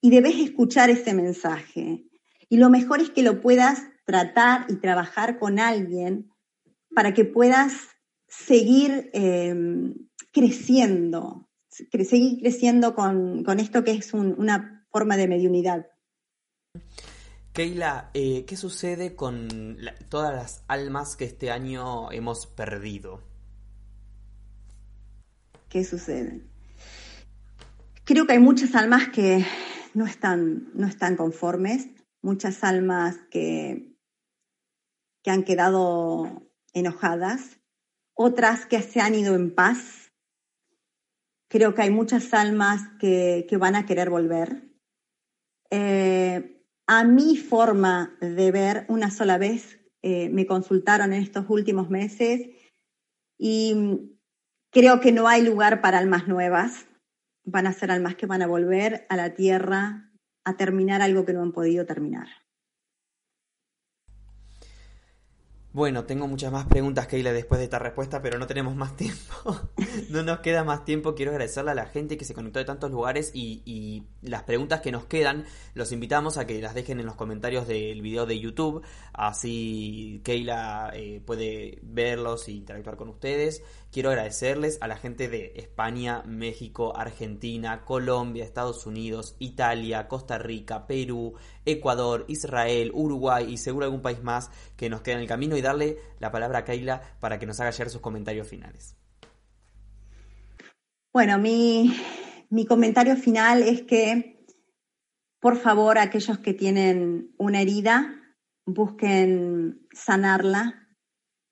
y 0.00 0.10
debes 0.10 0.36
escuchar 0.40 0.90
ese 0.90 1.14
mensaje. 1.14 2.04
Y 2.48 2.56
lo 2.56 2.70
mejor 2.70 3.00
es 3.00 3.10
que 3.10 3.22
lo 3.22 3.40
puedas 3.40 3.82
tratar 4.04 4.66
y 4.68 4.76
trabajar 4.76 5.38
con 5.38 5.60
alguien 5.60 6.32
para 6.92 7.14
que 7.14 7.24
puedas 7.24 7.72
seguir 8.26 9.10
eh, 9.12 9.54
creciendo, 10.32 11.48
seguir 11.68 12.40
creciendo 12.40 12.94
con, 12.94 13.44
esto 13.60 13.84
que 13.84 13.92
es 13.92 14.12
una 14.12 14.86
forma 14.90 15.16
de 15.16 15.28
mediunidad. 15.28 15.86
Keila, 17.52 18.10
eh, 18.14 18.44
¿qué 18.46 18.56
sucede 18.56 19.16
con 19.16 19.76
todas 20.08 20.34
las 20.34 20.64
almas 20.68 21.16
que 21.16 21.24
este 21.24 21.50
año 21.50 22.12
hemos 22.12 22.46
perdido? 22.46 23.22
¿Qué 25.68 25.84
sucede? 25.84 26.42
Creo 28.04 28.26
que 28.26 28.34
hay 28.34 28.38
muchas 28.38 28.74
almas 28.76 29.08
que 29.08 29.44
no 29.94 30.06
están, 30.06 30.70
no 30.74 30.86
están 30.86 31.16
conformes, 31.16 31.88
muchas 32.22 32.62
almas 32.62 33.16
que, 33.30 33.96
que 35.22 35.30
han 35.30 35.42
quedado 35.42 36.48
enojadas, 36.72 37.58
otras 38.14 38.66
que 38.66 38.80
se 38.80 39.00
han 39.00 39.16
ido 39.16 39.34
en 39.34 39.52
paz. 39.52 40.12
Creo 41.48 41.74
que 41.74 41.82
hay 41.82 41.90
muchas 41.90 42.32
almas 42.32 42.82
que, 43.00 43.44
van 43.58 43.74
a 43.74 43.86
querer 43.86 44.08
volver. 44.08 44.68
Eh, 45.70 46.59
a 46.92 47.04
mi 47.04 47.36
forma 47.36 48.16
de 48.20 48.50
ver, 48.50 48.84
una 48.88 49.12
sola 49.12 49.38
vez 49.38 49.78
eh, 50.02 50.28
me 50.30 50.44
consultaron 50.44 51.12
en 51.12 51.22
estos 51.22 51.44
últimos 51.48 51.88
meses 51.88 52.48
y 53.38 54.10
creo 54.72 55.00
que 55.00 55.12
no 55.12 55.28
hay 55.28 55.44
lugar 55.44 55.82
para 55.82 55.98
almas 55.98 56.26
nuevas. 56.26 56.88
Van 57.44 57.68
a 57.68 57.72
ser 57.72 57.92
almas 57.92 58.16
que 58.16 58.26
van 58.26 58.42
a 58.42 58.48
volver 58.48 59.06
a 59.08 59.14
la 59.14 59.34
tierra 59.34 60.10
a 60.44 60.56
terminar 60.56 61.00
algo 61.00 61.24
que 61.24 61.32
no 61.32 61.42
han 61.42 61.52
podido 61.52 61.86
terminar. 61.86 62.26
Bueno, 65.72 66.02
tengo 66.02 66.26
muchas 66.26 66.50
más 66.50 66.66
preguntas, 66.66 67.06
Keila, 67.06 67.32
después 67.32 67.60
de 67.60 67.66
esta 67.66 67.78
respuesta, 67.78 68.20
pero 68.20 68.40
no 68.40 68.48
tenemos 68.48 68.74
más 68.74 68.96
tiempo. 68.96 69.60
no 70.08 70.24
nos 70.24 70.40
queda 70.40 70.64
más 70.64 70.84
tiempo. 70.84 71.14
Quiero 71.14 71.30
agradecerle 71.30 71.70
a 71.70 71.74
la 71.76 71.86
gente 71.86 72.16
que 72.16 72.24
se 72.24 72.34
conectó 72.34 72.58
de 72.58 72.64
tantos 72.64 72.90
lugares 72.90 73.30
y, 73.34 74.06
las 74.20 74.42
preguntas 74.42 74.80
que 74.80 74.90
nos 74.90 75.04
quedan, 75.04 75.44
los 75.74 75.92
invitamos 75.92 76.38
a 76.38 76.46
que 76.46 76.60
las 76.60 76.74
dejen 76.74 76.98
en 76.98 77.06
los 77.06 77.14
comentarios 77.14 77.68
del 77.68 78.02
video 78.02 78.26
de 78.26 78.40
YouTube. 78.40 78.82
Así 79.12 80.20
Keila 80.24 80.90
eh, 80.92 81.22
puede 81.24 81.78
verlos 81.82 82.48
e 82.48 82.52
interactuar 82.52 82.96
con 82.96 83.08
ustedes. 83.08 83.62
Quiero 83.92 84.10
agradecerles 84.10 84.78
a 84.80 84.86
la 84.86 84.96
gente 84.96 85.28
de 85.28 85.52
España, 85.56 86.22
México, 86.24 86.96
Argentina, 86.96 87.84
Colombia, 87.84 88.44
Estados 88.44 88.86
Unidos, 88.86 89.34
Italia, 89.40 90.06
Costa 90.06 90.38
Rica, 90.38 90.86
Perú, 90.86 91.34
Ecuador, 91.64 92.24
Israel, 92.28 92.92
Uruguay 92.94 93.46
y 93.52 93.56
seguro 93.56 93.86
algún 93.86 94.00
país 94.00 94.22
más 94.22 94.52
que 94.76 94.88
nos 94.88 95.00
queda 95.00 95.16
en 95.16 95.22
el 95.22 95.26
camino 95.26 95.56
y 95.56 95.62
darle 95.62 95.98
la 96.20 96.30
palabra 96.30 96.60
a 96.60 96.64
Keila 96.64 97.02
para 97.18 97.40
que 97.40 97.46
nos 97.46 97.58
haga 97.58 97.72
llegar 97.72 97.90
sus 97.90 98.00
comentarios 98.00 98.46
finales. 98.46 98.96
Bueno, 101.12 101.38
mi, 101.38 101.92
mi 102.48 102.66
comentario 102.66 103.16
final 103.16 103.64
es 103.64 103.82
que, 103.82 104.46
por 105.40 105.56
favor, 105.56 105.98
aquellos 105.98 106.38
que 106.38 106.54
tienen 106.54 107.34
una 107.38 107.60
herida, 107.60 108.14
busquen 108.66 109.88
sanarla, 109.92 110.88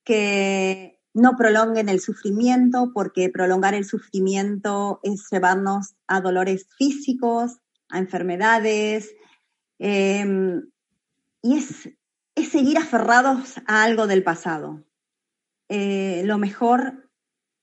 que 0.05 0.98
no 1.19 1.37
prolonguen 1.37 1.89
el 1.89 2.01
sufrimiento, 2.01 2.93
porque 2.95 3.29
prolongar 3.29 3.75
el 3.75 3.85
sufrimiento 3.85 5.01
es 5.03 5.29
llevarnos 5.31 5.95
a 6.07 6.21
dolores 6.21 6.69
físicos, 6.79 7.59
a 7.89 7.99
enfermedades, 7.99 9.15
em, 9.81 10.71
y 11.43 11.59
es, 11.59 11.91
es, 12.37 12.49
seguir 12.49 12.79
aferrados 12.79 13.57
a 13.67 13.83
algo 13.83 14.07
del 14.07 14.23
pasado. 14.23 14.85
Eh, 15.69 16.23
lo 16.25 16.39
mejor 16.39 17.11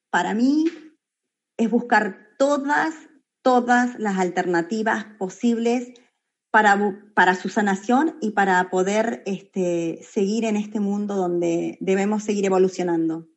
para 0.09 0.33
mí 0.33 0.65
es 1.57 1.69
buscar 1.69 2.35
todas, 2.37 2.93
todas 3.41 3.97
las 3.99 4.17
alternativas 4.17 5.05
posibles 5.17 5.93
para, 6.51 6.77
para 7.13 7.35
su 7.35 7.47
sanación 7.47 8.17
y 8.21 8.31
para 8.31 8.69
poder 8.69 9.23
este, 9.25 10.01
seguir 10.03 10.43
en 10.43 10.57
este 10.57 10.81
mundo 10.81 11.15
donde 11.15 11.77
debemos 11.79 12.23
seguir 12.23 12.45
evolucionando. 12.45 13.29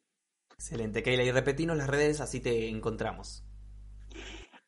Excelente, 0.59 1.05
Keila. 1.05 1.23
Y 1.23 1.31
repetimos 1.31 1.77
las 1.77 1.87
redes, 1.87 2.21
así 2.21 2.41
te 2.41 2.69
encontramos. 2.69 3.45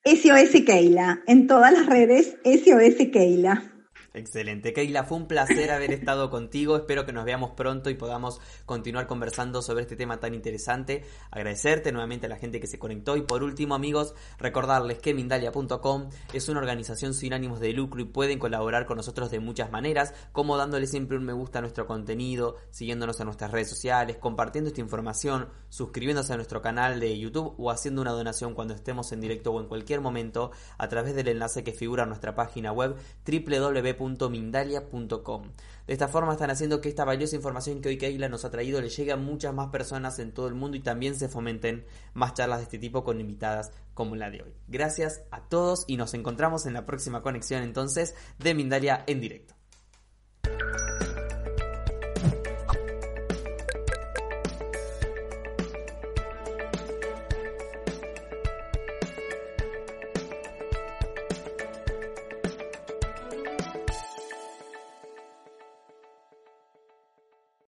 SOS 0.05 0.65
Keila. 0.65 1.23
En 1.27 1.49
todas 1.49 1.73
las 1.73 1.87
redes, 1.87 2.37
SOS 2.45 3.11
Keila. 3.13 3.80
Excelente, 4.13 4.73
Keila, 4.73 5.05
fue 5.05 5.19
un 5.19 5.29
placer 5.29 5.71
haber 5.71 5.93
estado 5.93 6.31
contigo. 6.31 6.77
Espero 6.77 7.07
que 7.07 7.13
nos 7.13 7.25
veamos 7.25 7.53
pronto 7.53 7.91
y 7.91 7.95
podamos 7.95 8.41
continuar 8.67 9.07
conversando 9.07 9.63
sobre 9.63 9.83
este 9.83 9.95
tema 9.95 10.19
tan 10.19 10.35
interesante. 10.35 11.05
Agradecerte 11.31 11.93
nuevamente 11.93 12.27
a 12.27 12.29
la 12.29 12.37
gente 12.37 12.59
que 12.59 12.67
se 12.67 12.81
conectó. 12.81 13.17
Y 13.17 13.23
por 13.23 13.45
último, 13.45 13.77
amigos, 13.77 14.17
recordarles 14.39 14.99
que 14.99 15.15
Mindalia.com 15.15 16.11
es 16.33 16.49
una 16.49 16.59
organización 16.59 17.15
sin 17.15 17.35
ánimos 17.35 17.61
de 17.61 17.73
lucro 17.73 18.01
y 18.01 18.05
pueden 18.05 18.41
colaborar 18.41 18.85
con 18.85 18.97
nosotros 18.97 19.31
de 19.31 19.39
muchas 19.39 19.71
maneras, 19.71 20.13
como 20.33 20.57
dándole 20.57 20.89
siempre 20.89 21.17
un 21.17 21.25
me 21.25 21.33
gusta 21.33 21.61
a 21.61 21.63
nuestro 21.63 21.87
contenido, 21.87 22.57
siguiéndonos 22.71 23.21
en 23.21 23.27
nuestras 23.27 23.53
redes 23.53 23.69
sociales, 23.69 24.17
compartiendo 24.17 24.69
esta 24.69 24.81
información, 24.81 25.51
suscribiéndose 25.69 26.33
a 26.33 26.37
nuestro 26.37 26.61
canal 26.61 26.99
de 26.99 27.17
YouTube 27.17 27.55
o 27.59 27.71
haciendo 27.71 28.03
una 28.03 28.11
donación 28.11 28.55
cuando 28.55 28.75
estemos 28.75 29.13
en 29.13 29.21
directo 29.21 29.53
o 29.53 29.61
en 29.61 29.69
cualquier 29.69 30.01
momento 30.01 30.51
a 30.79 30.89
través 30.89 31.15
del 31.15 31.29
enlace 31.29 31.63
que 31.63 31.73
figura 31.73 32.03
en 32.03 32.09
nuestra 32.09 32.35
página 32.35 32.73
web 32.73 32.97
www 33.25 34.00
Mindalia.com. 34.31 35.43
De 35.87 35.93
esta 35.93 36.09
forma 36.09 36.33
están 36.33 36.51
haciendo 36.51 36.81
que 36.81 36.89
esta 36.89 37.05
valiosa 37.05 37.37
información 37.37 37.81
que 37.81 37.89
hoy 37.89 37.99
Keila 37.99 38.29
nos 38.29 38.45
ha 38.45 38.51
traído 38.51 38.81
le 38.81 38.89
llegue 38.89 39.13
a 39.13 39.17
muchas 39.17 39.53
más 39.55 39.69
personas 39.69 40.19
en 40.19 40.33
todo 40.33 40.49
el 40.49 40.55
mundo 40.55 40.77
y 40.77 40.81
también 40.81 41.15
se 41.15 41.29
fomenten 41.29 41.85
más 42.15 42.35
charlas 42.35 42.59
de 42.59 42.65
este 42.65 42.79
tipo 42.79 43.05
con 43.05 43.21
invitadas 43.21 43.73
como 43.95 44.17
la 44.17 44.31
de 44.31 44.43
hoy. 44.43 44.55
Gracias 44.69 45.23
a 45.31 45.43
todos 45.43 45.85
y 45.87 45.97
nos 45.97 46.15
encontramos 46.15 46.67
en 46.67 46.75
la 46.75 46.87
próxima 46.87 47.23
conexión 47.23 47.63
entonces 47.63 48.15
de 48.39 48.55
Mindalia 48.55 49.05
en 49.07 49.21
directo. 49.21 49.55